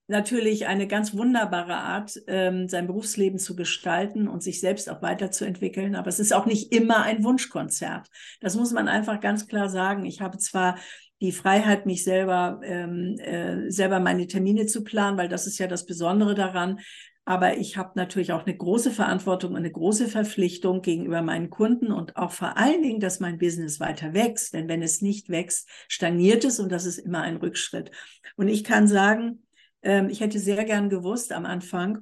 natürlich 0.07 0.67
eine 0.67 0.87
ganz 0.87 1.15
wunderbare 1.15 1.75
Art, 1.75 2.19
ähm, 2.27 2.67
sein 2.67 2.87
Berufsleben 2.87 3.39
zu 3.39 3.55
gestalten 3.55 4.27
und 4.27 4.43
sich 4.43 4.59
selbst 4.59 4.89
auch 4.89 5.01
weiterzuentwickeln. 5.01 5.95
Aber 5.95 6.07
es 6.07 6.19
ist 6.19 6.33
auch 6.33 6.45
nicht 6.45 6.73
immer 6.73 7.03
ein 7.03 7.23
Wunschkonzert. 7.23 8.07
Das 8.39 8.55
muss 8.55 8.71
man 8.71 8.87
einfach 8.87 9.19
ganz 9.19 9.47
klar 9.47 9.69
sagen. 9.69 10.05
Ich 10.05 10.21
habe 10.21 10.37
zwar 10.37 10.77
die 11.23 11.31
Freiheit, 11.31 11.85
mich 11.85 12.03
selber, 12.03 12.59
ähm, 12.63 13.17
äh, 13.17 13.71
selber 13.71 14.01
meine 14.01 14.27
Termine 14.27 14.65
zu 14.65 14.83
planen, 14.83 15.17
weil 15.17 15.29
das 15.29 15.47
ist 15.47 15.57
ja 15.57 15.67
das 15.67 15.85
Besondere 15.85 16.35
daran. 16.35 16.81
Aber 17.23 17.57
ich 17.57 17.77
habe 17.77 17.93
natürlich 17.95 18.33
auch 18.33 18.45
eine 18.45 18.57
große 18.57 18.91
Verantwortung 18.91 19.51
und 19.51 19.57
eine 19.57 19.71
große 19.71 20.09
Verpflichtung 20.09 20.81
gegenüber 20.81 21.21
meinen 21.21 21.49
Kunden 21.49 21.93
und 21.93 22.17
auch 22.17 22.33
vor 22.33 22.57
allen 22.57 22.83
Dingen, 22.83 22.99
dass 22.99 23.21
mein 23.21 23.37
Business 23.37 23.79
weiter 23.79 24.13
wächst. 24.13 24.53
Denn 24.53 24.67
wenn 24.67 24.81
es 24.81 25.01
nicht 25.01 25.29
wächst, 25.29 25.69
stagniert 25.87 26.43
es 26.43 26.59
und 26.59 26.69
das 26.69 26.85
ist 26.85 26.97
immer 26.97 27.21
ein 27.21 27.37
Rückschritt. 27.37 27.91
Und 28.35 28.49
ich 28.49 28.65
kann 28.65 28.89
sagen, 28.89 29.45
ähm, 29.81 30.09
ich 30.09 30.19
hätte 30.19 30.39
sehr 30.39 30.65
gern 30.65 30.89
gewusst 30.89 31.31
am 31.31 31.45
Anfang, 31.45 31.99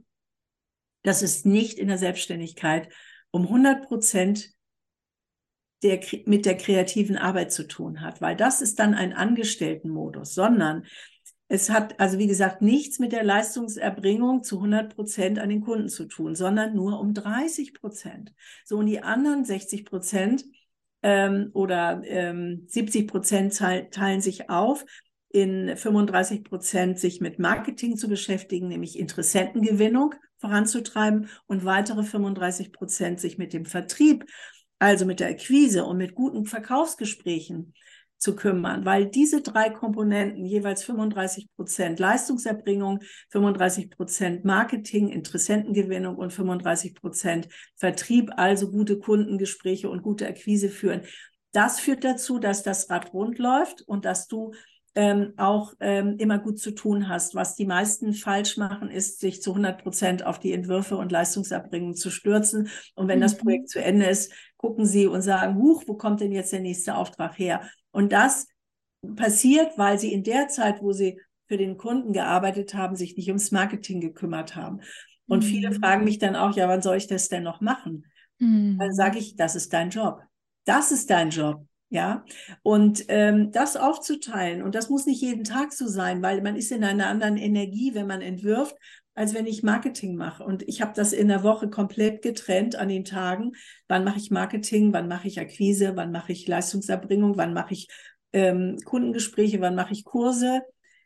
dass 1.03 1.21
es 1.21 1.45
nicht 1.45 1.77
in 1.77 1.89
der 1.89 1.99
Selbstständigkeit 1.99 2.89
um 3.29 3.43
100 3.43 3.87
Prozent 3.87 4.49
der, 5.83 5.99
mit 6.25 6.45
der 6.45 6.57
kreativen 6.57 7.17
Arbeit 7.17 7.51
zu 7.51 7.67
tun 7.67 8.01
hat, 8.01 8.21
weil 8.21 8.35
das 8.35 8.61
ist 8.61 8.79
dann 8.79 8.93
ein 8.93 9.13
Angestelltenmodus, 9.13 10.33
sondern 10.33 10.83
es 11.47 11.69
hat 11.69 11.99
also, 11.99 12.17
wie 12.17 12.27
gesagt, 12.27 12.61
nichts 12.61 12.97
mit 12.99 13.11
der 13.11 13.25
Leistungserbringung 13.25 14.41
zu 14.43 14.57
100 14.57 14.95
Prozent 14.95 15.37
an 15.37 15.49
den 15.49 15.59
Kunden 15.59 15.89
zu 15.89 16.05
tun, 16.05 16.33
sondern 16.33 16.73
nur 16.75 16.97
um 16.99 17.13
30 17.13 17.73
Prozent. 17.73 18.33
So, 18.63 18.77
und 18.77 18.85
die 18.85 19.03
anderen 19.03 19.43
60 19.43 19.83
Prozent 19.83 20.45
ähm, 21.03 21.49
oder 21.53 22.03
ähm, 22.05 22.63
70 22.67 23.05
Prozent 23.05 23.57
teilen 23.57 24.21
sich 24.21 24.49
auf 24.49 24.85
in 25.27 25.75
35 25.75 26.43
Prozent 26.43 26.99
sich 26.99 27.21
mit 27.21 27.39
Marketing 27.39 27.97
zu 27.97 28.07
beschäftigen, 28.07 28.67
nämlich 28.67 28.97
Interessentengewinnung 28.97 30.15
voranzutreiben 30.37 31.29
und 31.47 31.65
weitere 31.65 32.03
35 32.03 32.71
Prozent 32.71 33.19
sich 33.19 33.37
mit 33.37 33.53
dem 33.53 33.65
Vertrieb 33.65 34.25
also 34.81 35.05
mit 35.05 35.19
der 35.19 35.29
Akquise 35.29 35.85
und 35.85 35.97
mit 35.97 36.15
guten 36.15 36.45
Verkaufsgesprächen 36.45 37.73
zu 38.17 38.35
kümmern, 38.35 38.83
weil 38.83 39.07
diese 39.07 39.41
drei 39.41 39.69
Komponenten 39.69 40.45
jeweils 40.45 40.83
35 40.83 41.49
Prozent 41.55 41.99
Leistungserbringung, 41.99 42.99
35 43.29 43.91
Prozent 43.91 44.45
Marketing, 44.45 45.09
Interessentengewinnung 45.09 46.15
und 46.15 46.33
35 46.33 46.95
Prozent 46.95 47.47
Vertrieb, 47.75 48.31
also 48.37 48.71
gute 48.71 48.97
Kundengespräche 48.97 49.89
und 49.89 50.01
gute 50.01 50.27
Akquise 50.27 50.69
führen. 50.69 51.01
Das 51.51 51.79
führt 51.79 52.03
dazu, 52.03 52.39
dass 52.39 52.63
das 52.63 52.89
Rad 52.89 53.13
rund 53.13 53.37
läuft 53.37 53.81
und 53.83 54.05
dass 54.05 54.27
du 54.27 54.51
ähm, 54.95 55.33
auch 55.37 55.73
ähm, 55.79 56.15
immer 56.17 56.37
gut 56.37 56.59
zu 56.59 56.71
tun 56.71 57.07
hast. 57.07 57.33
Was 57.33 57.55
die 57.55 57.65
meisten 57.65 58.13
falsch 58.13 58.57
machen, 58.57 58.89
ist, 58.89 59.19
sich 59.19 59.41
zu 59.41 59.51
100 59.51 59.81
Prozent 59.81 60.25
auf 60.25 60.39
die 60.39 60.51
Entwürfe 60.51 60.97
und 60.97 61.11
Leistungserbringung 61.11 61.95
zu 61.95 62.09
stürzen. 62.09 62.69
Und 62.95 63.07
wenn 63.07 63.19
mhm. 63.19 63.23
das 63.23 63.37
Projekt 63.37 63.69
zu 63.69 63.81
Ende 63.81 64.07
ist, 64.07 64.33
gucken 64.57 64.85
sie 64.85 65.07
und 65.07 65.21
sagen, 65.21 65.55
huch, 65.55 65.83
wo 65.87 65.95
kommt 65.95 66.19
denn 66.19 66.31
jetzt 66.31 66.51
der 66.51 66.59
nächste 66.59 66.95
Auftrag 66.95 67.37
her? 67.39 67.61
Und 67.91 68.11
das 68.11 68.47
passiert, 69.15 69.77
weil 69.77 69.97
sie 69.97 70.11
in 70.13 70.23
der 70.23 70.47
Zeit, 70.49 70.81
wo 70.81 70.91
sie 70.91 71.19
für 71.47 71.57
den 71.57 71.77
Kunden 71.77 72.13
gearbeitet 72.13 72.73
haben, 72.73 72.95
sich 72.95 73.15
nicht 73.15 73.27
ums 73.27 73.51
Marketing 73.51 74.01
gekümmert 74.01 74.55
haben. 74.55 74.81
Und 75.27 75.43
mhm. 75.43 75.47
viele 75.47 75.71
fragen 75.73 76.03
mich 76.03 76.19
dann 76.19 76.35
auch, 76.35 76.55
ja, 76.55 76.67
wann 76.67 76.81
soll 76.81 76.97
ich 76.97 77.07
das 77.07 77.29
denn 77.29 77.43
noch 77.43 77.61
machen? 77.61 78.05
Mhm. 78.39 78.77
Dann 78.77 78.93
sage 78.93 79.19
ich, 79.19 79.35
das 79.35 79.55
ist 79.55 79.71
dein 79.71 79.89
Job. 79.89 80.21
Das 80.65 80.91
ist 80.91 81.09
dein 81.09 81.29
Job. 81.29 81.65
Ja, 81.93 82.23
und 82.63 83.03
ähm, 83.09 83.51
das 83.51 83.75
aufzuteilen, 83.75 84.61
und 84.61 84.75
das 84.75 84.89
muss 84.89 85.05
nicht 85.05 85.21
jeden 85.21 85.43
Tag 85.43 85.73
so 85.73 85.87
sein, 85.87 86.21
weil 86.21 86.41
man 86.41 86.55
ist 86.55 86.71
in 86.71 86.85
einer 86.85 87.07
anderen 87.07 87.35
Energie, 87.35 87.93
wenn 87.93 88.07
man 88.07 88.21
entwirft, 88.21 88.77
als 89.13 89.33
wenn 89.33 89.45
ich 89.45 89.61
Marketing 89.61 90.15
mache. 90.15 90.45
Und 90.45 90.63
ich 90.69 90.81
habe 90.81 90.93
das 90.95 91.11
in 91.11 91.27
der 91.27 91.43
Woche 91.43 91.69
komplett 91.69 92.21
getrennt 92.21 92.77
an 92.77 92.87
den 92.87 93.03
Tagen. 93.03 93.51
Wann 93.89 94.05
mache 94.05 94.19
ich 94.19 94.31
Marketing, 94.31 94.93
wann 94.93 95.09
mache 95.09 95.27
ich 95.27 95.37
Akquise, 95.41 95.97
wann 95.97 96.13
mache 96.13 96.31
ich 96.31 96.47
Leistungserbringung, 96.47 97.35
wann 97.35 97.53
mache 97.53 97.73
ich 97.73 97.89
ähm, 98.31 98.77
Kundengespräche, 98.85 99.59
wann 99.59 99.75
mache 99.75 99.91
ich 99.91 100.05
Kurse. 100.05 100.61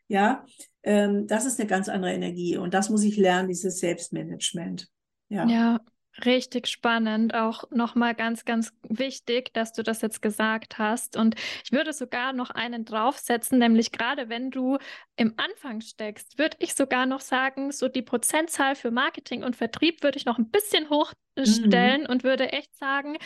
Ja, 0.06 0.46
ähm, 0.84 1.26
das 1.26 1.46
ist 1.46 1.58
eine 1.58 1.68
ganz 1.68 1.88
andere 1.88 2.12
Energie. 2.12 2.56
Und 2.56 2.74
das 2.74 2.90
muss 2.90 3.02
ich 3.02 3.16
lernen, 3.16 3.48
dieses 3.48 3.80
Selbstmanagement. 3.80 4.86
Ja. 5.30 5.46
ja, 5.46 5.80
Richtig 6.24 6.66
spannend, 6.68 7.34
auch 7.34 7.64
nochmal 7.70 8.14
ganz, 8.14 8.46
ganz 8.46 8.72
wichtig, 8.88 9.52
dass 9.52 9.74
du 9.74 9.82
das 9.82 10.00
jetzt 10.00 10.22
gesagt 10.22 10.78
hast. 10.78 11.14
Und 11.16 11.34
ich 11.62 11.72
würde 11.72 11.92
sogar 11.92 12.32
noch 12.32 12.50
einen 12.50 12.86
draufsetzen, 12.86 13.58
nämlich 13.58 13.92
gerade 13.92 14.30
wenn 14.30 14.50
du 14.50 14.78
im 15.16 15.34
Anfang 15.36 15.82
steckst, 15.82 16.38
würde 16.38 16.56
ich 16.60 16.74
sogar 16.74 17.04
noch 17.04 17.20
sagen, 17.20 17.70
so 17.70 17.88
die 17.88 18.00
Prozentzahl 18.00 18.76
für 18.76 18.90
Marketing 18.90 19.44
und 19.44 19.56
Vertrieb 19.56 20.02
würde 20.02 20.16
ich 20.16 20.24
noch 20.24 20.38
ein 20.38 20.48
bisschen 20.50 20.88
hoch 20.88 21.12
stellen 21.44 22.02
mhm. 22.02 22.08
und 22.08 22.24
würde 22.24 22.52
echt 22.52 22.76
sagen, 22.76 23.16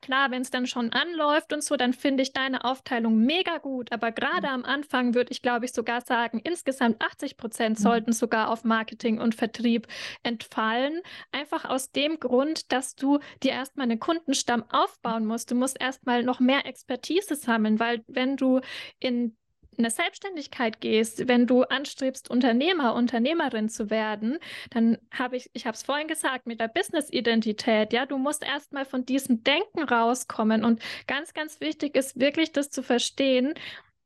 klar, 0.00 0.30
wenn 0.30 0.42
es 0.42 0.50
dann 0.50 0.66
schon 0.66 0.92
anläuft 0.92 1.52
und 1.52 1.64
so, 1.64 1.76
dann 1.76 1.92
finde 1.92 2.22
ich 2.22 2.32
deine 2.32 2.64
Aufteilung 2.64 3.18
mega 3.18 3.58
gut. 3.58 3.90
Aber 3.92 4.12
gerade 4.12 4.48
mhm. 4.48 4.54
am 4.54 4.64
Anfang 4.64 5.14
würde 5.14 5.32
ich, 5.32 5.42
glaube 5.42 5.64
ich, 5.64 5.72
sogar 5.72 6.00
sagen, 6.00 6.40
insgesamt 6.42 7.02
80 7.02 7.36
Prozent 7.36 7.78
mhm. 7.78 7.82
sollten 7.82 8.12
sogar 8.12 8.50
auf 8.50 8.64
Marketing 8.64 9.18
und 9.18 9.34
Vertrieb 9.34 9.86
entfallen. 10.22 11.00
Einfach 11.32 11.64
aus 11.64 11.90
dem 11.90 12.20
Grund, 12.20 12.72
dass 12.72 12.94
du 12.94 13.18
dir 13.42 13.52
erstmal 13.52 13.84
einen 13.84 14.00
Kundenstamm 14.00 14.64
aufbauen 14.70 15.26
musst. 15.26 15.50
Du 15.50 15.54
musst 15.54 15.80
erstmal 15.80 16.22
noch 16.22 16.40
mehr 16.40 16.66
Expertise 16.66 17.36
sammeln, 17.36 17.80
weil 17.80 18.04
wenn 18.06 18.36
du 18.36 18.60
in 18.98 19.36
eine 19.78 19.90
Selbstständigkeit 19.90 20.80
gehst, 20.80 21.28
wenn 21.28 21.46
du 21.46 21.62
anstrebst, 21.62 22.30
Unternehmer, 22.30 22.94
Unternehmerin 22.94 23.68
zu 23.68 23.90
werden, 23.90 24.38
dann 24.70 24.98
habe 25.12 25.36
ich, 25.36 25.50
ich 25.52 25.66
habe 25.66 25.74
es 25.74 25.82
vorhin 25.82 26.08
gesagt, 26.08 26.46
mit 26.46 26.60
der 26.60 26.68
Business-Identität, 26.68 27.92
ja, 27.92 28.06
du 28.06 28.18
musst 28.18 28.44
erstmal 28.44 28.84
von 28.84 29.04
diesem 29.04 29.42
Denken 29.44 29.82
rauskommen. 29.82 30.64
Und 30.64 30.82
ganz, 31.06 31.34
ganz 31.34 31.60
wichtig 31.60 31.96
ist 31.96 32.18
wirklich 32.20 32.52
das 32.52 32.70
zu 32.70 32.82
verstehen, 32.82 33.54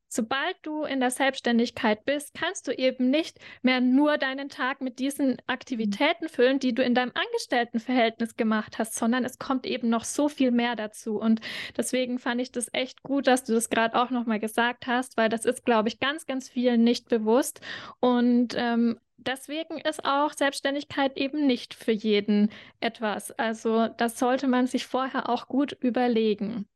Sobald 0.09 0.55
du 0.61 0.83
in 0.83 0.99
der 0.99 1.11
Selbstständigkeit 1.11 2.05
bist, 2.05 2.33
kannst 2.33 2.67
du 2.67 2.71
eben 2.71 3.09
nicht 3.09 3.39
mehr 3.61 3.81
nur 3.81 4.17
deinen 4.17 4.49
Tag 4.49 4.81
mit 4.81 4.99
diesen 4.99 5.37
Aktivitäten 5.47 6.29
füllen, 6.29 6.59
die 6.59 6.73
du 6.73 6.81
in 6.83 6.95
deinem 6.95 7.11
Angestelltenverhältnis 7.13 8.35
gemacht 8.35 8.79
hast, 8.79 8.95
sondern 8.95 9.25
es 9.25 9.37
kommt 9.37 9.65
eben 9.65 9.89
noch 9.89 10.05
so 10.05 10.29
viel 10.29 10.51
mehr 10.51 10.75
dazu. 10.75 11.19
Und 11.19 11.41
deswegen 11.75 12.19
fand 12.19 12.41
ich 12.41 12.51
das 12.51 12.69
echt 12.73 13.03
gut, 13.03 13.27
dass 13.27 13.43
du 13.43 13.53
das 13.53 13.69
gerade 13.69 13.95
auch 13.99 14.09
nochmal 14.09 14.39
gesagt 14.39 14.87
hast, 14.87 15.17
weil 15.17 15.29
das 15.29 15.45
ist, 15.45 15.65
glaube 15.65 15.89
ich, 15.89 15.99
ganz, 15.99 16.25
ganz 16.25 16.49
vielen 16.49 16.83
nicht 16.83 17.09
bewusst. 17.09 17.61
Und 17.99 18.55
ähm, 18.57 18.99
deswegen 19.17 19.77
ist 19.79 20.05
auch 20.05 20.33
Selbstständigkeit 20.33 21.17
eben 21.17 21.45
nicht 21.47 21.73
für 21.73 21.91
jeden 21.91 22.49
etwas. 22.79 23.31
Also 23.31 23.87
das 23.89 24.17
sollte 24.19 24.47
man 24.47 24.67
sich 24.67 24.85
vorher 24.87 25.29
auch 25.29 25.47
gut 25.47 25.73
überlegen. 25.81 26.67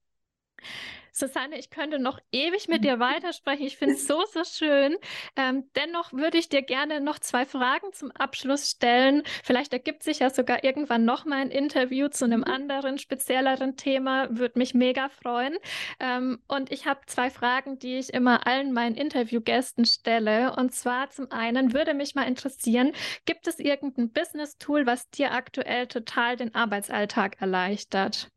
Susanne, 1.12 1.58
ich 1.60 1.70
könnte 1.70 2.00
noch 2.00 2.20
ewig 2.32 2.68
mit 2.68 2.84
dir 2.84 3.00
weitersprechen. 3.00 3.66
Ich 3.66 3.78
finde 3.78 3.96
es 3.96 4.08
so, 4.08 4.24
so 4.32 4.44
schön. 4.44 4.98
Ähm, 5.36 5.66
dennoch 5.76 6.14
würde 6.14 6.38
ich 6.38 6.50
dir 6.50 6.62
gerne 6.62 7.02
noch 7.02 7.20
zwei 7.20 7.46
Fragen 7.46 7.92
zum 7.94 8.12
Abschluss 8.12 8.70
stellen. 8.70 9.24
Vielleicht 9.44 9.74
ergibt 9.74 10.04
sich 10.04 10.20
ja 10.20 10.30
sogar 10.30 10.64
irgendwann 10.64 11.06
noch 11.06 11.26
mal 11.26 11.42
ein 11.42 11.52
Interview 11.52 12.08
zu 12.08 12.26
einem 12.26 12.42
mhm. 12.42 12.46
anderen, 12.46 12.98
spezielleren 12.98 13.76
Thema. 13.76 14.28
Würde 14.32 14.58
mich 14.58 14.74
mega 14.74 15.10
freuen. 15.10 15.58
Ähm, 16.00 16.40
und 16.48 16.72
ich 16.72 16.86
habe 16.86 17.02
zwei 17.08 17.30
Fragen, 17.30 17.78
die 17.80 17.98
ich 17.98 18.14
immer 18.14 18.48
allen 18.48 18.72
meinen 18.74 18.96
Interviewgästen 18.96 19.86
stelle. 19.86 20.56
Und 20.56 20.74
zwar 20.74 21.10
zum 21.10 21.32
einen 21.32 21.74
würde 21.74 21.94
mich 21.94 22.16
mal 22.16 22.28
interessieren, 22.28 22.94
gibt 23.26 23.48
es 23.48 23.60
irgendein 23.60 24.12
Business-Tool, 24.12 24.86
was 24.86 25.10
dir 25.10 25.34
aktuell 25.34 25.88
total 25.88 26.38
den 26.38 26.56
Arbeitsalltag 26.56 27.42
erleichtert? 27.42 28.32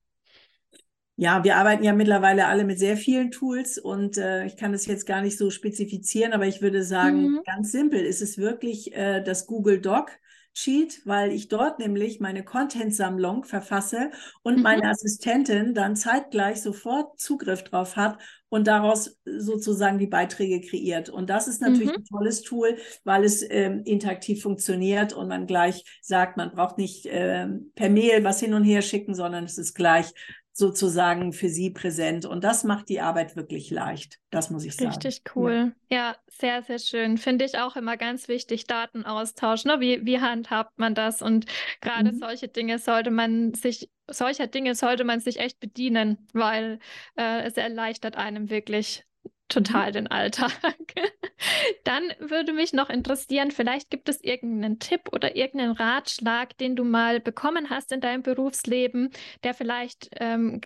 Ja, 1.16 1.44
wir 1.44 1.56
arbeiten 1.56 1.84
ja 1.84 1.92
mittlerweile 1.92 2.46
alle 2.46 2.64
mit 2.64 2.80
sehr 2.80 2.96
vielen 2.96 3.30
Tools 3.30 3.78
und 3.78 4.18
äh, 4.18 4.46
ich 4.46 4.56
kann 4.56 4.74
es 4.74 4.86
jetzt 4.86 5.06
gar 5.06 5.22
nicht 5.22 5.38
so 5.38 5.50
spezifizieren, 5.50 6.32
aber 6.32 6.46
ich 6.46 6.60
würde 6.60 6.82
sagen, 6.82 7.34
mhm. 7.34 7.40
ganz 7.46 7.70
simpel 7.70 8.00
ist 8.00 8.20
es 8.20 8.36
wirklich 8.36 8.92
äh, 8.94 9.22
das 9.22 9.46
Google 9.46 9.80
Doc 9.80 10.10
Sheet, 10.56 11.02
weil 11.04 11.32
ich 11.32 11.48
dort 11.48 11.80
nämlich 11.80 12.20
meine 12.20 12.44
Content-Sammlung 12.44 13.44
verfasse 13.44 14.10
und 14.42 14.56
mhm. 14.56 14.62
meine 14.62 14.88
Assistentin 14.88 15.74
dann 15.74 15.96
zeitgleich 15.96 16.62
sofort 16.62 17.18
Zugriff 17.20 17.64
drauf 17.64 17.96
hat 17.96 18.18
und 18.48 18.68
daraus 18.68 19.18
sozusagen 19.24 19.98
die 19.98 20.06
Beiträge 20.06 20.60
kreiert. 20.60 21.08
Und 21.08 21.28
das 21.28 21.48
ist 21.48 21.60
natürlich 21.60 21.88
mhm. 21.88 21.96
ein 21.96 22.04
tolles 22.04 22.42
Tool, 22.42 22.76
weil 23.02 23.24
es 23.24 23.44
ähm, 23.48 23.82
interaktiv 23.84 24.42
funktioniert 24.42 25.12
und 25.12 25.26
man 25.26 25.46
gleich 25.46 25.84
sagt, 26.00 26.36
man 26.36 26.52
braucht 26.52 26.78
nicht 26.78 27.06
ähm, 27.10 27.72
per 27.74 27.90
Mail 27.90 28.22
was 28.22 28.38
hin 28.38 28.54
und 28.54 28.62
her 28.62 28.82
schicken, 28.82 29.14
sondern 29.14 29.44
es 29.44 29.58
ist 29.58 29.74
gleich 29.74 30.12
sozusagen 30.56 31.32
für 31.32 31.48
sie 31.48 31.70
präsent. 31.70 32.24
Und 32.24 32.44
das 32.44 32.62
macht 32.62 32.88
die 32.88 33.00
Arbeit 33.00 33.34
wirklich 33.34 33.70
leicht. 33.70 34.20
Das 34.30 34.50
muss 34.50 34.64
ich 34.64 34.76
sagen. 34.76 34.92
Richtig 34.92 35.22
cool. 35.34 35.74
Ja, 35.90 35.96
ja 35.96 36.16
sehr, 36.28 36.62
sehr 36.62 36.78
schön. 36.78 37.18
Finde 37.18 37.44
ich 37.44 37.58
auch 37.58 37.74
immer 37.74 37.96
ganz 37.96 38.28
wichtig, 38.28 38.68
Datenaustausch. 38.68 39.64
Ne? 39.64 39.80
Wie, 39.80 40.06
wie 40.06 40.20
handhabt 40.20 40.78
man 40.78 40.94
das? 40.94 41.22
Und 41.22 41.46
gerade 41.80 42.12
mhm. 42.12 42.18
solche 42.18 42.46
Dinge 42.46 42.78
sollte 42.78 43.10
man 43.10 43.52
sich, 43.54 43.90
solcher 44.08 44.46
Dinge 44.46 44.76
sollte 44.76 45.02
man 45.02 45.18
sich 45.18 45.40
echt 45.40 45.58
bedienen, 45.58 46.28
weil 46.32 46.78
äh, 47.16 47.42
es 47.42 47.56
erleichtert 47.56 48.16
einem 48.16 48.48
wirklich 48.48 49.04
total 49.48 49.88
mhm. 49.88 49.92
den 49.92 50.06
Alltag. 50.08 50.52
Dann 51.84 52.02
würde 52.18 52.52
mich 52.52 52.72
noch 52.72 52.90
interessieren, 52.90 53.50
vielleicht 53.50 53.90
gibt 53.90 54.08
es 54.08 54.22
irgendeinen 54.22 54.78
Tipp 54.78 55.10
oder 55.12 55.36
irgendeinen 55.36 55.72
Ratschlag, 55.72 56.56
den 56.58 56.76
du 56.76 56.84
mal 56.84 57.20
bekommen 57.20 57.70
hast 57.70 57.92
in 57.92 58.00
deinem 58.00 58.22
Berufsleben, 58.22 59.10
der 59.42 59.54
vielleicht 59.54 60.08
ähm, 60.18 60.60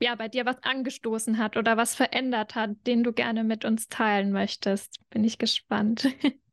ja, 0.00 0.14
bei 0.16 0.28
dir 0.28 0.44
was 0.44 0.62
angestoßen 0.62 1.38
hat 1.38 1.56
oder 1.56 1.76
was 1.76 1.94
verändert 1.94 2.54
hat, 2.54 2.70
den 2.86 3.04
du 3.04 3.12
gerne 3.12 3.44
mit 3.44 3.64
uns 3.64 3.88
teilen 3.88 4.32
möchtest. 4.32 4.98
Bin 5.10 5.24
ich 5.24 5.38
gespannt. 5.38 6.08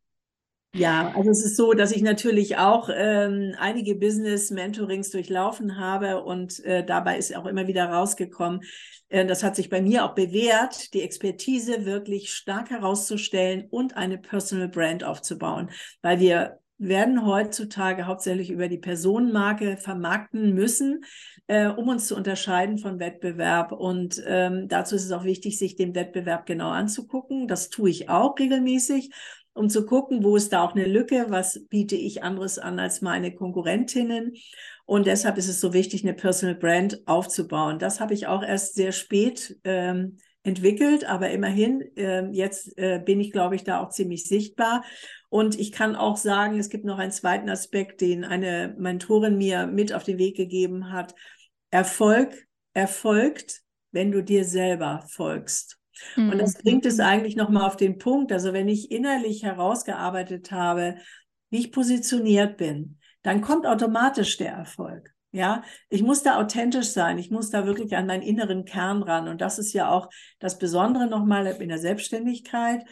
Ja, 0.74 1.12
also 1.16 1.32
es 1.32 1.44
ist 1.44 1.58
so, 1.58 1.74
dass 1.74 1.92
ich 1.92 2.02
natürlich 2.02 2.58
auch 2.58 2.90
ähm, 2.94 3.56
einige 3.60 3.94
Business-Mentorings 3.96 5.10
durchlaufen 5.10 5.78
habe 5.78 6.24
und 6.24 6.64
äh, 6.64 6.86
dabei 6.86 7.18
ist 7.18 7.36
auch 7.36 7.46
immer 7.46 7.68
wieder 7.68 7.86
rausgekommen, 7.90 8.62
äh, 9.10 9.26
das 9.26 9.44
hat 9.44 9.58
sich 9.58 9.70
bei 9.70 9.82
mir 9.82 10.06
auch 10.06 10.16
bewährt, 10.16 10.94
die 10.94 11.02
Expertise 11.02 11.84
wirklich 11.86 12.32
stark 12.34 12.70
herauszustellen 12.70 13.68
und 13.70 13.98
eine 13.98 14.18
Personal 14.18 14.70
Brand 14.70 15.04
aufzubauen, 15.04 15.72
weil 16.02 16.22
wir 16.22 16.60
werden 16.78 17.26
heutzutage 17.26 18.08
hauptsächlich 18.08 18.50
über 18.50 18.68
die 18.68 18.80
Personenmarke 18.80 19.78
vermarkten 19.78 20.54
müssen, 20.56 21.04
äh, 21.48 21.68
um 21.68 21.90
uns 21.90 22.08
zu 22.08 22.16
unterscheiden 22.16 22.80
von 22.80 22.98
Wettbewerb. 22.98 23.72
Und 23.72 24.24
ähm, 24.26 24.68
dazu 24.68 24.96
ist 24.96 25.06
es 25.06 25.12
auch 25.12 25.24
wichtig, 25.24 25.60
sich 25.60 25.76
den 25.76 25.94
Wettbewerb 25.94 26.48
genau 26.48 26.70
anzugucken. 26.70 27.48
Das 27.48 27.70
tue 27.70 27.92
ich 27.92 28.10
auch 28.10 28.40
regelmäßig 28.40 29.12
um 29.54 29.70
zu 29.70 29.86
gucken, 29.86 30.24
wo 30.24 30.36
ist 30.36 30.54
da 30.54 30.64
auch 30.64 30.74
eine 30.74 30.86
Lücke, 30.86 31.26
was 31.30 31.66
biete 31.68 31.96
ich 31.96 32.24
anderes 32.24 32.58
an 32.58 32.80
als 32.80 33.02
meine 33.02 33.34
Konkurrentinnen. 33.34 34.34
Und 34.86 35.08
deshalb 35.08 35.38
ist 35.38 35.50
es 35.50 35.60
so 35.60 35.74
wichtig, 35.74 36.04
eine 36.04 36.14
Personal 36.14 36.56
Brand 36.56 37.06
aufzubauen. 37.08 37.80
Das 37.80 38.00
habe 38.00 38.14
ich 38.14 38.28
auch 38.28 38.44
erst 38.44 38.76
sehr 38.76 38.92
spät 38.92 39.58
ähm, 39.64 40.18
entwickelt, 40.44 41.06
aber 41.06 41.30
immerhin, 41.30 41.82
äh, 41.96 42.28
jetzt 42.32 42.78
äh, 42.78 43.00
bin 43.04 43.20
ich, 43.20 43.32
glaube 43.32 43.56
ich, 43.56 43.64
da 43.64 43.82
auch 43.82 43.90
ziemlich 43.90 44.26
sichtbar. 44.26 44.84
Und 45.30 45.60
ich 45.60 45.72
kann 45.72 45.96
auch 45.96 46.18
sagen, 46.18 46.60
es 46.60 46.70
gibt 46.70 46.84
noch 46.84 46.98
einen 46.98 47.12
zweiten 47.12 47.50
Aspekt, 47.50 48.02
den 48.02 48.24
eine 48.24 48.76
Mentorin 48.78 49.38
mir 49.38 49.68
mit 49.68 49.94
auf 49.94 50.04
den 50.04 50.18
Weg 50.18 50.36
gegeben 50.36 50.92
hat. 50.92 51.14
Erfolg 51.70 52.48
erfolgt, 52.74 53.62
wenn 53.92 54.12
du 54.12 54.24
dir 54.24 54.46
selber 54.46 55.04
folgst. 55.10 55.81
Und 56.16 56.38
das 56.40 56.58
mhm. 56.58 56.62
bringt 56.64 56.86
es 56.86 57.00
eigentlich 57.00 57.36
nochmal 57.36 57.68
auf 57.68 57.78
den 57.78 57.98
Punkt. 57.98 58.32
Also 58.32 58.54
wenn 58.54 58.68
ich 58.68 58.92
innerlich 58.92 59.44
herausgearbeitet 59.44 60.52
habe, 60.52 60.96
wie 61.50 61.60
ich 61.60 61.72
positioniert 61.72 62.58
bin, 62.58 62.98
dann 63.24 63.42
kommt 63.42 63.68
automatisch 63.68 64.38
der 64.38 64.54
Erfolg. 64.54 65.14
Ja, 65.34 65.64
ich 65.90 66.04
muss 66.04 66.24
da 66.24 66.38
authentisch 66.40 66.90
sein. 66.90 67.18
Ich 67.18 67.32
muss 67.32 67.50
da 67.50 67.66
wirklich 67.66 67.96
an 67.96 68.06
meinen 68.06 68.22
inneren 68.22 68.66
Kern 68.66 69.02
ran. 69.02 69.30
Und 69.30 69.40
das 69.40 69.60
ist 69.60 69.72
ja 69.72 69.90
auch 69.90 70.10
das 70.40 70.58
Besondere 70.58 71.08
nochmal 71.08 71.48
in 71.48 71.70
der 71.70 71.78
Selbstständigkeit. 71.78 72.84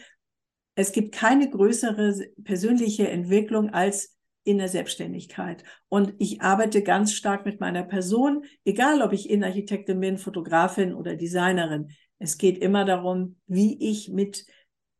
Es 0.74 0.92
gibt 0.92 1.14
keine 1.14 1.50
größere 1.50 2.14
persönliche 2.42 3.08
Entwicklung 3.08 3.70
als 3.70 4.16
in 4.44 4.56
der 4.56 4.68
Selbstständigkeit. 4.68 5.64
Und 5.88 6.14
ich 6.18 6.40
arbeite 6.40 6.82
ganz 6.82 7.12
stark 7.12 7.44
mit 7.44 7.60
meiner 7.60 7.82
Person, 7.82 8.44
egal 8.64 9.02
ob 9.02 9.12
ich 9.12 9.28
Innenarchitektin 9.28 10.00
bin, 10.00 10.16
Fotografin 10.16 10.94
oder 10.94 11.16
Designerin. 11.16 11.90
Es 12.20 12.38
geht 12.38 12.58
immer 12.58 12.84
darum, 12.84 13.36
wie 13.46 13.90
ich 13.90 14.10
mit 14.10 14.46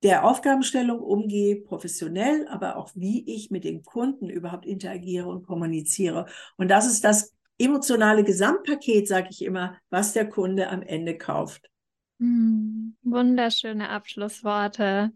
der 0.03 0.25
Aufgabenstellung 0.25 0.99
umgehe, 0.99 1.61
professionell, 1.61 2.49
aber 2.49 2.77
auch 2.77 2.91
wie 2.95 3.23
ich 3.33 3.51
mit 3.51 3.65
den 3.65 3.83
Kunden 3.83 4.31
überhaupt 4.31 4.65
interagiere 4.65 5.29
und 5.29 5.47
kommuniziere. 5.47 6.27
Und 6.57 6.71
das 6.71 6.87
ist 6.87 7.05
das 7.05 7.35
emotionale 7.59 8.25
Gesamtpaket, 8.25 9.07
sage 9.07 9.29
ich 9.31 9.45
immer, 9.45 9.77
was 9.91 10.15
der 10.15 10.29
Kunde 10.29 10.71
am 10.71 10.83
Ende 10.83 11.19
kauft. 11.19 11.71
Hm, 12.19 12.97
wunderschöne 13.03 13.91
Abschlussworte. 13.91 15.13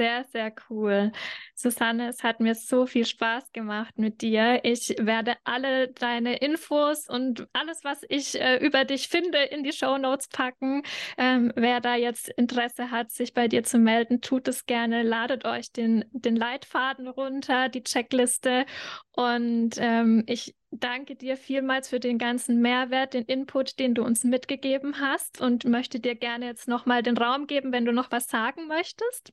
Sehr, 0.00 0.24
sehr 0.32 0.50
cool. 0.70 1.12
Susanne, 1.54 2.08
es 2.08 2.22
hat 2.22 2.40
mir 2.40 2.54
so 2.54 2.86
viel 2.86 3.04
Spaß 3.04 3.52
gemacht 3.52 3.98
mit 3.98 4.22
dir. 4.22 4.60
Ich 4.62 4.94
werde 4.98 5.34
alle 5.44 5.88
deine 5.88 6.36
Infos 6.38 7.06
und 7.06 7.46
alles, 7.52 7.84
was 7.84 8.00
ich 8.08 8.40
äh, 8.40 8.56
über 8.64 8.86
dich 8.86 9.08
finde, 9.08 9.36
in 9.42 9.62
die 9.62 9.74
Show 9.74 9.98
Notes 9.98 10.28
packen. 10.28 10.84
Ähm, 11.18 11.52
wer 11.54 11.80
da 11.80 11.96
jetzt 11.96 12.30
Interesse 12.30 12.90
hat, 12.90 13.10
sich 13.10 13.34
bei 13.34 13.46
dir 13.46 13.62
zu 13.62 13.78
melden, 13.78 14.22
tut 14.22 14.48
es 14.48 14.64
gerne. 14.64 15.02
Ladet 15.02 15.44
euch 15.44 15.70
den, 15.70 16.06
den 16.12 16.34
Leitfaden 16.34 17.06
runter, 17.06 17.68
die 17.68 17.82
Checkliste. 17.82 18.64
Und 19.12 19.72
ähm, 19.76 20.24
ich 20.26 20.54
danke 20.70 21.16
dir 21.16 21.36
vielmals 21.36 21.88
für 21.88 22.00
den 22.00 22.16
ganzen 22.18 22.60
Mehrwert, 22.60 23.14
den 23.14 23.24
Input, 23.24 23.78
den 23.78 23.94
du 23.94 24.02
uns 24.02 24.24
mitgegeben 24.24 25.00
hast 25.00 25.40
und 25.40 25.64
möchte 25.64 26.00
dir 26.00 26.14
gerne 26.14 26.46
jetzt 26.46 26.68
nochmal 26.68 27.02
den 27.02 27.18
Raum 27.18 27.46
geben, 27.46 27.72
wenn 27.72 27.84
du 27.84 27.92
noch 27.92 28.10
was 28.10 28.28
sagen 28.28 28.66
möchtest. 28.66 29.32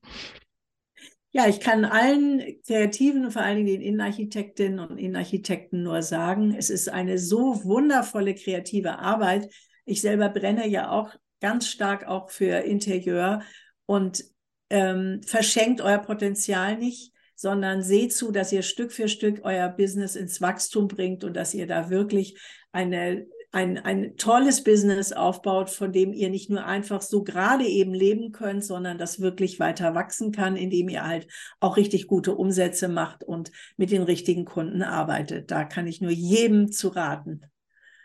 Ja, 1.38 1.48
ich 1.48 1.60
kann 1.60 1.86
allen 1.86 2.42
Kreativen 2.66 3.26
und 3.26 3.32
vor 3.32 3.44
allen 3.44 3.58
Dingen 3.58 3.80
den 3.80 3.82
Innenarchitektinnen 3.82 4.80
und 4.80 4.98
Innenarchitekten 4.98 5.84
nur 5.84 6.02
sagen, 6.02 6.56
es 6.58 6.72
ist 6.72 6.90
eine 6.90 7.20
so 7.20 7.64
wundervolle 7.64 8.34
kreative 8.34 8.98
Arbeit. 8.98 9.48
Ich 9.86 10.02
selber 10.02 10.30
brenne 10.30 10.68
ja 10.68 10.90
auch 10.90 11.14
ganz 11.40 11.68
stark 11.68 12.08
auch 12.08 12.32
für 12.32 12.64
Interieur 12.64 13.44
und 13.86 14.24
ähm, 14.72 15.22
verschenkt 15.28 15.80
euer 15.80 16.00
Potenzial 16.00 16.80
nicht, 16.80 17.14
sondern 17.36 17.84
seht 17.84 18.14
zu, 18.14 18.32
dass 18.32 18.52
ihr 18.52 18.64
Stück 18.64 18.92
für 18.92 19.08
Stück 19.08 19.42
euer 19.44 19.70
Business 19.70 20.16
ins 20.16 20.42
Wachstum 20.42 20.88
bringt 20.88 21.24
und 21.24 21.36
dass 21.36 21.54
ihr 21.54 21.68
da 21.68 21.92
wirklich 21.92 22.42
eine 22.72 23.28
ein, 23.52 23.78
ein 23.78 24.18
tolles 24.18 24.64
Business 24.64 25.14
aufbaut, 25.14 25.70
von 25.70 25.92
dem 25.92 26.14
ihr 26.14 26.30
nicht 26.30 26.50
nur 26.50 26.66
einfach 26.66 27.02
so 27.02 27.24
gerade 27.24 27.66
eben 27.66 27.94
leben 27.94 28.32
könnt, 28.32 28.64
sondern 28.64 28.98
das 28.98 29.22
wirklich 29.22 29.60
weiter 29.60 29.96
wachsen 29.96 30.32
kann, 30.32 30.56
indem 30.56 30.90
ihr 30.90 31.06
halt 31.06 31.28
auch 31.60 31.78
richtig 31.78 32.08
gute 32.08 32.36
Umsätze 32.36 32.88
macht 32.88 33.24
und 33.24 33.52
mit 33.78 33.92
den 33.92 34.04
richtigen 34.04 34.46
Kunden 34.46 34.84
arbeitet. 34.84 35.50
Da 35.50 35.64
kann 35.64 35.88
ich 35.88 36.02
nur 36.02 36.12
jedem 36.12 36.72
zu 36.72 36.90
raten. 36.90 37.42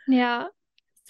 Ja, 0.07 0.51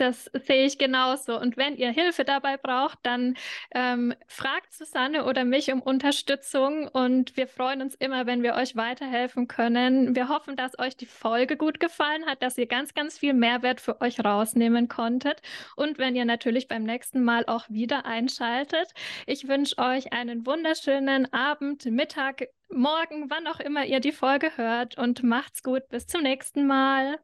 das 0.03 0.31
sehe 0.35 0.67
ich 0.67 0.79
genauso. 0.79 1.41
Und 1.41 1.57
wenn 1.57 1.77
ihr 1.77 1.91
Hilfe 1.91 2.25
dabei 2.25 2.57
braucht, 2.57 2.99
dann 3.05 3.37
ähm, 3.75 4.15
fragt 4.27 4.73
Susanne 4.73 5.25
oder 5.25 5.45
mich 5.45 5.73
um 5.73 5.81
Unterstützung. 5.81 6.89
Und 6.89 7.37
wir 7.37 7.47
freuen 7.47 7.81
uns 7.81 7.95
immer, 7.95 8.27
wenn 8.27 8.43
wir 8.43 8.55
euch 8.55 8.77
weiterhelfen 8.77 9.49
können. 9.49 10.17
Wir 10.17 10.29
hoffen, 10.29 10.57
dass 10.57 10.79
euch 10.79 10.97
die 10.97 11.07
Folge 11.07 11.57
gut 11.57 11.79
gefallen 11.81 12.27
hat, 12.27 12.43
dass 12.43 12.59
ihr 12.59 12.67
ganz, 12.67 12.95
ganz 12.95 13.19
viel 13.19 13.33
Mehrwert 13.33 13.81
für 13.81 14.01
euch 14.01 14.23
rausnehmen 14.25 14.89
konntet. 14.89 15.41
Und 15.77 15.99
wenn 15.99 16.17
ihr 16.17 16.25
natürlich 16.25 16.69
beim 16.69 16.83
nächsten 16.83 17.23
Mal 17.23 17.45
auch 17.47 17.69
wieder 17.69 18.05
einschaltet. 18.05 18.93
Ich 19.27 19.47
wünsche 19.47 19.79
euch 19.79 20.13
einen 20.13 20.47
wunderschönen 20.47 21.33
Abend, 21.33 21.85
Mittag, 21.87 22.49
Morgen, 22.75 23.29
wann 23.29 23.47
auch 23.47 23.61
immer 23.61 23.85
ihr 23.85 24.01
die 24.01 24.13
Folge 24.13 24.57
hört. 24.57 24.97
Und 24.97 25.23
macht's 25.23 25.63
gut. 25.63 25.89
Bis 25.91 26.07
zum 26.07 26.23
nächsten 26.23 26.67
Mal. 26.67 27.19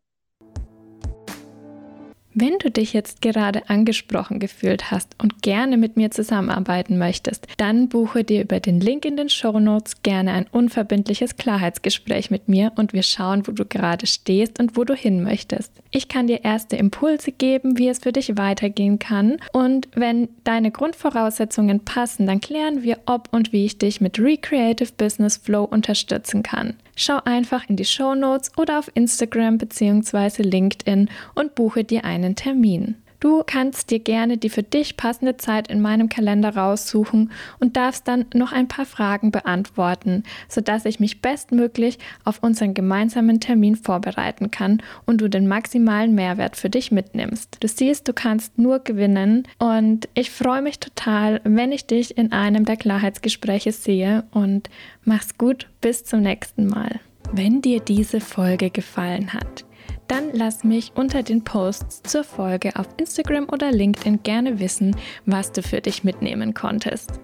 Wenn 2.41 2.61
du 2.61 2.71
dich 2.71 2.93
jetzt 2.93 3.21
gerade 3.21 3.69
angesprochen 3.69 4.39
gefühlt 4.39 4.93
hast 4.93 5.17
und 5.21 5.43
gerne 5.43 5.77
mit 5.77 5.97
mir 5.97 6.13
zusammenarbeiten 6.13 6.97
möchtest, 6.97 7.49
dann 7.57 7.89
buche 7.89 8.23
dir 8.23 8.43
über 8.43 8.61
den 8.61 8.79
Link 8.79 9.05
in 9.05 9.17
den 9.17 9.29
Show 9.29 9.59
Notes 9.59 10.05
gerne 10.05 10.35
ein 10.35 10.47
unverbindliches 10.53 11.37
Klarheitsgespräch 11.37 12.31
mit 12.31 12.49
mir 12.49 12.71
und 12.77 12.93
wir 12.93 13.03
schauen, 13.03 13.45
wo 13.49 13.51
du 13.51 13.65
gerade 13.65 14.07
stehst 14.07 14.61
und 14.61 14.77
wo 14.77 14.85
du 14.85 14.95
hin 14.95 15.25
möchtest. 15.25 15.73
Ich 15.91 16.07
kann 16.07 16.29
dir 16.29 16.45
erste 16.45 16.77
Impulse 16.77 17.33
geben, 17.33 17.77
wie 17.77 17.89
es 17.89 17.99
für 17.99 18.13
dich 18.13 18.37
weitergehen 18.37 19.01
kann 19.01 19.39
und 19.53 19.89
wenn 19.97 20.29
deine 20.45 20.71
Grundvoraussetzungen 20.71 21.81
passen, 21.81 22.29
dann 22.29 22.41
klären 22.41 22.85
wir, 22.85 22.99
ob 23.07 23.33
und 23.33 23.53
wie 23.53 23.65
ich 23.65 23.79
dich 23.79 24.01
mit 24.01 24.21
Recreative 24.21 24.93
Business 24.97 25.39
Flow 25.39 25.65
unterstützen 25.65 26.45
kann. 26.45 26.77
Schau 27.01 27.21
einfach 27.25 27.69
in 27.69 27.77
die 27.77 27.85
Show 27.85 28.17
Notes 28.17 28.51
oder 28.57 28.81
auf 28.81 28.91
Instagram 28.95 29.57
bzw. 29.59 30.43
LinkedIn 30.43 31.09
und 31.37 31.55
buche 31.55 31.85
dir 31.85 32.05
einen 32.29 32.37
Termin. 32.37 32.97
Du 33.21 33.43
kannst 33.45 33.91
dir 33.91 33.99
gerne 33.99 34.39
die 34.39 34.49
für 34.49 34.63
dich 34.63 34.97
passende 34.97 35.37
Zeit 35.37 35.67
in 35.67 35.81
meinem 35.81 36.09
Kalender 36.09 36.55
raussuchen 36.55 37.33
und 37.59 37.77
darfst 37.77 38.07
dann 38.07 38.27
noch 38.33 38.53
ein 38.53 38.69
paar 38.69 38.87
Fragen 38.87 39.33
beantworten, 39.33 40.23
sodass 40.49 40.85
ich 40.85 41.01
mich 41.01 41.21
bestmöglich 41.21 41.99
auf 42.23 42.41
unseren 42.45 42.75
gemeinsamen 42.75 43.41
Termin 43.41 43.75
vorbereiten 43.75 44.53
kann 44.53 44.81
und 45.05 45.21
du 45.21 45.29
den 45.29 45.49
maximalen 45.49 46.15
Mehrwert 46.15 46.57
für 46.57 46.71
dich 46.71 46.93
mitnimmst. 46.93 47.57
Du 47.59 47.67
siehst, 47.67 48.07
du 48.07 48.13
kannst 48.13 48.57
nur 48.57 48.79
gewinnen 48.79 49.49
und 49.59 50.09
ich 50.15 50.31
freue 50.31 50.63
mich 50.63 50.79
total, 50.79 51.41
wenn 51.43 51.73
ich 51.73 51.87
dich 51.87 52.17
in 52.17 52.31
einem 52.31 52.67
der 52.67 52.77
Klarheitsgespräche 52.77 53.73
sehe 53.73 54.25
und 54.31 54.71
mach's 55.03 55.37
gut, 55.37 55.67
bis 55.81 56.05
zum 56.05 56.21
nächsten 56.21 56.69
Mal. 56.69 57.01
Wenn 57.33 57.63
dir 57.63 57.81
diese 57.81 58.21
Folge 58.21 58.71
gefallen 58.71 59.35
hat, 59.35 59.65
dann 60.09 60.31
lass 60.33 60.65
mich 60.65 60.93
unter 60.95 61.23
den 61.23 61.45
Posts 61.45 62.03
zur 62.03 62.25
Folge 62.25 62.75
auf 62.77 62.87
Instagram 62.97 63.49
oder 63.51 63.71
LinkedIn 63.71 64.23
gerne 64.23 64.59
wissen, 64.59 64.97
was 65.27 65.53
du 65.53 65.63
für 65.63 65.81
dich 65.81 66.03
mitnehmen 66.03 66.55
konntest. 66.55 67.21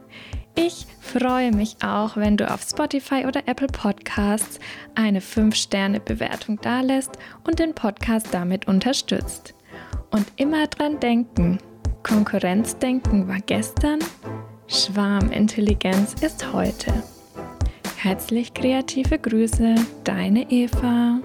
Ich 0.57 0.87
freue 1.01 1.51
mich 1.51 1.77
auch, 1.83 2.17
wenn 2.17 2.37
du 2.37 2.49
auf 2.49 2.63
Spotify 2.63 3.27
oder 3.27 3.43
Apple 3.47 3.67
Podcasts 3.67 4.61
eine 4.95 5.21
5-Sterne-Bewertung 5.21 6.61
dalässt 6.61 7.19
und 7.43 7.59
den 7.59 7.75
Podcast 7.75 8.29
damit 8.31 8.69
unterstützt. 8.69 9.55
Und 10.13 10.27
immer 10.37 10.69
dran 10.69 11.01
denken, 11.01 11.59
Konkurrenzdenken 12.05 13.27
war 13.27 13.41
gestern, 13.45 13.99
Schwarmintelligenz 14.69 16.15
ist 16.23 16.53
heute. 16.53 16.93
Herzlich 17.97 18.55
kreative 18.55 19.19
Grüße, 19.19 19.75
deine 20.05 20.51
Eva. 20.51 21.21